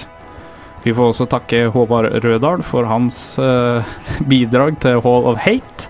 Vi 0.83 0.93
får 0.95 1.13
også 1.13 1.29
takke 1.31 1.69
Håvard 1.73 2.11
Rødahl 2.25 2.65
for 2.67 2.89
hans 2.91 3.39
uh, 3.41 3.87
bidrag 4.31 4.81
til 4.83 5.01
Hall 5.07 5.31
of 5.33 5.41
Hate. 5.47 5.89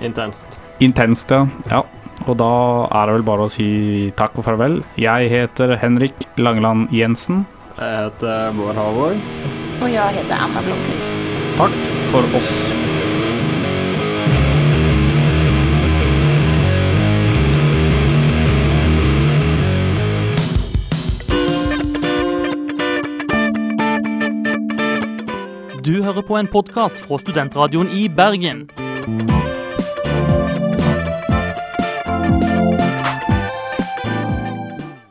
Intenst. 0.00 0.60
Intenst, 0.78 1.30
ja. 1.30 1.46
ja. 1.70 1.82
Og 2.26 2.36
da 2.38 2.50
er 2.94 3.08
det 3.08 3.14
vel 3.18 3.24
bare 3.26 3.46
å 3.46 3.50
si 3.52 3.68
takk 4.18 4.38
og 4.38 4.46
farvel. 4.46 4.80
Jeg 5.00 5.30
heter 5.32 5.74
Henrik 5.80 6.26
Langeland 6.38 6.92
Jensen. 6.94 7.44
Jeg 7.78 8.04
heter 8.08 8.52
Bård 8.58 8.78
Halvor. 8.78 9.16
Og 9.78 9.88
jeg 9.90 10.18
heter 10.20 10.34
Anna 10.38 10.62
Blomkvist. 10.62 11.18
Takk 11.58 11.78
for 12.12 12.38
oss. 12.38 12.52
Du 25.82 26.02
hører 26.04 26.20
på 26.20 26.36
en 26.36 26.50
podkast 26.52 27.00
fra 27.00 27.16
studentradioen 27.22 27.88
i 27.96 28.10
Bergen. 28.12 28.66